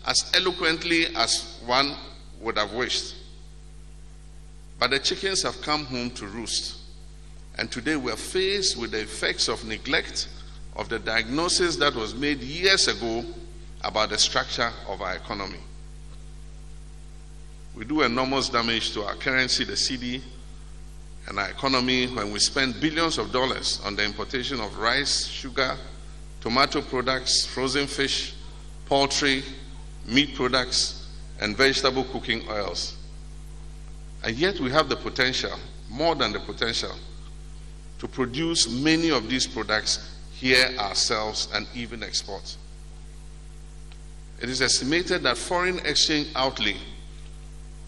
as 0.05 0.31
eloquently 0.33 1.07
as 1.15 1.59
one 1.65 1.93
would 2.39 2.57
have 2.57 2.73
wished. 2.73 3.15
But 4.79 4.91
the 4.91 4.99
chickens 4.99 5.43
have 5.43 5.61
come 5.61 5.85
home 5.85 6.11
to 6.11 6.27
roost. 6.27 6.77
And 7.57 7.71
today 7.71 7.95
we 7.95 8.11
are 8.11 8.17
faced 8.17 8.77
with 8.77 8.91
the 8.91 9.01
effects 9.01 9.47
of 9.47 9.65
neglect 9.65 10.29
of 10.77 10.89
the 10.89 10.99
diagnosis 10.99 11.75
that 11.77 11.95
was 11.95 12.13
made 12.15 12.39
years 12.39 12.87
ago 12.87 13.25
about 13.83 14.09
the 14.09 14.17
structure 14.17 14.71
of 14.87 15.01
our 15.01 15.15
economy. 15.15 15.59
We 17.75 17.83
do 17.83 18.03
enormous 18.03 18.49
damage 18.49 18.93
to 18.93 19.03
our 19.03 19.15
currency, 19.15 19.63
the 19.63 19.73
cedi, 19.73 20.21
and 21.27 21.39
our 21.39 21.49
economy 21.49 22.07
when 22.07 22.31
we 22.31 22.39
spend 22.39 22.79
billions 22.79 23.17
of 23.17 23.31
dollars 23.31 23.81
on 23.83 23.95
the 23.95 24.05
importation 24.05 24.59
of 24.59 24.77
rice, 24.77 25.27
sugar, 25.27 25.75
tomato 26.41 26.81
products, 26.81 27.45
frozen 27.45 27.87
fish, 27.87 28.35
poultry, 28.85 29.43
meat 30.05 30.35
products, 30.35 31.09
and 31.41 31.57
vegetable 31.57 32.03
cooking 32.05 32.47
oils. 32.49 32.95
And 34.23 34.35
yet 34.37 34.59
we 34.59 34.71
have 34.71 34.89
the 34.89 34.95
potential, 34.95 35.57
more 35.89 36.15
than 36.15 36.33
the 36.33 36.39
potential, 36.39 36.95
to 37.99 38.07
produce 38.07 38.69
many 38.69 39.09
of 39.09 39.27
these 39.27 39.45
products 39.47 40.16
here 40.39 40.75
ourselves 40.77 41.47
and 41.53 41.67
even 41.73 42.03
export. 42.03 42.55
It 44.39 44.49
is 44.49 44.61
estimated 44.61 45.23
that 45.23 45.35
foreign 45.37 45.79
exchange 45.79 46.27
outlay 46.35 46.77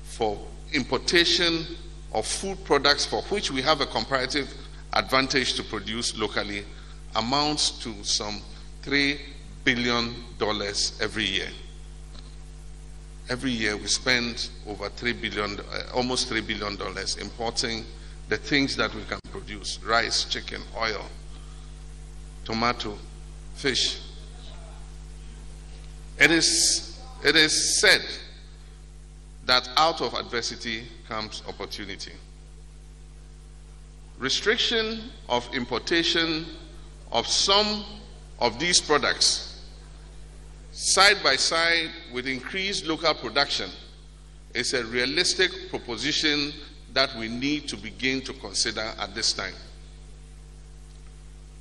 for 0.04 0.40
importation 0.74 1.66
of 2.12 2.26
food 2.26 2.64
products 2.66 3.06
for 3.06 3.22
which 3.24 3.52
we 3.52 3.62
have 3.62 3.82
a 3.82 3.86
comparative 3.86 4.52
advantage 4.94 5.54
to 5.54 5.64
produce 5.64 6.18
locally 6.18 6.66
amounts 7.16 7.72
to 7.84 7.94
some 8.04 8.42
$3 8.84 9.20
billion 9.64 10.16
every 11.02 11.26
year. 11.26 11.50
Every 13.30 13.52
year 13.52 13.78
we 13.78 13.86
spend 13.86 14.50
over 14.68 14.90
3 14.90 15.14
billion, 15.14 15.60
uh, 15.60 15.84
almost 15.94 16.32
$3 16.32 16.46
billion 16.48 16.76
importing 17.22 17.86
the 18.28 18.38
things 18.38 18.76
that 18.76 18.94
we 18.96 19.04
can 19.04 19.20
produce 19.32 19.80
rice, 19.84 20.26
chicken, 20.26 20.62
oil, 20.76 21.06
tomato, 22.50 22.98
fish. 23.54 24.00
It 26.20 26.32
is, 26.32 27.00
it 27.24 27.36
is 27.36 27.80
said 27.80 28.02
that 29.46 29.70
out 29.78 30.02
of 30.02 30.16
adversity 30.16 30.88
comes 31.08 31.44
opportunity. 31.48 32.14
Restriction 34.18 35.12
of 35.30 35.48
importation 35.54 36.48
of 37.12 37.28
some 37.28 37.86
of 38.40 38.60
these 38.60 38.82
products, 38.82 39.64
side 40.72 41.18
by 41.24 41.36
side 41.36 41.92
with 42.12 42.26
increased 42.26 42.88
local 42.88 43.14
production, 43.14 43.70
is 44.56 44.74
a 44.74 44.84
realistic 44.86 45.52
proposition 45.70 46.52
that 46.94 47.16
we 47.16 47.28
need 47.28 47.68
to 47.68 47.78
begin 47.78 48.22
to 48.22 48.34
consider 48.34 48.92
at 48.98 49.14
this 49.14 49.34
time. 49.34 49.54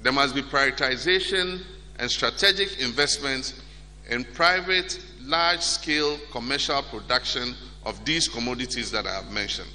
There 0.02 0.12
must 0.12 0.34
be 0.34 0.42
prioritization 0.42 1.60
and 1.98 2.10
strategic 2.10 2.80
investment 2.80 3.54
in 4.08 4.24
private, 4.24 5.00
large 5.22 5.60
scale 5.60 6.18
commercial 6.30 6.82
production 6.82 7.54
of 7.84 8.04
these 8.04 8.28
commodities 8.28 8.90
that 8.92 9.06
I 9.06 9.14
have 9.14 9.30
mentioned. 9.30 9.70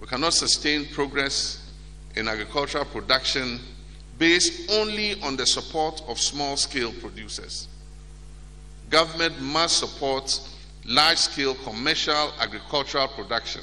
We 0.00 0.06
cannot 0.06 0.34
sustain 0.34 0.86
progress 0.86 1.70
in 2.14 2.28
agricultural 2.28 2.84
production 2.84 3.60
based 4.18 4.70
only 4.70 5.20
on 5.22 5.36
the 5.36 5.46
support 5.46 6.02
of 6.08 6.18
small 6.20 6.56
scale 6.56 6.92
producers. 6.92 7.68
Government 8.90 9.40
must 9.40 9.78
support 9.78 10.40
large 10.84 11.18
scale 11.18 11.54
commercial 11.54 12.32
agricultural 12.38 13.08
production. 13.08 13.62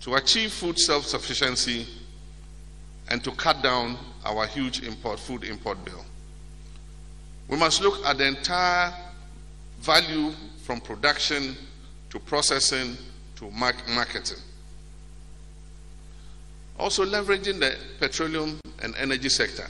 To 0.00 0.14
achieve 0.14 0.52
food 0.52 0.78
self 0.78 1.04
sufficiency, 1.04 1.86
and 3.10 3.22
to 3.24 3.30
cut 3.32 3.62
down 3.62 3.96
our 4.24 4.46
huge 4.46 4.82
import 4.82 5.18
food 5.18 5.44
import 5.44 5.82
bill. 5.84 6.04
We 7.48 7.56
must 7.56 7.80
look 7.80 8.04
at 8.04 8.18
the 8.18 8.26
entire 8.26 8.92
value 9.80 10.32
from 10.62 10.80
production 10.80 11.56
to 12.10 12.18
processing 12.18 12.96
to 13.36 13.50
marketing. 13.50 14.38
Also, 16.78 17.04
leveraging 17.04 17.58
the 17.58 17.76
petroleum 17.98 18.60
and 18.82 18.94
energy 18.96 19.28
sector. 19.28 19.66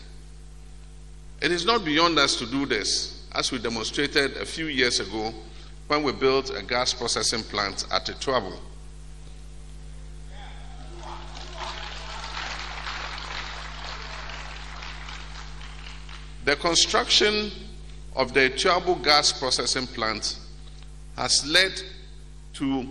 It 1.40 1.52
is 1.52 1.64
not 1.64 1.84
beyond 1.84 2.18
us 2.18 2.36
to 2.36 2.46
do 2.46 2.66
this, 2.66 3.26
as 3.34 3.52
we 3.52 3.58
demonstrated 3.58 4.36
a 4.38 4.44
few 4.44 4.66
years 4.66 5.00
ago 5.00 5.32
when 5.86 6.02
we 6.02 6.12
built 6.12 6.50
a 6.50 6.62
gas 6.62 6.92
processing 6.92 7.42
plant 7.44 7.86
at 7.92 8.06
Atuabo. 8.06 8.58
The 16.48 16.56
construction 16.56 17.52
of 18.16 18.32
the 18.32 18.48
Atuabo 18.48 19.04
gas 19.04 19.38
processing 19.38 19.86
plant 19.86 20.38
has 21.14 21.44
led 21.46 21.78
to 22.54 22.88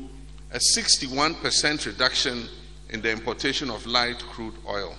a 0.52 0.60
61% 0.60 1.88
reduction 1.88 2.48
in 2.92 3.02
the 3.02 3.10
importation 3.10 3.72
of 3.72 3.84
light 3.88 4.20
crude 4.20 4.54
oil, 4.70 4.96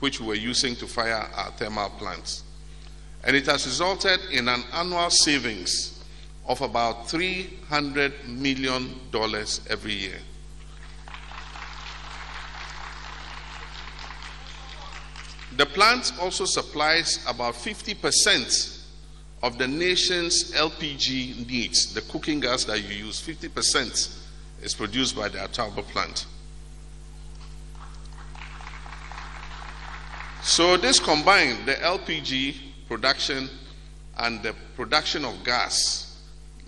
which 0.00 0.20
we 0.20 0.26
were 0.26 0.34
using 0.34 0.76
to 0.76 0.86
fire 0.86 1.30
our 1.34 1.50
thermal 1.52 1.88
plants. 1.88 2.42
And 3.24 3.34
it 3.34 3.46
has 3.46 3.64
resulted 3.64 4.20
in 4.32 4.48
an 4.48 4.64
annual 4.74 5.08
savings 5.08 6.04
of 6.46 6.60
about 6.60 7.08
$300 7.08 8.26
million 8.26 9.00
every 9.70 9.94
year. 9.94 10.18
The 15.58 15.66
plant 15.66 16.12
also 16.20 16.44
supplies 16.44 17.18
about 17.28 17.54
50% 17.54 18.80
of 19.42 19.58
the 19.58 19.66
nation's 19.66 20.52
LPG 20.52 21.48
needs, 21.48 21.92
the 21.92 22.00
cooking 22.02 22.38
gas 22.38 22.62
that 22.66 22.80
you 22.80 23.06
use, 23.06 23.20
50% 23.20 24.22
is 24.62 24.74
produced 24.74 25.16
by 25.16 25.28
the 25.28 25.38
Atuabo 25.38 25.82
plant. 25.82 26.26
So, 30.44 30.76
this 30.76 31.00
combined, 31.00 31.66
the 31.66 31.74
LPG 31.74 32.86
production 32.86 33.50
and 34.16 34.40
the 34.44 34.54
production 34.76 35.24
of 35.24 35.42
gas, 35.42 36.22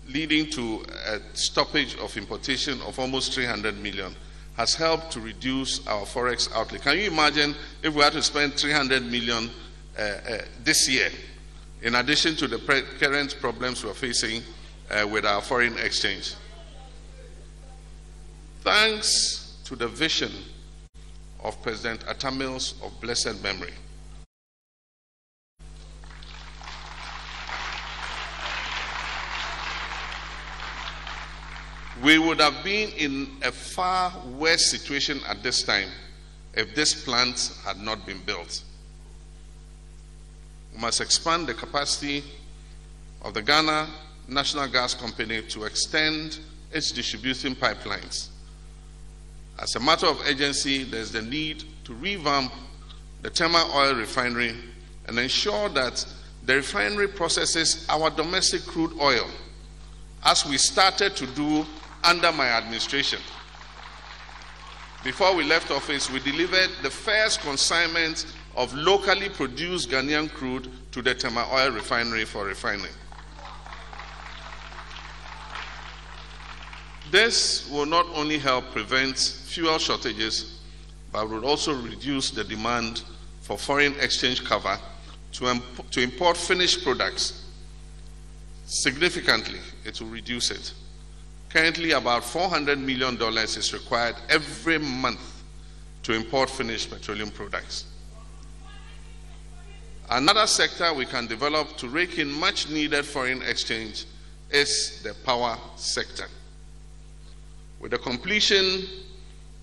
leading 0.09 0.51
to 0.51 0.85
a 1.07 1.21
stoppage 1.35 1.97
of 1.99 2.17
importation 2.17 2.81
of 2.83 2.99
almost 2.99 3.35
300 3.35 3.81
million, 3.81 4.17
has 4.61 4.75
helped 4.75 5.11
to 5.11 5.21
reduce 5.21 5.87
our 5.87 6.05
forex 6.05 6.53
outlay. 6.55 6.79
Can 6.79 6.99
you 6.99 7.11
imagine 7.11 7.55
if 7.83 7.95
we 7.95 8.03
had 8.03 8.13
to 8.13 8.23
spend 8.23 8.53
300 8.53 9.03
million 9.11 9.49
uh, 9.99 10.03
uh, 10.03 10.39
this 10.63 10.87
year, 10.87 11.09
in 11.81 11.95
addition 11.95 12.37
to 12.37 12.47
the 12.47 12.59
pre- 12.59 12.83
current 12.99 13.37
problems 13.41 13.83
we're 13.83 13.95
facing 13.95 14.43
uh, 14.91 15.09
with 15.09 15.25
our 15.25 15.41
foreign 15.41 15.79
exchange? 15.79 16.35
Thanks 18.61 19.57
to 19.65 19.77
the 19.77 19.89
vision 19.89 20.31
of 21.43 21.61
President 21.63 22.05
Atta 22.07 22.31
Mills 22.31 22.75
of 22.83 23.01
blessed 23.01 23.43
memory. 23.43 23.73
We 32.03 32.19
would 32.19 32.41
have 32.41 32.65
been 32.65 32.91
in 32.91 33.29
a 33.43 33.53
far 33.53 34.13
worse 34.39 34.65
situation 34.65 35.21
at 35.29 35.43
this 35.43 35.63
time 35.63 35.89
if 36.55 36.75
this 36.75 37.05
plant 37.05 37.53
had 37.65 37.79
not 37.79 38.07
been 38.07 38.21
built. 38.25 38.63
We 40.73 40.81
must 40.81 41.03
expand 41.03 41.47
the 41.47 41.55
capacity 41.55 42.25
of 43.21 43.35
the 43.35 43.43
Ghana 43.43 43.89
National 44.29 44.67
Gas 44.69 44.95
Company 44.95 45.43
to 45.43 45.65
extend 45.65 46.39
its 46.73 46.91
distribution 46.91 47.55
pipelines. 47.55 48.29
As 49.59 49.75
a 49.75 49.81
matter 49.81 50.07
of 50.07 50.23
urgency, 50.27 50.85
there's 50.85 51.13
the 51.13 51.21
need 51.21 51.65
to 51.85 51.93
revamp 51.95 52.53
the 53.21 53.29
Tema 53.29 53.71
Oil 53.75 53.95
Refinery 53.95 54.55
and 55.07 55.19
ensure 55.19 55.69
that 55.71 56.07
the 56.47 56.55
refinery 56.57 57.09
processes 57.09 57.85
our 57.91 58.09
domestic 58.09 58.63
crude 58.63 58.99
oil 58.99 59.29
as 60.25 60.47
we 60.47 60.57
started 60.57 61.15
to 61.17 61.27
do 61.27 61.67
under 62.05 62.33
my 62.33 62.47
administration. 62.49 63.21
Before 65.03 65.35
we 65.35 65.45
left 65.45 65.71
office, 65.71 66.11
we 66.11 66.21
delivered 66.21 66.71
the 66.83 66.91
first 66.91 67.41
consignment 67.41 68.27
of 68.55 68.75
locally 68.75 69.29
produced 69.29 69.91
Ghanaian 69.91 70.31
crude 70.31 70.71
to 70.93 71.01
the 71.01 71.15
Tema 71.15 71.49
Oil 71.53 71.71
Refinery 71.71 72.25
for 72.25 72.45
refining. 72.45 72.91
This 77.11 77.69
will 77.71 77.87
not 77.87 78.07
only 78.15 78.39
help 78.39 78.71
prevent 78.73 79.19
fuel 79.19 79.79
shortages, 79.79 80.61
but 81.13 81.29
will 81.29 81.45
also 81.45 81.75
reduce 81.75 82.31
the 82.31 82.45
demand 82.45 83.03
for 83.41 83.59
foreign 83.59 83.99
exchange 83.99 84.45
cover 84.45 84.79
to, 85.33 85.49
imp- 85.49 85.91
to 85.91 86.01
import 86.01 86.37
finished 86.37 86.85
products. 86.85 87.47
Significantly, 88.67 89.59
it 89.85 90.01
will 90.01 90.09
reduce 90.09 90.51
it. 90.51 90.73
Currently, 91.51 91.91
about 91.93 92.23
$400 92.23 92.79
million 92.79 93.21
is 93.43 93.73
required 93.73 94.15
every 94.29 94.79
month 94.79 95.43
to 96.05 96.13
import 96.13 96.49
finished 96.49 96.91
petroleum 96.91 97.31
products. 97.31 97.87
Another 100.09 100.47
sector 100.47 100.95
we 100.95 101.07
can 101.07 101.27
develop 101.27 101.77
to 101.77 101.89
rake 101.89 102.19
in 102.19 102.31
much 102.31 102.69
needed 102.69 103.05
foreign 103.05 103.43
exchange 103.43 104.07
is 104.51 105.03
the 105.03 105.15
power 105.25 105.57
sector. 105.77 106.27
With 107.81 107.93
the 107.93 107.99
completion 107.99 108.85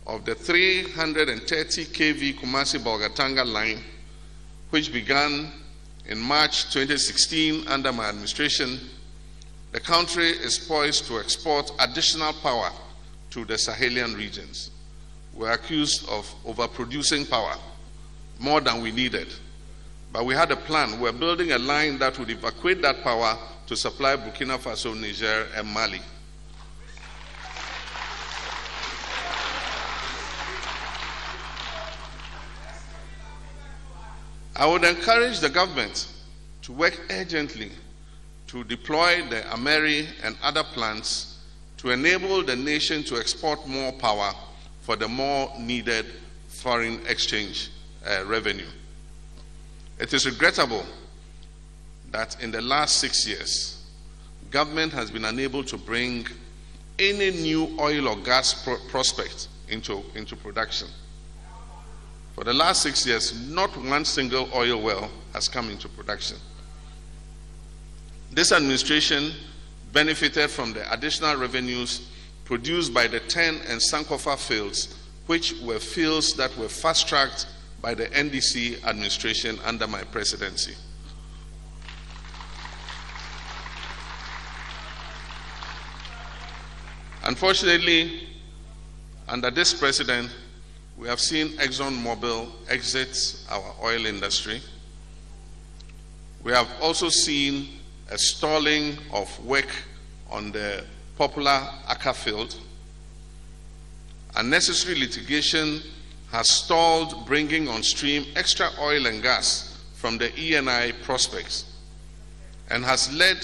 of 0.05 0.25
the 0.25 0.35
330 0.35 1.85
kV 1.85 2.39
Kumasi 2.39 2.79
Bolgatanga 2.79 3.45
line, 3.45 3.81
which 4.69 4.91
began 4.91 5.51
in 6.05 6.17
March 6.17 6.71
2016 6.73 7.67
under 7.67 7.91
my 7.91 8.09
administration, 8.09 8.79
the 9.71 9.79
country 9.79 10.29
is 10.29 10.57
poised 10.57 11.05
to 11.07 11.19
export 11.19 11.71
additional 11.79 12.33
power 12.33 12.71
to 13.31 13.45
the 13.45 13.55
Sahelian 13.55 14.15
regions. 14.17 14.71
We're 15.33 15.51
accused 15.51 16.07
of 16.09 16.25
overproducing 16.45 17.29
power, 17.29 17.55
more 18.39 18.61
than 18.61 18.81
we 18.81 18.91
needed. 18.91 19.27
But 20.11 20.25
we 20.25 20.33
had 20.33 20.51
a 20.51 20.55
plan. 20.55 20.99
We're 20.99 21.11
building 21.11 21.51
a 21.51 21.59
line 21.59 21.99
that 21.99 22.17
would 22.17 22.29
evacuate 22.29 22.81
that 22.81 23.03
power 23.03 23.37
to 23.67 23.75
supply 23.75 24.15
Burkina 24.15 24.57
Faso, 24.57 24.95
Niger, 24.99 25.47
and 25.55 25.67
Mali. 25.67 26.01
I 34.55 34.65
would 34.65 34.83
encourage 34.83 35.39
the 35.39 35.49
government 35.49 36.07
to 36.63 36.71
work 36.71 36.99
urgently 37.11 37.71
to 38.47 38.63
deploy 38.63 39.21
the 39.29 39.41
Ameri 39.41 40.07
and 40.23 40.37
other 40.41 40.63
plants 40.63 41.39
to 41.77 41.91
enable 41.91 42.43
the 42.43 42.55
nation 42.55 43.03
to 43.03 43.17
export 43.17 43.67
more 43.67 43.91
power 43.93 44.33
for 44.81 44.95
the 44.95 45.07
more 45.07 45.51
needed 45.59 46.05
foreign 46.47 47.05
exchange 47.07 47.69
uh, 48.05 48.23
revenue. 48.25 48.67
It 49.99 50.13
is 50.13 50.25
regrettable 50.25 50.85
that 52.11 52.41
in 52.41 52.51
the 52.51 52.61
last 52.61 52.97
six 52.97 53.27
years, 53.27 53.83
government 54.49 54.93
has 54.93 55.11
been 55.11 55.25
unable 55.25 55.63
to 55.65 55.77
bring 55.77 56.25
any 56.99 57.31
new 57.31 57.77
oil 57.79 58.07
or 58.07 58.15
gas 58.17 58.63
pro- 58.63 58.77
prospect 58.89 59.49
into, 59.69 60.03
into 60.15 60.35
production. 60.35 60.87
For 62.33 62.43
the 62.43 62.53
last 62.53 62.81
six 62.81 63.05
years, 63.05 63.33
not 63.49 63.75
one 63.77 64.05
single 64.05 64.49
oil 64.53 64.81
well 64.81 65.09
has 65.33 65.49
come 65.49 65.69
into 65.69 65.89
production. 65.89 66.37
This 68.37 68.51
administration 68.51 69.31
benefited 69.93 70.51
from 70.51 70.71
the 70.71 70.93
additional 70.93 71.37
revenues 71.37 72.07
produced 72.45 72.93
by 72.93 73.07
the 73.07 73.19
TEN 73.19 73.55
and 73.67 73.81
Sankofa 73.81 74.37
fields, 74.37 74.95
which 75.25 75.55
were 75.63 75.79
fields 75.79 76.33
that 76.35 76.55
were 76.55 76.69
fast 76.69 77.07
tracked 77.07 77.47
by 77.81 77.95
the 77.95 78.05
NDC 78.05 78.85
administration 78.85 79.57
under 79.65 79.87
my 79.87 80.03
presidency. 80.03 80.75
Unfortunately, 87.23 88.27
under 89.27 89.49
this 89.49 89.73
president, 89.73 90.29
we 90.95 91.07
have 91.07 91.19
seen 91.19 91.57
ExxonMobil 91.57 92.51
exit 92.69 93.17
our 93.49 93.73
oil 93.81 94.05
industry. 94.05 94.61
We 96.43 96.51
have 96.51 96.67
also 96.79 97.09
seen 97.09 97.77
a 98.09 98.17
stalling 98.17 98.97
of 99.11 99.45
work 99.45 99.67
on 100.29 100.51
the 100.51 100.83
popular 101.17 101.67
Aka 101.87 102.13
field. 102.13 102.55
Unnecessary 104.35 104.99
litigation 104.99 105.81
has 106.31 106.49
stalled 106.49 107.25
bringing 107.25 107.67
on 107.67 107.83
stream 107.83 108.25
extra 108.35 108.69
oil 108.79 109.07
and 109.07 109.21
gas 109.23 109.83
from 109.95 110.17
the 110.17 110.29
ENI 110.29 110.93
prospects 111.03 111.65
and 112.69 112.83
has 112.83 113.11
led, 113.13 113.37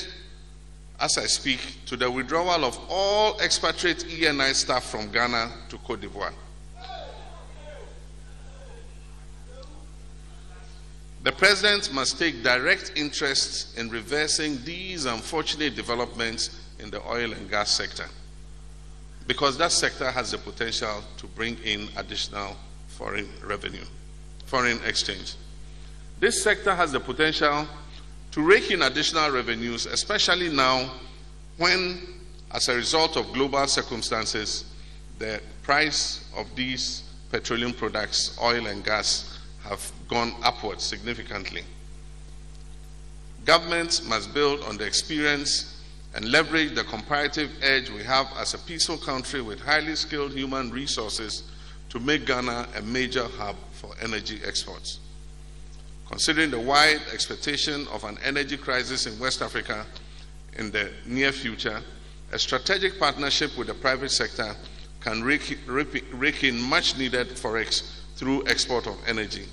as 0.99 1.17
I 1.17 1.25
speak, 1.25 1.59
to 1.87 1.97
the 1.97 2.11
withdrawal 2.11 2.65
of 2.65 2.79
all 2.89 3.39
expatriate 3.39 4.05
ENI 4.05 4.53
staff 4.53 4.83
from 4.83 5.11
Ghana 5.11 5.51
to 5.69 5.77
Cote 5.79 6.01
d'Ivoire. 6.01 6.33
The 11.23 11.31
President 11.31 11.93
must 11.93 12.19
take 12.19 12.43
direct 12.43 12.91
interest 12.95 13.77
in 13.77 13.89
reversing 13.89 14.61
these 14.65 15.05
unfortunate 15.05 15.73
developments 15.73 16.59
in 16.79 16.91
the 16.91 17.01
oil 17.09 17.31
and 17.31 17.49
gas 17.49 17.71
sector 17.71 18.05
because 19.25 19.57
that 19.57 19.71
sector 19.71 20.11
has 20.11 20.31
the 20.31 20.37
potential 20.37 21.01
to 21.15 21.27
bring 21.27 21.57
in 21.63 21.87
additional 21.95 22.57
foreign 22.87 23.29
revenue, 23.41 23.85
foreign 24.45 24.83
exchange. 24.83 25.35
This 26.19 26.43
sector 26.43 26.75
has 26.75 26.91
the 26.91 26.99
potential 26.99 27.67
to 28.31 28.41
rake 28.41 28.71
in 28.71 28.81
additional 28.81 29.31
revenues, 29.31 29.85
especially 29.85 30.49
now 30.49 30.91
when, 31.57 32.01
as 32.51 32.67
a 32.67 32.75
result 32.75 33.15
of 33.15 33.31
global 33.31 33.65
circumstances, 33.67 34.65
the 35.19 35.39
price 35.61 36.29
of 36.35 36.53
these 36.55 37.03
petroleum 37.31 37.71
products, 37.71 38.37
oil 38.41 38.67
and 38.67 38.83
gas, 38.83 39.32
have 39.63 39.91
gone 40.07 40.33
upwards 40.43 40.83
significantly. 40.83 41.63
Governments 43.45 44.05
must 44.07 44.33
build 44.33 44.61
on 44.61 44.77
the 44.77 44.85
experience 44.85 45.81
and 46.15 46.25
leverage 46.31 46.75
the 46.75 46.83
comparative 46.83 47.51
edge 47.61 47.89
we 47.89 48.03
have 48.03 48.27
as 48.37 48.53
a 48.53 48.57
peaceful 48.59 48.97
country 48.97 49.41
with 49.41 49.59
highly 49.59 49.95
skilled 49.95 50.31
human 50.31 50.69
resources 50.71 51.43
to 51.89 51.99
make 51.99 52.25
Ghana 52.25 52.67
a 52.75 52.81
major 52.81 53.25
hub 53.25 53.55
for 53.71 53.93
energy 54.01 54.39
exports. 54.45 54.99
Considering 56.07 56.51
the 56.51 56.59
wide 56.59 57.01
expectation 57.11 57.87
of 57.91 58.03
an 58.03 58.17
energy 58.23 58.57
crisis 58.57 59.07
in 59.07 59.17
West 59.19 59.41
Africa 59.41 59.85
in 60.57 60.71
the 60.71 60.91
near 61.05 61.31
future, 61.31 61.81
a 62.31 62.39
strategic 62.39 62.99
partnership 62.99 63.57
with 63.57 63.67
the 63.67 63.73
private 63.73 64.11
sector 64.11 64.55
can 64.99 65.23
rake, 65.23 66.43
in 66.43 66.61
much 66.61 66.97
needed 66.97 67.27
forex 67.29 68.02
through 68.15 68.45
export 68.47 68.87
of 68.87 68.97
energy. 69.07 69.45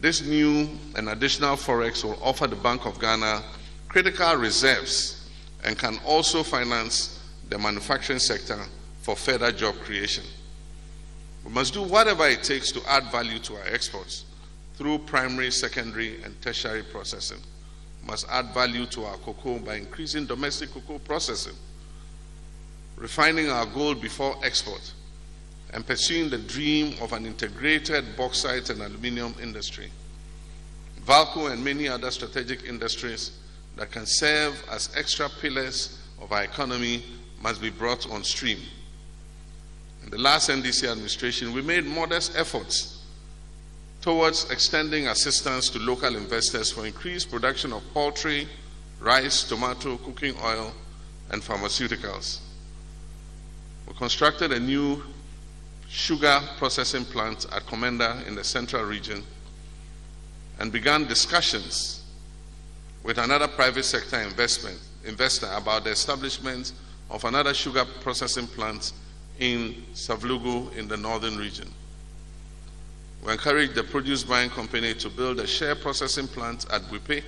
This 0.00 0.22
new 0.22 0.68
and 0.96 1.08
additional 1.08 1.56
forex 1.56 2.04
will 2.04 2.18
offer 2.22 2.46
the 2.46 2.56
Bank 2.56 2.86
of 2.86 3.00
Ghana 3.00 3.42
critical 3.88 4.36
reserves 4.36 5.28
and 5.64 5.76
can 5.76 5.98
also 6.06 6.42
finance 6.42 7.20
the 7.48 7.58
manufacturing 7.58 8.18
sector 8.18 8.58
for 9.02 9.16
further 9.16 9.50
job 9.50 9.74
creation. 9.76 10.24
We 11.44 11.50
must 11.50 11.72
do 11.72 11.82
whatever 11.82 12.26
it 12.28 12.42
takes 12.42 12.70
to 12.72 12.82
add 12.88 13.10
value 13.10 13.38
to 13.40 13.56
our 13.56 13.66
exports 13.66 14.24
through 14.74 14.98
primary, 14.98 15.50
secondary, 15.50 16.22
and 16.22 16.40
tertiary 16.42 16.82
processing. 16.82 17.38
We 18.02 18.10
must 18.10 18.28
add 18.28 18.52
value 18.54 18.86
to 18.86 19.04
our 19.04 19.16
cocoa 19.16 19.58
by 19.58 19.76
increasing 19.76 20.26
domestic 20.26 20.70
cocoa 20.70 20.98
processing, 20.98 21.54
refining 22.96 23.50
our 23.50 23.66
gold 23.66 24.00
before 24.00 24.36
export, 24.44 24.92
and 25.72 25.86
pursuing 25.86 26.30
the 26.30 26.38
dream 26.38 26.94
of 27.00 27.12
an 27.12 27.26
integrated 27.26 28.16
bauxite 28.16 28.70
and 28.70 28.80
aluminium 28.80 29.34
industry. 29.42 29.90
Valco 31.04 31.50
and 31.50 31.62
many 31.62 31.88
other 31.88 32.10
strategic 32.10 32.64
industries 32.64 33.32
that 33.76 33.90
can 33.90 34.06
serve 34.06 34.62
as 34.70 34.90
extra 34.96 35.28
pillars 35.40 35.98
of 36.20 36.32
our 36.32 36.42
economy 36.44 37.02
must 37.42 37.60
be 37.60 37.70
brought 37.70 38.10
on 38.10 38.24
stream. 38.24 38.58
In 40.04 40.10
the 40.10 40.18
last 40.18 40.50
NDC 40.50 40.90
administration, 40.90 41.52
we 41.52 41.62
made 41.62 41.84
modest 41.84 42.36
efforts 42.36 43.04
towards 44.00 44.50
extending 44.50 45.08
assistance 45.08 45.68
to 45.70 45.78
local 45.78 46.16
investors 46.16 46.70
for 46.70 46.86
increased 46.86 47.30
production 47.30 47.72
of 47.72 47.82
poultry, 47.92 48.48
rice, 49.00 49.44
tomato, 49.44 49.96
cooking 49.98 50.34
oil, 50.42 50.72
and 51.30 51.42
pharmaceuticals. 51.42 52.38
We 53.86 53.94
constructed 53.94 54.52
a 54.52 54.60
new 54.60 55.02
sugar 55.88 56.40
processing 56.58 57.04
plant 57.04 57.46
at 57.52 57.64
Komenda 57.66 58.26
in 58.26 58.34
the 58.34 58.44
central 58.44 58.84
region 58.84 59.22
and 60.58 60.72
began 60.72 61.06
discussions 61.06 62.02
with 63.02 63.18
another 63.18 63.48
private 63.48 63.84
sector 63.84 64.20
investment, 64.20 64.78
investor 65.04 65.48
about 65.54 65.84
the 65.84 65.90
establishment 65.90 66.72
of 67.10 67.24
another 67.24 67.54
sugar 67.54 67.84
processing 68.00 68.46
plant 68.46 68.92
in 69.38 69.74
Savelugu 69.94 70.76
in 70.76 70.88
the 70.88 70.96
northern 70.96 71.36
region. 71.38 71.68
We 73.24 73.32
encouraged 73.32 73.74
the 73.74 73.84
produce 73.84 74.24
buying 74.24 74.50
company 74.50 74.94
to 74.94 75.08
build 75.08 75.40
a 75.40 75.46
shea 75.46 75.74
processing 75.74 76.28
plant 76.28 76.66
at 76.70 76.82
Buipe, 76.82 77.22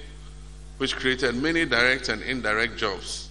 which 0.79 0.97
created 0.97 1.35
many 1.35 1.65
direct 1.65 2.09
and 2.09 2.23
indirect 2.23 2.77
jobs. 2.77 3.29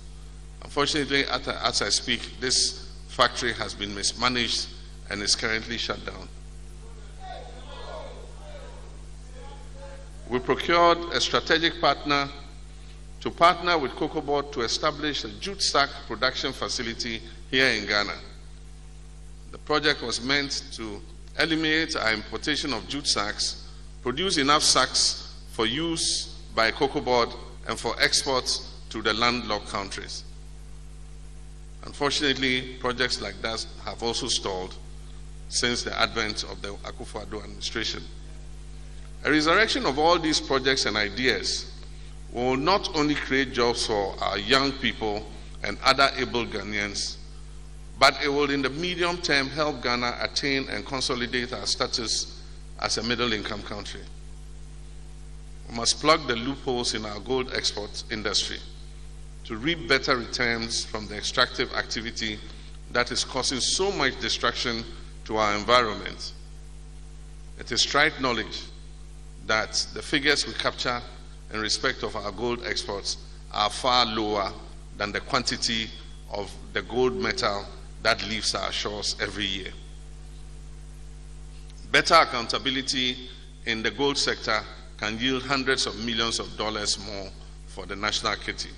Unfortunately, 0.63 1.25
as 1.25 1.81
I 1.81 1.89
speak, 1.89 2.39
this 2.39 2.91
factory 3.07 3.53
has 3.53 3.73
been 3.73 3.93
mismanaged 3.93 4.67
and 5.09 5.21
is 5.21 5.35
currently 5.35 5.77
shut 5.77 6.03
down. 6.05 6.27
We 10.29 10.39
procured 10.39 10.99
a 11.11 11.19
strategic 11.19 11.81
partner 11.81 12.29
to 13.21 13.31
partner 13.31 13.77
with 13.77 13.91
COCOBOD 13.91 14.51
to 14.53 14.61
establish 14.61 15.23
a 15.23 15.29
jute 15.39 15.61
sack 15.61 15.89
production 16.07 16.53
facility 16.53 17.21
here 17.49 17.67
in 17.67 17.85
Ghana. 17.85 18.13
The 19.51 19.57
project 19.57 20.01
was 20.03 20.21
meant 20.21 20.63
to 20.73 21.01
eliminate 21.39 21.95
our 21.95 22.13
importation 22.13 22.73
of 22.73 22.87
jute 22.87 23.07
sacks, 23.07 23.67
produce 24.03 24.37
enough 24.37 24.63
sacks 24.63 25.33
for 25.51 25.65
use 25.65 26.35
by 26.55 26.71
COCOBOD 26.71 27.35
and 27.67 27.79
for 27.79 27.95
exports 27.99 28.75
to 28.89 29.01
the 29.01 29.13
landlocked 29.13 29.67
countries. 29.67 30.23
Unfortunately, 31.85 32.75
projects 32.79 33.21
like 33.21 33.41
that 33.41 33.65
have 33.83 34.03
also 34.03 34.27
stalled 34.27 34.75
since 35.49 35.83
the 35.83 35.99
advent 35.99 36.43
of 36.43 36.61
the 36.61 36.69
Akufo-Addo 36.69 37.43
administration. 37.43 38.03
A 39.25 39.31
resurrection 39.31 39.85
of 39.85 39.99
all 39.99 40.17
these 40.17 40.39
projects 40.39 40.85
and 40.85 40.95
ideas 40.95 41.71
will 42.31 42.55
not 42.55 42.95
only 42.95 43.15
create 43.15 43.51
jobs 43.51 43.85
for 43.87 44.15
our 44.21 44.37
young 44.37 44.71
people 44.73 45.25
and 45.63 45.77
other 45.83 46.09
able 46.17 46.45
Ghanaians, 46.45 47.17
but 47.99 48.15
it 48.23 48.29
will, 48.29 48.49
in 48.49 48.61
the 48.61 48.69
medium 48.69 49.17
term, 49.17 49.49
help 49.49 49.83
Ghana 49.83 50.19
attain 50.21 50.69
and 50.69 50.85
consolidate 50.85 51.51
our 51.51 51.65
status 51.65 52.41
as 52.79 52.97
a 52.97 53.03
middle 53.03 53.33
income 53.33 53.61
country. 53.63 54.01
We 55.67 55.75
must 55.75 55.99
plug 55.99 56.25
the 56.27 56.35
loopholes 56.35 56.93
in 56.93 57.05
our 57.05 57.19
gold 57.19 57.51
export 57.53 58.03
industry 58.09 58.59
to 59.45 59.57
reap 59.57 59.89
better 59.89 60.15
returns 60.15 60.85
from 60.85 61.07
the 61.07 61.17
extractive 61.17 61.73
activity 61.73 62.39
that 62.91 63.11
is 63.11 63.25
causing 63.25 63.59
so 63.59 63.91
much 63.91 64.19
destruction 64.21 64.85
to 65.29 65.37
our 65.37 65.55
environment. 65.55 66.33
It 67.59 67.71
is 67.71 67.85
trite 67.85 68.19
knowledge 68.19 68.63
that 69.45 69.73
the 69.93 70.01
figures 70.01 70.47
we 70.47 70.53
capture 70.53 70.99
in 71.53 71.59
respect 71.59 72.01
of 72.01 72.15
our 72.15 72.31
gold 72.31 72.65
exports 72.65 73.17
are 73.53 73.69
far 73.69 74.07
lower 74.07 74.51
than 74.97 75.11
the 75.11 75.19
quantity 75.19 75.87
of 76.31 76.51
the 76.73 76.81
gold 76.81 77.15
metal 77.15 77.63
that 78.01 78.27
leaves 78.27 78.55
our 78.55 78.71
shores 78.71 79.15
every 79.21 79.45
year. 79.45 79.71
Better 81.91 82.15
accountability 82.15 83.29
in 83.67 83.83
the 83.83 83.91
gold 83.91 84.17
sector 84.17 84.61
can 84.97 85.19
yield 85.19 85.43
hundreds 85.43 85.85
of 85.85 85.95
millions 86.03 86.39
of 86.39 86.57
dollars 86.57 86.97
more 87.05 87.29
for 87.67 87.85
the 87.85 87.95
national 87.95 88.35
kitty. 88.37 88.71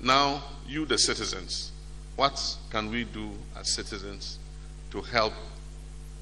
Now, 0.00 0.44
you, 0.64 0.86
the 0.86 0.96
citizens, 0.96 1.72
what 2.14 2.40
can 2.70 2.88
we 2.88 3.02
do 3.02 3.32
as 3.58 3.68
citizens 3.68 4.38
to 4.96 5.02
help 5.02 5.34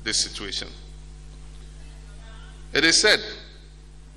this 0.02 0.18
situation? 0.18 0.68
It 2.72 2.84
is 2.84 3.00
said 3.00 3.20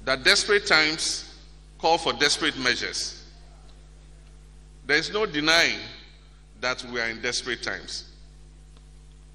that 0.03 0.23
desperate 0.23 0.65
times 0.65 1.35
call 1.77 1.99
for 1.99 2.11
desperate 2.13 2.57
measures. 2.57 3.23
There 4.87 4.97
is 4.97 5.13
no 5.13 5.27
denying 5.27 5.79
that 6.59 6.83
we 6.85 6.99
are 6.99 7.07
in 7.07 7.21
desperate 7.21 7.61
times. 7.61 8.05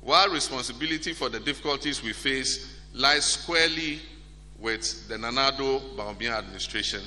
While 0.01 0.31
responsibility 0.31 1.13
for 1.13 1.29
the 1.29 1.39
difficulties 1.39 2.03
we 2.03 2.13
face 2.13 2.81
lies 2.93 3.25
squarely 3.25 4.01
with 4.59 5.09
the 5.09 5.17
Nana 5.19 5.53
Addo 5.53 6.37
administration, 6.37 7.03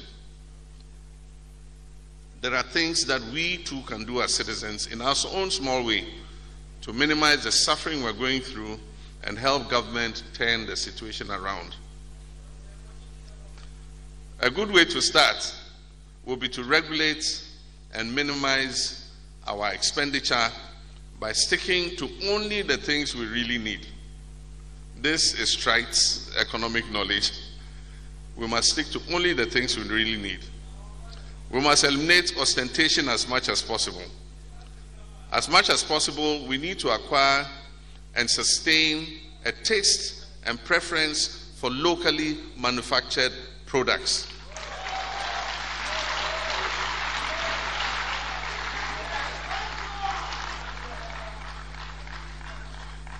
there 2.39 2.55
are 2.55 2.63
things 2.63 3.05
that 3.07 3.21
we 3.33 3.57
too 3.57 3.81
can 3.81 4.05
do 4.05 4.21
as 4.21 4.33
citizens 4.33 4.87
in 4.87 5.01
our 5.01 5.15
own 5.33 5.51
small 5.51 5.83
way 5.83 6.05
to 6.85 6.93
minimize 6.93 7.43
the 7.43 7.51
suffering 7.51 8.03
we're 8.03 8.13
going 8.13 8.39
through 8.39 8.79
and 9.23 9.39
help 9.39 9.67
government 9.71 10.21
turn 10.35 10.67
the 10.67 10.75
situation 10.75 11.31
around. 11.31 11.75
A 14.41 14.51
good 14.51 14.71
way 14.71 14.85
to 14.85 15.01
start 15.01 15.55
will 16.25 16.35
be 16.35 16.47
to 16.49 16.63
regulate 16.63 17.43
and 17.95 18.13
minimize 18.13 19.09
our 19.47 19.73
expenditure 19.73 20.51
by 21.19 21.31
sticking 21.31 21.95
to 21.95 22.07
only 22.27 22.61
the 22.61 22.77
things 22.77 23.15
we 23.15 23.25
really 23.25 23.57
need. 23.57 23.87
This 25.01 25.33
is 25.33 26.35
economic 26.39 26.87
knowledge. 26.91 27.31
We 28.37 28.45
must 28.45 28.69
stick 28.69 28.91
to 28.91 29.01
only 29.11 29.33
the 29.33 29.47
things 29.47 29.75
we 29.75 29.85
really 29.85 30.21
need. 30.21 30.41
We 31.49 31.61
must 31.61 31.83
eliminate 31.83 32.37
ostentation 32.37 33.09
as 33.09 33.27
much 33.27 33.49
as 33.49 33.63
possible. 33.63 34.03
As 35.31 35.49
much 35.49 35.69
as 35.69 35.83
possible, 35.83 36.45
we 36.47 36.57
need 36.57 36.79
to 36.79 36.89
acquire 36.89 37.45
and 38.15 38.29
sustain 38.29 39.19
a 39.45 39.51
taste 39.51 40.25
and 40.45 40.63
preference 40.63 41.51
for 41.57 41.69
locally 41.69 42.37
manufactured 42.57 43.31
products. 43.65 44.27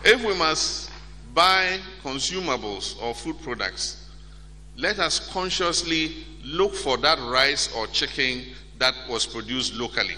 If 0.08 0.24
we 0.24 0.36
must 0.36 0.92
buy 1.34 1.80
consumables 2.04 3.02
or 3.02 3.16
food 3.16 3.42
products, 3.42 4.08
let 4.78 5.00
us 5.00 5.32
consciously 5.32 6.26
look 6.44 6.76
for 6.76 6.98
that 6.98 7.18
rice 7.20 7.74
or 7.76 7.88
chicken 7.88 8.44
that 8.78 8.94
was 9.10 9.26
produced 9.26 9.74
locally. 9.74 10.16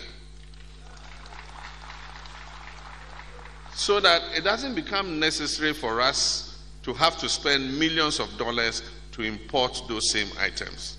So 3.78 4.00
that 4.00 4.24
it 4.36 4.44
doesn't 4.44 4.74
become 4.74 5.20
necessary 5.20 5.72
for 5.72 6.02
us 6.02 6.58
to 6.82 6.94
have 6.96 7.16
to 7.20 7.30
spend 7.30 7.78
millions 7.78 8.20
of 8.20 8.36
dollars 8.36 8.82
to 9.12 9.22
import 9.22 9.84
those 9.88 10.10
same 10.10 10.30
items. 10.40 10.98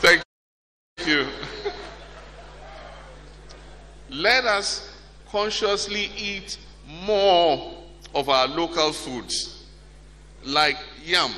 Thank 0.00 0.22
you. 1.06 1.28
Let 4.10 4.46
us 4.46 4.92
consciously 5.30 6.10
eat 6.16 6.58
more 7.06 7.72
of 8.16 8.28
our 8.28 8.48
local 8.48 8.92
foods, 8.92 9.64
like 10.44 10.76
yam, 11.04 11.32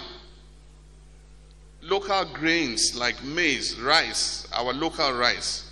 local 1.83 2.25
grains 2.33 2.95
like 2.95 3.23
maize, 3.25 3.79
rice, 3.81 4.47
our 4.53 4.73
local 4.73 5.12
rice, 5.12 5.71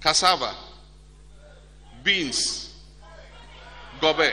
cassava, 0.00 0.54
beans, 2.02 2.74
gobe. 4.00 4.32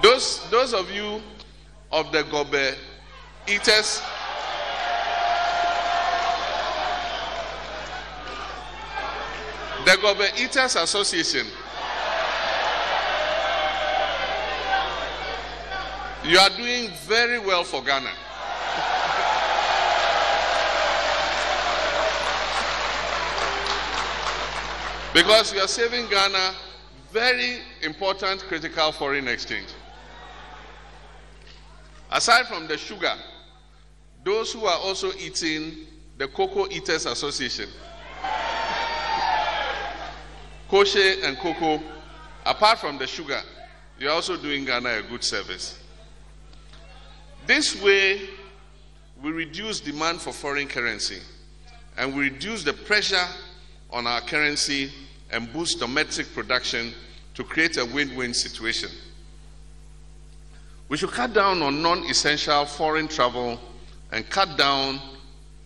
Those, 0.00 0.48
those 0.50 0.74
of 0.74 0.88
you 0.92 1.20
of 1.90 2.12
the 2.12 2.22
gobe 2.22 2.76
eaters, 3.48 4.00
the 9.88 9.94
Gobe 9.96 10.38
Eaters 10.38 10.76
Association. 10.76 11.46
You 16.26 16.38
are 16.38 16.50
doing 16.50 16.90
very 17.06 17.38
well 17.38 17.64
for 17.64 17.82
Ghana. 17.82 18.10
because 25.14 25.54
you 25.54 25.60
are 25.60 25.66
saving 25.66 26.06
Ghana 26.10 26.52
very 27.10 27.60
important 27.82 28.42
critical 28.42 28.92
foreign 28.92 29.26
exchange. 29.26 29.68
Aside 32.12 32.46
from 32.46 32.66
the 32.66 32.76
sugar, 32.76 33.14
those 34.22 34.52
who 34.52 34.66
are 34.66 34.78
also 34.80 35.12
eating 35.18 35.86
the 36.18 36.28
Cocoa 36.28 36.68
Eaters 36.68 37.06
Association, 37.06 37.70
Koshe 40.68 41.24
and 41.24 41.38
cocoa, 41.38 41.82
apart 42.44 42.78
from 42.78 42.98
the 42.98 43.06
sugar, 43.06 43.40
you're 43.98 44.12
also 44.12 44.36
doing 44.36 44.64
Ghana 44.64 44.98
a 44.98 45.02
good 45.02 45.24
service. 45.24 45.82
This 47.46 47.80
way, 47.82 48.28
we 49.22 49.30
reduce 49.30 49.80
demand 49.80 50.20
for 50.20 50.32
foreign 50.32 50.68
currency 50.68 51.20
and 51.96 52.14
we 52.14 52.24
reduce 52.24 52.62
the 52.62 52.72
pressure 52.72 53.26
on 53.90 54.06
our 54.06 54.20
currency 54.20 54.92
and 55.32 55.52
boost 55.52 55.80
domestic 55.80 56.32
production 56.34 56.92
to 57.34 57.42
create 57.42 57.76
a 57.78 57.84
win 57.86 58.14
win 58.14 58.34
situation. 58.34 58.90
We 60.88 60.96
should 60.96 61.10
cut 61.10 61.32
down 61.32 61.62
on 61.62 61.82
non 61.82 62.04
essential 62.04 62.64
foreign 62.66 63.08
travel 63.08 63.58
and 64.12 64.28
cut 64.28 64.56
down 64.56 65.00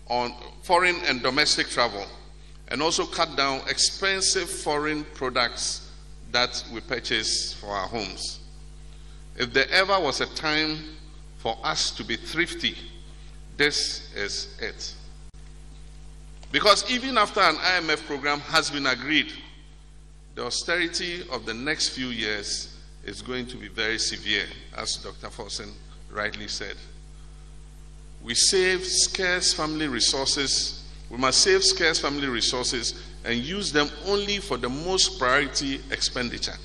on 0.09 0.35
foreign 0.63 0.97
and 1.07 1.23
domestic 1.23 1.69
travel 1.69 2.07
and 2.73 2.81
also 2.81 3.05
cut 3.05 3.37
down 3.37 3.61
expensive 3.69 4.49
foreign 4.49 5.05
products 5.13 5.91
that 6.31 6.65
we 6.73 6.81
purchase 6.81 7.53
for 7.53 7.67
our 7.67 7.87
homes. 7.87 8.41
If 9.37 9.53
there 9.53 9.69
ever 9.71 10.01
was 10.01 10.23
a 10.23 10.27
time 10.35 10.79
for 11.37 11.59
us 11.63 11.91
to 11.91 12.03
be 12.03 12.17
thrifty, 12.17 12.75
this 13.59 14.11
is 14.15 14.57
it. 14.59 14.95
Because 16.51 16.91
even 16.91 17.19
after 17.19 17.41
an 17.41 17.57
IMF 17.57 18.07
program 18.07 18.41
has 18.41 18.71
been 18.71 18.87
agreed, 18.87 19.31
the 20.35 20.47
austerity 20.47 21.29
of 21.31 21.45
the 21.45 21.53
next 21.53 21.91
few 21.91 22.09
years 22.09 22.75
is 23.05 23.21
going 23.21 23.47
to 23.49 23.57
be 23.59 23.69
very 23.69 23.99
severe, 23.99 24.47
as 24.79 24.97
Dr. 24.97 25.29
Forson 25.29 25.73
rightly 26.11 26.49
said. 26.49 26.77
We 28.23 28.35
save 28.35 28.87
scarce 28.87 29.53
family 29.53 29.89
resources 29.89 30.82
we 31.13 31.19
must 31.19 31.43
save 31.43 31.63
scarce 31.63 31.99
family 31.99 32.27
resources 32.27 32.95
and 33.27 33.39
use 33.39 33.71
them 33.71 33.91
only 34.07 34.39
for 34.39 34.57
the 34.57 34.69
most 34.69 35.19
priority 35.19 35.79
expenditure. 35.91 36.57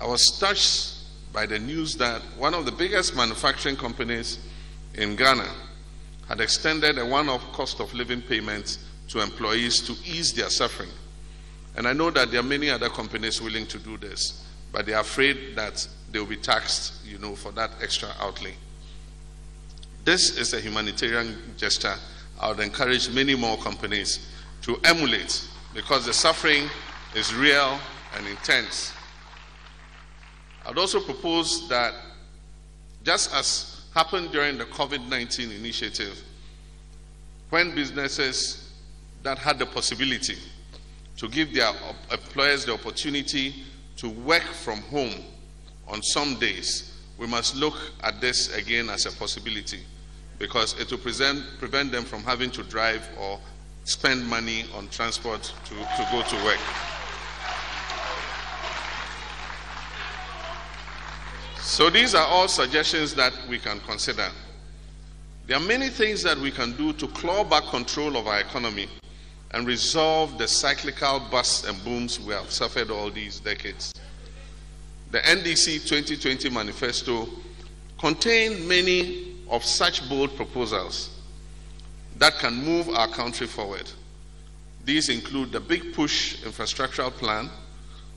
I 0.00 0.06
was 0.06 0.38
touched 0.40 0.94
by 1.30 1.44
the 1.44 1.58
news 1.58 1.94
that 1.96 2.22
one 2.38 2.54
of 2.54 2.64
the 2.64 2.72
biggest 2.72 3.14
manufacturing 3.14 3.76
companies 3.76 4.38
in 4.94 5.14
Ghana 5.14 5.46
had 6.26 6.40
extended 6.40 6.98
a 6.98 7.04
one 7.04 7.28
off 7.28 7.52
cost 7.52 7.80
of 7.80 7.92
living 7.92 8.22
payment 8.22 8.78
to 9.08 9.20
employees 9.20 9.82
to 9.82 9.92
ease 10.10 10.32
their 10.32 10.48
suffering. 10.48 10.90
And 11.76 11.86
I 11.86 11.92
know 11.92 12.10
that 12.12 12.30
there 12.30 12.40
are 12.40 12.44
many 12.44 12.70
other 12.70 12.88
companies 12.88 13.42
willing 13.42 13.66
to 13.66 13.78
do 13.78 13.98
this, 13.98 14.42
but 14.72 14.86
they 14.86 14.94
are 14.94 15.02
afraid 15.02 15.54
that 15.56 15.86
they 16.10 16.18
will 16.18 16.26
be 16.26 16.36
taxed, 16.36 17.04
you 17.04 17.18
know, 17.18 17.34
for 17.34 17.52
that 17.52 17.72
extra 17.82 18.08
outlay. 18.20 18.54
This 20.04 20.36
is 20.36 20.52
a 20.52 20.60
humanitarian 20.60 21.34
gesture 21.56 21.94
I 22.38 22.48
would 22.48 22.60
encourage 22.60 23.08
many 23.08 23.34
more 23.34 23.56
companies 23.56 24.28
to 24.62 24.78
emulate 24.84 25.48
because 25.72 26.04
the 26.04 26.12
suffering 26.12 26.68
is 27.14 27.34
real 27.34 27.78
and 28.14 28.26
intense. 28.26 28.92
I'd 30.66 30.76
also 30.76 31.00
propose 31.00 31.66
that, 31.70 31.94
just 33.02 33.34
as 33.34 33.86
happened 33.94 34.30
during 34.30 34.58
the 34.58 34.66
COVID 34.66 35.08
19 35.08 35.50
initiative, 35.50 36.22
when 37.48 37.74
businesses 37.74 38.74
that 39.22 39.38
had 39.38 39.58
the 39.58 39.66
possibility 39.66 40.36
to 41.16 41.28
give 41.28 41.54
their 41.54 41.72
employers 42.12 42.66
the 42.66 42.74
opportunity 42.74 43.54
to 43.96 44.10
work 44.10 44.42
from 44.42 44.82
home 44.82 45.14
on 45.88 46.02
some 46.02 46.34
days, 46.34 46.92
we 47.16 47.26
must 47.26 47.56
look 47.56 47.76
at 48.02 48.20
this 48.20 48.54
again 48.54 48.90
as 48.90 49.06
a 49.06 49.12
possibility 49.12 49.80
because 50.38 50.78
it 50.80 50.90
will 50.90 50.98
present, 50.98 51.42
prevent 51.58 51.92
them 51.92 52.04
from 52.04 52.22
having 52.22 52.50
to 52.50 52.62
drive 52.64 53.08
or 53.18 53.38
spend 53.84 54.26
money 54.26 54.64
on 54.74 54.88
transport 54.88 55.42
to, 55.64 55.74
to 55.74 56.08
go 56.10 56.22
to 56.22 56.44
work. 56.44 56.60
So 61.60 61.90
these 61.90 62.14
are 62.14 62.26
all 62.26 62.48
suggestions 62.48 63.14
that 63.14 63.32
we 63.48 63.58
can 63.58 63.80
consider. 63.80 64.28
There 65.46 65.56
are 65.56 65.66
many 65.66 65.88
things 65.88 66.22
that 66.22 66.38
we 66.38 66.50
can 66.50 66.72
do 66.76 66.92
to 66.94 67.08
claw 67.08 67.44
back 67.44 67.64
control 67.64 68.16
of 68.16 68.26
our 68.26 68.40
economy 68.40 68.88
and 69.50 69.66
resolve 69.66 70.38
the 70.38 70.48
cyclical 70.48 71.20
busts 71.30 71.64
and 71.66 71.82
booms 71.84 72.18
we 72.18 72.32
have 72.32 72.50
suffered 72.50 72.90
all 72.90 73.10
these 73.10 73.40
decades. 73.40 73.92
The 75.10 75.18
NDC 75.18 75.86
2020 75.86 76.48
manifesto 76.50 77.28
contained 77.98 78.66
many 78.68 79.33
of 79.48 79.64
such 79.64 80.08
bold 80.08 80.34
proposals 80.36 81.10
that 82.16 82.38
can 82.38 82.54
move 82.54 82.88
our 82.90 83.08
country 83.08 83.46
forward. 83.46 83.90
These 84.84 85.08
include 85.08 85.52
the 85.52 85.60
Big 85.60 85.94
Push 85.94 86.42
Infrastructural 86.42 87.10
Plan, 87.10 87.48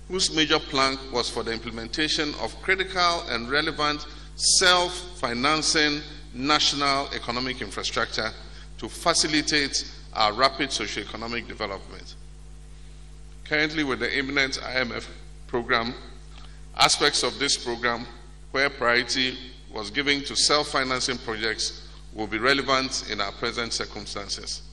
whose 0.08 0.34
major 0.36 0.60
plank 0.60 1.00
was 1.12 1.30
for 1.30 1.44
the 1.44 1.52
implementation 1.52 2.34
of 2.42 2.60
critical 2.62 3.22
and 3.30 3.50
relevant 3.50 4.06
self 4.36 4.94
financing 5.20 6.02
national 6.34 7.08
economic 7.14 7.62
infrastructure 7.62 8.32
to 8.78 8.88
facilitate 8.88 9.90
our 10.14 10.34
rapid 10.34 10.72
socio-economic 10.72 11.48
development. 11.48 12.16
Currently, 13.46 13.84
with 13.84 14.00
the 14.00 14.18
imminent 14.18 14.60
IMF 14.60 15.08
program, 15.48 15.94
aspects 16.76 17.24
of 17.24 17.40
this 17.40 17.58
program 17.58 18.06
where 18.52 18.70
priority 18.70 19.38
was 19.78 19.92
given 19.92 20.24
to 20.24 20.36
self 20.36 20.70
financing 20.70 21.20
projects 21.20 21.88
will 22.12 22.26
be 22.26 22.40
relevant 22.40 23.08
in 23.12 23.22
our 23.22 23.32
present 23.34 23.72
circumstances. 23.72 24.64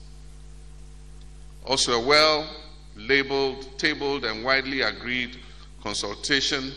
Also, 1.67 2.01
a 2.01 2.01
well 2.01 2.49
labeled, 2.97 3.79
tabled, 3.79 4.25
and 4.25 4.43
widely 4.43 4.81
agreed 4.81 5.37
consultation 5.83 6.73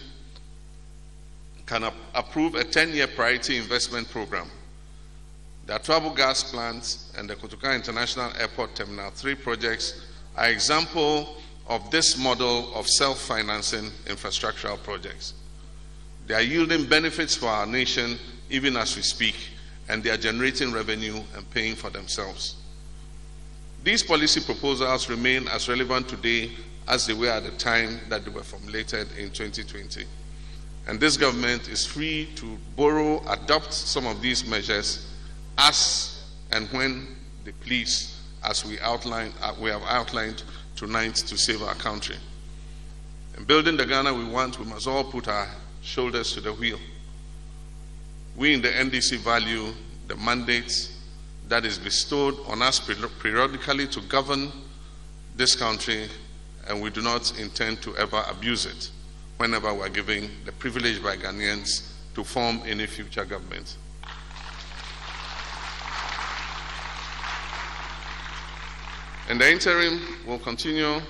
can 1.65 1.85
ap- 1.85 1.93
approve 2.15 2.55
a 2.55 2.65
10 2.65 2.93
year 2.93 3.07
priority 3.07 3.55
investment 3.55 4.09
program. 4.09 4.51
The 5.65 5.79
Atuabo 5.79 6.13
gas 6.13 6.43
plant 6.51 6.97
and 7.17 7.29
the 7.29 7.35
Kotoka 7.37 7.73
International 7.73 8.29
Airport 8.37 8.75
Terminal 8.75 9.09
3 9.11 9.35
projects 9.35 10.01
are 10.35 10.49
example 10.49 11.37
of 11.67 11.89
this 11.91 12.17
model 12.17 12.75
of 12.75 12.89
self 12.89 13.21
financing 13.21 13.89
infrastructural 14.05 14.83
projects. 14.83 15.33
They 16.27 16.33
are 16.33 16.41
yielding 16.41 16.85
benefits 16.85 17.35
for 17.35 17.47
our 17.47 17.65
nation 17.65 18.19
even 18.49 18.75
as 18.75 18.95
we 18.95 19.01
speak, 19.01 19.35
and 19.87 20.03
they 20.03 20.09
are 20.09 20.17
generating 20.17 20.73
revenue 20.73 21.21
and 21.35 21.49
paying 21.51 21.75
for 21.75 21.89
themselves. 21.89 22.55
These 23.83 24.03
policy 24.03 24.41
proposals 24.41 25.09
remain 25.09 25.47
as 25.47 25.69
relevant 25.69 26.09
today 26.09 26.51
as 26.87 27.07
they 27.07 27.13
were 27.13 27.29
at 27.29 27.43
the 27.43 27.51
time 27.51 28.01
that 28.09 28.25
they 28.25 28.31
were 28.31 28.43
formulated 28.43 29.07
in 29.17 29.31
2020. 29.31 30.03
And 30.87 30.99
this 30.99 31.15
government 31.15 31.69
is 31.69 31.85
free 31.85 32.29
to 32.35 32.57
borrow, 32.75 33.21
adopt 33.29 33.73
some 33.73 34.05
of 34.05 34.21
these 34.21 34.45
measures 34.45 35.09
as 35.57 36.23
and 36.51 36.67
when 36.69 37.07
they 37.43 37.51
please, 37.51 38.21
as 38.43 38.65
we, 38.65 38.79
outline, 38.79 39.33
uh, 39.41 39.53
we 39.59 39.69
have 39.69 39.83
outlined 39.83 40.43
tonight 40.75 41.15
to 41.15 41.37
save 41.37 41.61
our 41.61 41.75
country. 41.75 42.15
In 43.37 43.43
building 43.43 43.77
the 43.77 43.85
Ghana 43.85 44.13
we 44.13 44.25
want, 44.25 44.59
we 44.59 44.65
must 44.65 44.87
all 44.87 45.03
put 45.03 45.27
our 45.27 45.47
shoulders 45.81 46.33
to 46.33 46.41
the 46.41 46.53
wheel. 46.53 46.79
We 48.35 48.53
in 48.53 48.61
the 48.61 48.69
NDC 48.69 49.17
value 49.17 49.73
the 50.07 50.15
mandate 50.15 50.91
that 51.47 51.65
is 51.65 51.77
bestowed 51.77 52.35
on 52.47 52.61
us 52.61 52.79
periodically 52.79 53.87
to 53.87 54.01
govern 54.01 54.51
this 55.35 55.55
country, 55.55 56.09
and 56.67 56.81
we 56.81 56.89
do 56.89 57.01
not 57.01 57.37
intend 57.39 57.81
to 57.81 57.95
ever 57.97 58.23
abuse 58.29 58.65
it 58.65 58.89
whenever 59.37 59.73
we're 59.73 59.89
given 59.89 60.29
the 60.45 60.51
privilege 60.51 61.01
by 61.01 61.15
Ghanaians 61.15 61.91
to 62.15 62.23
form 62.23 62.61
any 62.65 62.87
future 62.87 63.23
government. 63.23 63.77
In 69.29 69.37
the 69.37 69.51
interim, 69.51 70.01
we'll 70.25 70.39
continue 70.39 71.01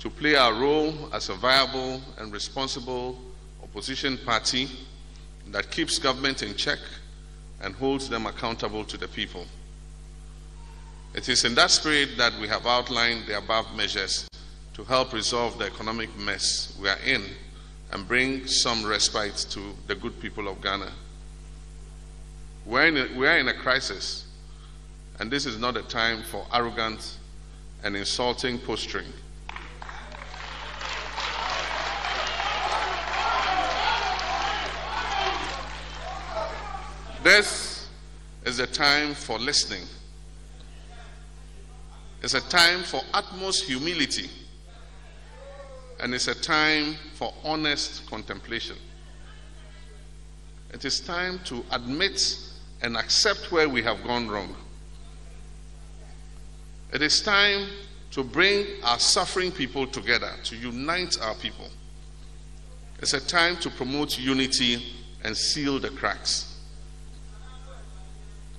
to 0.00 0.10
play 0.10 0.36
our 0.36 0.54
role 0.54 1.10
as 1.12 1.28
a 1.28 1.34
viable 1.34 2.00
and 2.18 2.32
responsible 2.32 3.18
opposition 3.72 4.18
party 4.18 4.68
that 5.50 5.70
keeps 5.70 5.98
government 5.98 6.42
in 6.42 6.54
check 6.54 6.78
and 7.62 7.74
holds 7.74 8.06
them 8.06 8.26
accountable 8.26 8.84
to 8.84 8.98
the 8.98 9.08
people. 9.08 9.46
It 11.14 11.26
is 11.30 11.46
in 11.46 11.54
that 11.54 11.70
spirit 11.70 12.10
that 12.18 12.38
we 12.38 12.48
have 12.48 12.66
outlined 12.66 13.26
the 13.26 13.38
above 13.38 13.74
measures 13.74 14.28
to 14.74 14.84
help 14.84 15.14
resolve 15.14 15.58
the 15.58 15.64
economic 15.64 16.14
mess 16.18 16.76
we 16.82 16.88
are 16.90 16.98
in 17.06 17.24
and 17.92 18.06
bring 18.06 18.46
some 18.46 18.84
respite 18.84 19.46
to 19.50 19.60
the 19.86 19.94
good 19.94 20.20
people 20.20 20.48
of 20.48 20.60
Ghana. 20.60 20.92
We're 22.66 22.86
in 22.88 22.96
a, 22.98 23.18
we 23.18 23.26
are 23.26 23.38
in 23.38 23.48
a 23.48 23.54
crisis, 23.54 24.26
and 25.18 25.30
this 25.30 25.46
is 25.46 25.58
not 25.58 25.78
a 25.78 25.82
time 25.82 26.22
for 26.24 26.46
arrogant 26.52 27.16
and 27.82 27.96
insulting 27.96 28.58
posturing. 28.58 29.12
This 37.22 37.88
is 38.44 38.58
a 38.58 38.66
time 38.66 39.14
for 39.14 39.38
listening. 39.38 39.84
It's 42.20 42.34
a 42.34 42.40
time 42.40 42.82
for 42.82 43.00
utmost 43.14 43.64
humility. 43.64 44.28
And 46.00 46.14
it's 46.14 46.26
a 46.26 46.34
time 46.34 46.96
for 47.14 47.32
honest 47.44 48.10
contemplation. 48.10 48.76
It 50.72 50.84
is 50.84 50.98
time 50.98 51.38
to 51.44 51.64
admit 51.70 52.38
and 52.82 52.96
accept 52.96 53.52
where 53.52 53.68
we 53.68 53.82
have 53.82 54.02
gone 54.02 54.28
wrong. 54.28 54.56
It 56.92 57.02
is 57.02 57.22
time 57.22 57.68
to 58.10 58.24
bring 58.24 58.66
our 58.82 58.98
suffering 58.98 59.52
people 59.52 59.86
together, 59.86 60.32
to 60.42 60.56
unite 60.56 61.18
our 61.22 61.34
people. 61.36 61.68
It's 63.00 63.14
a 63.14 63.20
time 63.20 63.58
to 63.58 63.70
promote 63.70 64.18
unity 64.18 64.82
and 65.22 65.36
seal 65.36 65.78
the 65.78 65.90
cracks. 65.90 66.51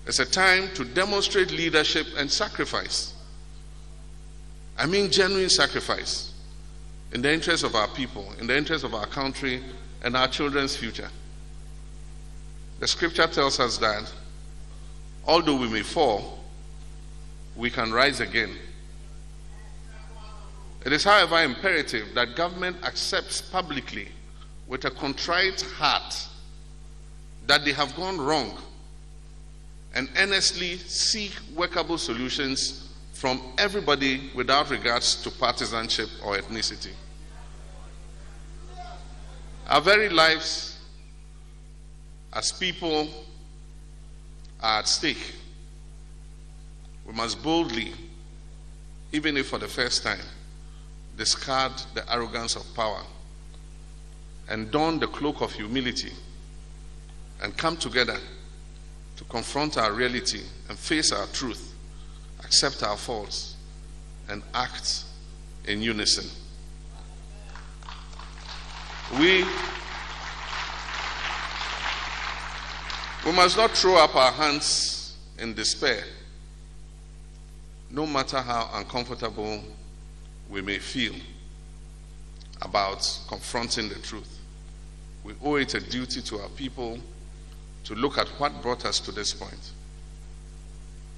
It's 0.06 0.20
a 0.20 0.26
time 0.26 0.70
to 0.76 0.84
demonstrate 0.84 1.52
leadership 1.52 2.08
and 2.18 2.30
sacrifice. 2.30 3.14
I 4.78 4.86
mean, 4.86 5.10
genuine 5.10 5.50
sacrifice 5.50 6.34
in 7.14 7.22
the 7.22 7.32
interest 7.32 7.64
of 7.64 7.76
our 7.76 7.88
people, 7.90 8.34
in 8.40 8.48
the 8.48 8.58
interest 8.58 8.84
of 8.84 8.94
our 8.94 9.06
country, 9.06 9.62
and 10.04 10.18
our 10.18 10.28
children's 10.28 10.76
future. 10.76 11.10
The 12.80 12.88
scripture 12.88 13.28
tells 13.28 13.60
us 13.60 13.78
that 13.78 14.12
although 15.26 15.56
we 15.56 15.70
may 15.70 15.84
fall, 15.84 16.40
we 17.56 17.70
can 17.70 17.94
rise 17.94 18.20
again. 18.20 18.58
It 20.86 20.92
is, 20.92 21.06
however, 21.06 21.42
imperative 21.42 22.14
that 22.16 22.36
government 22.36 22.78
accepts 22.84 23.42
publicly 23.42 24.10
with 24.68 24.84
a 24.84 24.92
contrite 24.92 25.62
heart 25.62 26.28
that 27.48 27.64
they 27.64 27.72
have 27.72 27.96
gone 27.96 28.20
wrong 28.20 28.58
and 29.94 30.10
earnestly 30.18 30.78
seek 30.78 31.32
workable 31.56 31.98
solutions 31.98 32.90
from 33.14 33.41
everybody 33.57 34.32
without 34.36 34.70
regards 34.70 35.22
to 35.24 35.30
partisanship 35.32 36.10
or 36.26 36.38
ethnicity. 36.38 36.91
Our 39.68 39.82
very 39.82 40.10
lives 40.10 40.78
as 42.34 42.52
people 42.52 43.07
are 44.61 44.80
at 44.80 44.88
stake. 44.88 45.36
We 47.06 47.14
must 47.14 47.41
boldly, 47.44 47.94
even 49.11 49.38
if 49.38 49.48
for 49.48 49.60
the 49.60 49.68
first 49.68 50.03
time, 50.03 50.20
discard 51.18 51.72
the 51.94 52.11
arrogance 52.11 52.56
of 52.56 52.65
power 52.74 53.03
and 54.49 54.72
don 54.72 54.99
the 54.99 55.07
cloak 55.07 55.41
of 55.41 55.52
humility 55.53 56.11
and 57.41 57.56
come 57.57 57.78
together 57.78 58.18
to 59.18 59.23
confront 59.26 59.77
our 59.77 59.94
reality 59.94 60.41
and 60.69 60.77
face 60.77 61.11
our 61.11 61.27
truth, 61.27 61.73
accept 62.44 62.84
our 62.84 62.98
faults, 62.98 63.56
and 64.30 64.41
act 64.53 65.03
in 65.65 65.81
unison. 65.81 66.30
We, 69.19 69.45
we 73.26 73.31
must 73.31 73.57
not 73.57 73.72
throw 73.72 73.98
up 73.98 74.15
our 74.15 74.31
hands 74.31 75.15
in 75.38 75.53
despair, 75.53 76.03
no 77.91 78.07
matter 78.07 78.41
how 78.41 78.69
uncomfortable 78.73 79.64
we 80.49 80.61
may 80.61 80.80
feel 80.80 81.14
about 82.61 83.19
confronting 83.27 83.90
the 83.90 83.95
truth. 83.95 84.40
We 85.23 85.34
owe 85.44 85.56
it 85.56 85.73
a 85.76 85.80
duty 85.80 86.22
to 86.22 86.40
our 86.40 86.49
people 86.49 86.98
to 87.85 87.95
look 87.95 88.18
at 88.18 88.27
what 88.39 88.61
brought 88.61 88.85
us 88.85 88.99
to 89.01 89.11
this 89.11 89.34
point. 89.34 89.72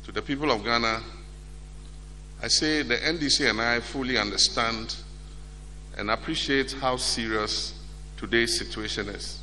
To 0.06 0.12
the 0.12 0.22
people 0.22 0.52
of 0.52 0.64
Ghana, 0.64 1.02
I 2.42 2.48
say 2.48 2.82
the 2.82 2.96
NDC 2.96 3.50
and 3.50 3.62
I 3.62 3.80
fully 3.80 4.18
understand 4.18 4.96
and 5.98 6.12
appreciate 6.12 6.74
how 6.74 6.98
serious 6.98 7.74
today's 8.18 8.58
situation 8.58 9.10
is. 9.10 9.40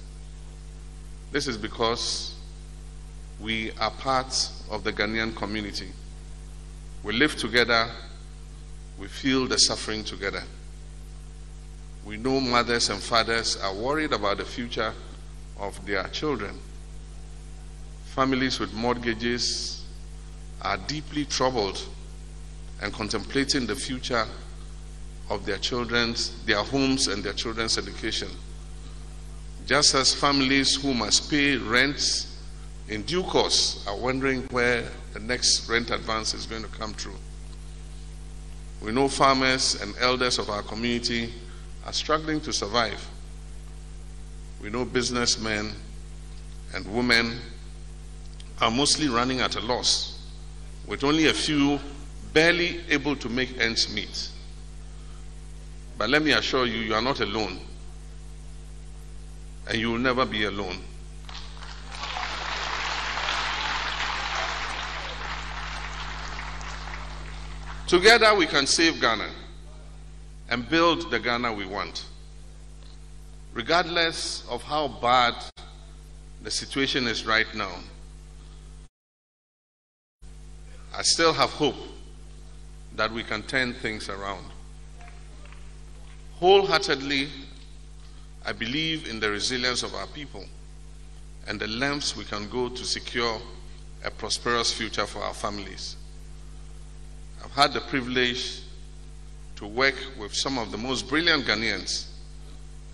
This 1.31 1.47
is 1.49 1.57
because 1.57 2.35
we 3.41 3.73
are 3.81 3.91
part 3.91 4.51
of 4.71 4.85
the 4.85 4.93
Ghanaian 4.93 5.35
community. 5.35 5.89
We 7.03 7.15
live 7.15 7.37
together, 7.37 7.89
we 8.99 9.09
feel 9.09 9.47
the 9.47 9.59
suffering 9.59 10.05
together. 10.05 10.43
We 12.05 12.17
know 12.17 12.41
mothers 12.41 12.91
and 12.91 13.01
fathers 13.01 13.57
are 13.57 13.75
worried 13.75 14.13
about 14.13 14.39
the 14.39 14.45
future 14.45 14.93
of 15.59 15.85
their 15.87 16.05
children. 16.09 16.59
Families 18.15 18.61
with 18.61 18.75
mortgages 18.75 19.87
are 20.61 20.77
deeply 20.77 21.25
troubled 21.25 21.83
and 22.83 22.93
contemplating 22.93 23.67
the 23.67 23.75
future 23.75 24.27
of 25.31 25.47
their 25.47 25.57
children's, 25.57 26.45
their 26.45 26.63
homes 26.63 27.09
and 27.09 27.25
their 27.25 27.33
children's 27.33 27.79
education. 27.79 28.29
Just 29.65 29.95
as 29.95 30.15
families 30.15 30.75
who 30.75 30.93
must 30.93 31.31
pay 31.31 31.57
rents 31.57 32.39
in 32.91 33.01
due 33.05 33.23
course 33.23 33.83
are 33.89 33.97
wondering 33.97 34.43
where 34.51 34.87
the 35.15 35.21
next 35.21 35.67
rent 35.71 35.91
advance 35.91 36.35
is 36.35 36.45
going 36.45 36.65
to 36.65 36.69
come 36.69 36.93
through. 36.93 37.17
We 38.83 38.93
know 38.93 39.09
farmers 39.09 39.81
and 39.81 39.95
elders 39.99 40.39
of 40.39 40.51
our 40.51 40.63
community 40.63 41.33
are 41.87 41.95
struggling 41.95 42.43
to 42.43 42.53
survive. 42.53 43.09
We 44.61 44.69
know 44.69 44.85
businessmen 44.85 45.73
and 46.75 46.87
women 46.95 47.41
are 48.63 48.71
mostly 48.71 49.09
running 49.09 49.41
at 49.41 49.57
a 49.57 49.61
loss, 49.61 50.23
with 50.87 51.03
only 51.03 51.27
a 51.27 51.35
few 51.35 51.81
barely 52.33 52.81
able 52.89 53.17
to 53.17 53.29
make 53.29 53.59
ends 53.59 53.93
meet. 53.93 54.29
But 55.99 56.09
let 56.11 56.23
me 56.23 56.31
assure 56.31 56.65
you, 56.65 56.79
you 56.79 56.95
are 56.95 57.03
not 57.03 57.19
alone. 57.19 57.59
And 59.69 59.79
you 59.79 59.91
will 59.91 59.99
never 59.99 60.25
be 60.25 60.45
alone. 60.45 60.79
Together 67.89 68.33
we 68.37 68.47
can 68.47 68.69
save 68.69 69.01
Ghana 69.01 69.29
and 70.51 70.69
build 70.69 71.11
the 71.11 71.19
Ghana 71.19 71.53
we 71.53 71.67
want. 71.67 72.05
Regardless 73.55 74.47
of 74.49 74.63
how 74.63 74.87
bad 74.87 75.35
the 76.43 76.51
situation 76.51 77.09
is 77.09 77.27
right 77.27 77.53
now, 77.57 77.75
I 80.95 81.03
still 81.03 81.33
have 81.33 81.51
hope 81.51 81.77
that 82.97 83.11
we 83.11 83.23
can 83.23 83.43
turn 83.43 83.75
things 83.75 84.09
around. 84.09 84.45
Wholeheartedly, 86.39 87.29
I 88.45 88.53
believe 88.53 89.09
in 89.09 89.21
the 89.21 89.31
resilience 89.31 89.83
of 89.83 89.95
our 89.95 90.07
people 90.09 90.45
and 91.47 91.59
the 91.59 91.69
lengths 91.69 92.17
we 92.17 92.25
can 92.25 92.49
go 92.49 92.69
to 92.69 92.85
secure 92.85 93.41
a 94.05 94.11
prosperous 94.11 94.73
future 94.73 95.07
for 95.07 95.21
our 95.21 95.35
families. 95.35 95.97
I've 97.45 97.53
had 97.53 97.73
the 97.73 97.81
privilege 97.81 98.61
to 99.57 99.67
work 99.67 99.95
with 100.19 100.35
some 100.35 100.59
of 100.59 100.73
the 100.73 100.79
most 100.79 101.09
brilliant 101.09 101.47
Ghanaians 101.47 102.09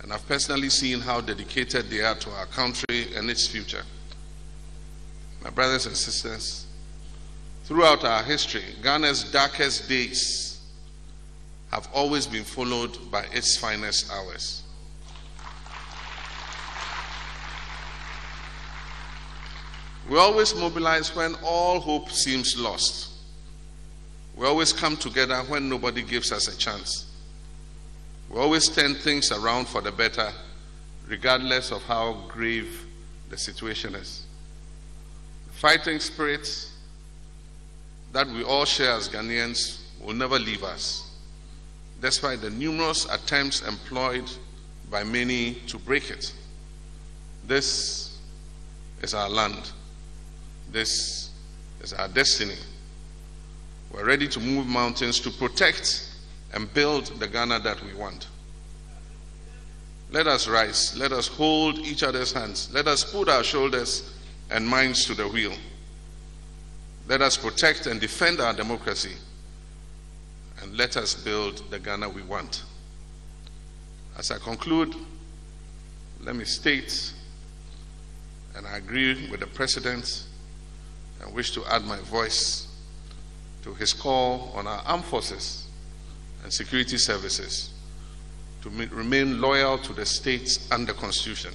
and 0.03 0.13
I've 0.13 0.27
personally 0.29 0.71
seen 0.71 1.01
how 1.01 1.21
dedicated 1.21 1.91
they 1.91 2.01
are 2.01 2.15
to 2.15 2.31
our 2.31 2.47
country 2.47 3.15
and 3.17 3.31
its 3.31 3.47
future. 3.47 3.83
My 5.43 5.51
brothers 5.51 5.87
and 5.87 5.97
sisters, 5.97 6.67
throughout 7.69 8.03
our 8.03 8.23
history, 8.23 8.65
Ghana's 8.83 9.31
darkest 9.31 9.91
days 9.91 10.59
have 11.71 11.87
always 11.93 12.27
been 12.27 12.43
followed 12.43 13.11
by 13.11 13.27
its 13.31 13.59
finest 13.59 14.11
hours. 14.11 14.63
We 20.09 20.17
always 20.17 20.55
mobilize 20.55 21.15
when 21.15 21.35
all 21.45 21.79
hope 21.79 22.11
seems 22.11 22.57
lost. 22.59 23.11
We 24.35 24.47
always 24.47 24.73
come 24.73 24.97
together 24.97 25.37
when 25.49 25.69
nobody 25.69 26.01
gives 26.01 26.33
us 26.33 26.49
a 26.49 26.57
chance. 26.57 27.05
We 28.31 28.39
always 28.39 28.67
turn 28.71 28.95
things 28.95 29.31
around 29.31 29.69
for 29.69 29.83
the 29.83 29.93
better, 29.93 30.33
regardless 31.07 31.71
of 31.71 31.83
how 31.83 32.25
grave 32.29 32.87
the 33.29 33.37
situation 33.37 33.95
is. 33.95 34.25
Fighting 35.51 36.01
spirit 36.01 36.68
that 38.13 38.27
we 38.29 38.43
all 38.43 38.65
share 38.65 38.93
as 38.93 39.09
Ghanaians 39.09 39.81
will 40.01 40.15
never 40.15 40.39
leave 40.39 40.63
us, 40.63 41.11
despite 42.01 42.41
the 42.41 42.51
numerous 42.51 43.07
attempts 43.07 43.63
employed 43.63 44.31
by 44.91 45.05
many 45.05 45.55
to 45.67 45.79
break 45.79 46.11
it. 46.11 46.33
This 47.47 48.19
is 49.03 49.15
our 49.15 49.29
land. 49.29 49.71
This 50.71 51.31
is 51.83 51.93
our 51.93 52.09
destiny. 52.09 52.57
We're 53.93 54.05
ready 54.05 54.29
to 54.29 54.41
move 54.41 54.67
mountains 54.67 55.21
to 55.21 55.31
protect 55.31 56.09
and 56.53 56.73
build 56.75 57.07
the 57.19 57.27
Ghana 57.27 57.61
that 57.61 57.83
we 57.85 57.95
want. 57.95 58.27
Let 60.11 60.27
us 60.27 60.49
rise. 60.49 60.97
Let 60.97 61.13
us 61.13 61.29
hold 61.29 61.79
each 61.81 62.03
other's 62.03 62.33
hands. 62.33 62.71
Let 62.73 62.87
us 62.87 63.05
put 63.05 63.29
our 63.29 63.45
shoulders 63.45 64.11
and 64.51 64.67
minds 64.67 65.05
to 65.07 65.15
the 65.15 65.29
wheel. 65.29 65.53
Let 67.09 67.23
us 67.23 67.39
protect 67.39 67.87
and 67.87 67.99
defend 67.99 68.39
our 68.39 68.53
democracy. 68.53 69.15
And 70.61 70.77
let 70.77 70.97
us 70.99 71.15
build 71.15 71.71
the 71.71 71.79
Ghana 71.79 72.09
we 72.09 72.23
want. 72.23 72.65
As 74.19 74.31
I 74.31 74.39
conclude, 74.39 74.95
let 76.21 76.37
me 76.37 76.45
state, 76.45 77.13
and 78.55 78.67
I 78.67 78.77
agree 78.77 79.31
with 79.31 79.41
the 79.41 79.47
President 79.47 80.25
and 81.23 81.33
wish 81.33 81.53
to 81.53 81.65
add 81.67 81.85
my 81.85 81.99
voice 81.99 82.67
to 83.63 83.73
his 83.75 83.93
call 83.93 84.53
on 84.55 84.67
our 84.67 84.83
armed 84.85 85.05
forces 85.05 85.67
and 86.43 86.53
security 86.53 86.99
services 86.99 87.71
to 88.63 88.71
remain 88.71 89.41
loyal 89.41 89.79
to 89.79 89.93
the 89.93 90.05
states 90.05 90.69
and 90.73 90.87
the 90.87 90.93
Constitution. 90.93 91.55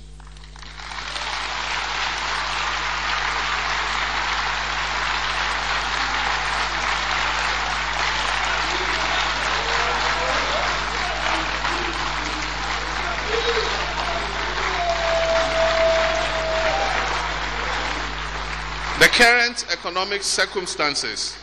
Current 19.13 19.65
economic 19.71 20.23
circumstances, 20.23 21.37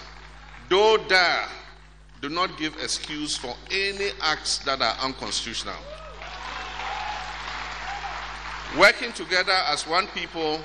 though 0.68 0.96
dire, 1.08 1.46
do 2.20 2.28
not 2.28 2.58
give 2.58 2.74
excuse 2.82 3.36
for 3.36 3.54
any 3.70 4.10
acts 4.20 4.58
that 4.58 4.82
are 4.82 4.96
unconstitutional. 5.00 5.76
Working 8.76 9.12
together 9.12 9.54
as 9.68 9.86
one 9.86 10.08
people 10.08 10.60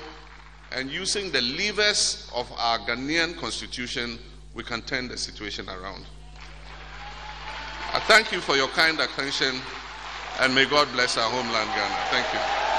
and 0.72 0.90
using 0.90 1.30
the 1.30 1.42
levers 1.42 2.28
of 2.34 2.50
our 2.58 2.80
Ghanaian 2.80 3.36
constitution, 3.38 4.18
we 4.54 4.64
can 4.64 4.82
turn 4.82 5.06
the 5.06 5.16
situation 5.16 5.68
around. 5.68 6.04
I 7.92 8.00
thank 8.00 8.32
you 8.32 8.40
for 8.40 8.56
your 8.56 8.68
kind 8.68 8.98
attention 8.98 9.60
and 10.40 10.54
may 10.54 10.66
God 10.66 10.88
bless 10.92 11.16
our 11.16 11.30
homeland, 11.30 11.70
Ghana. 11.70 11.96
Thank 12.10 12.34
you. 12.34 12.75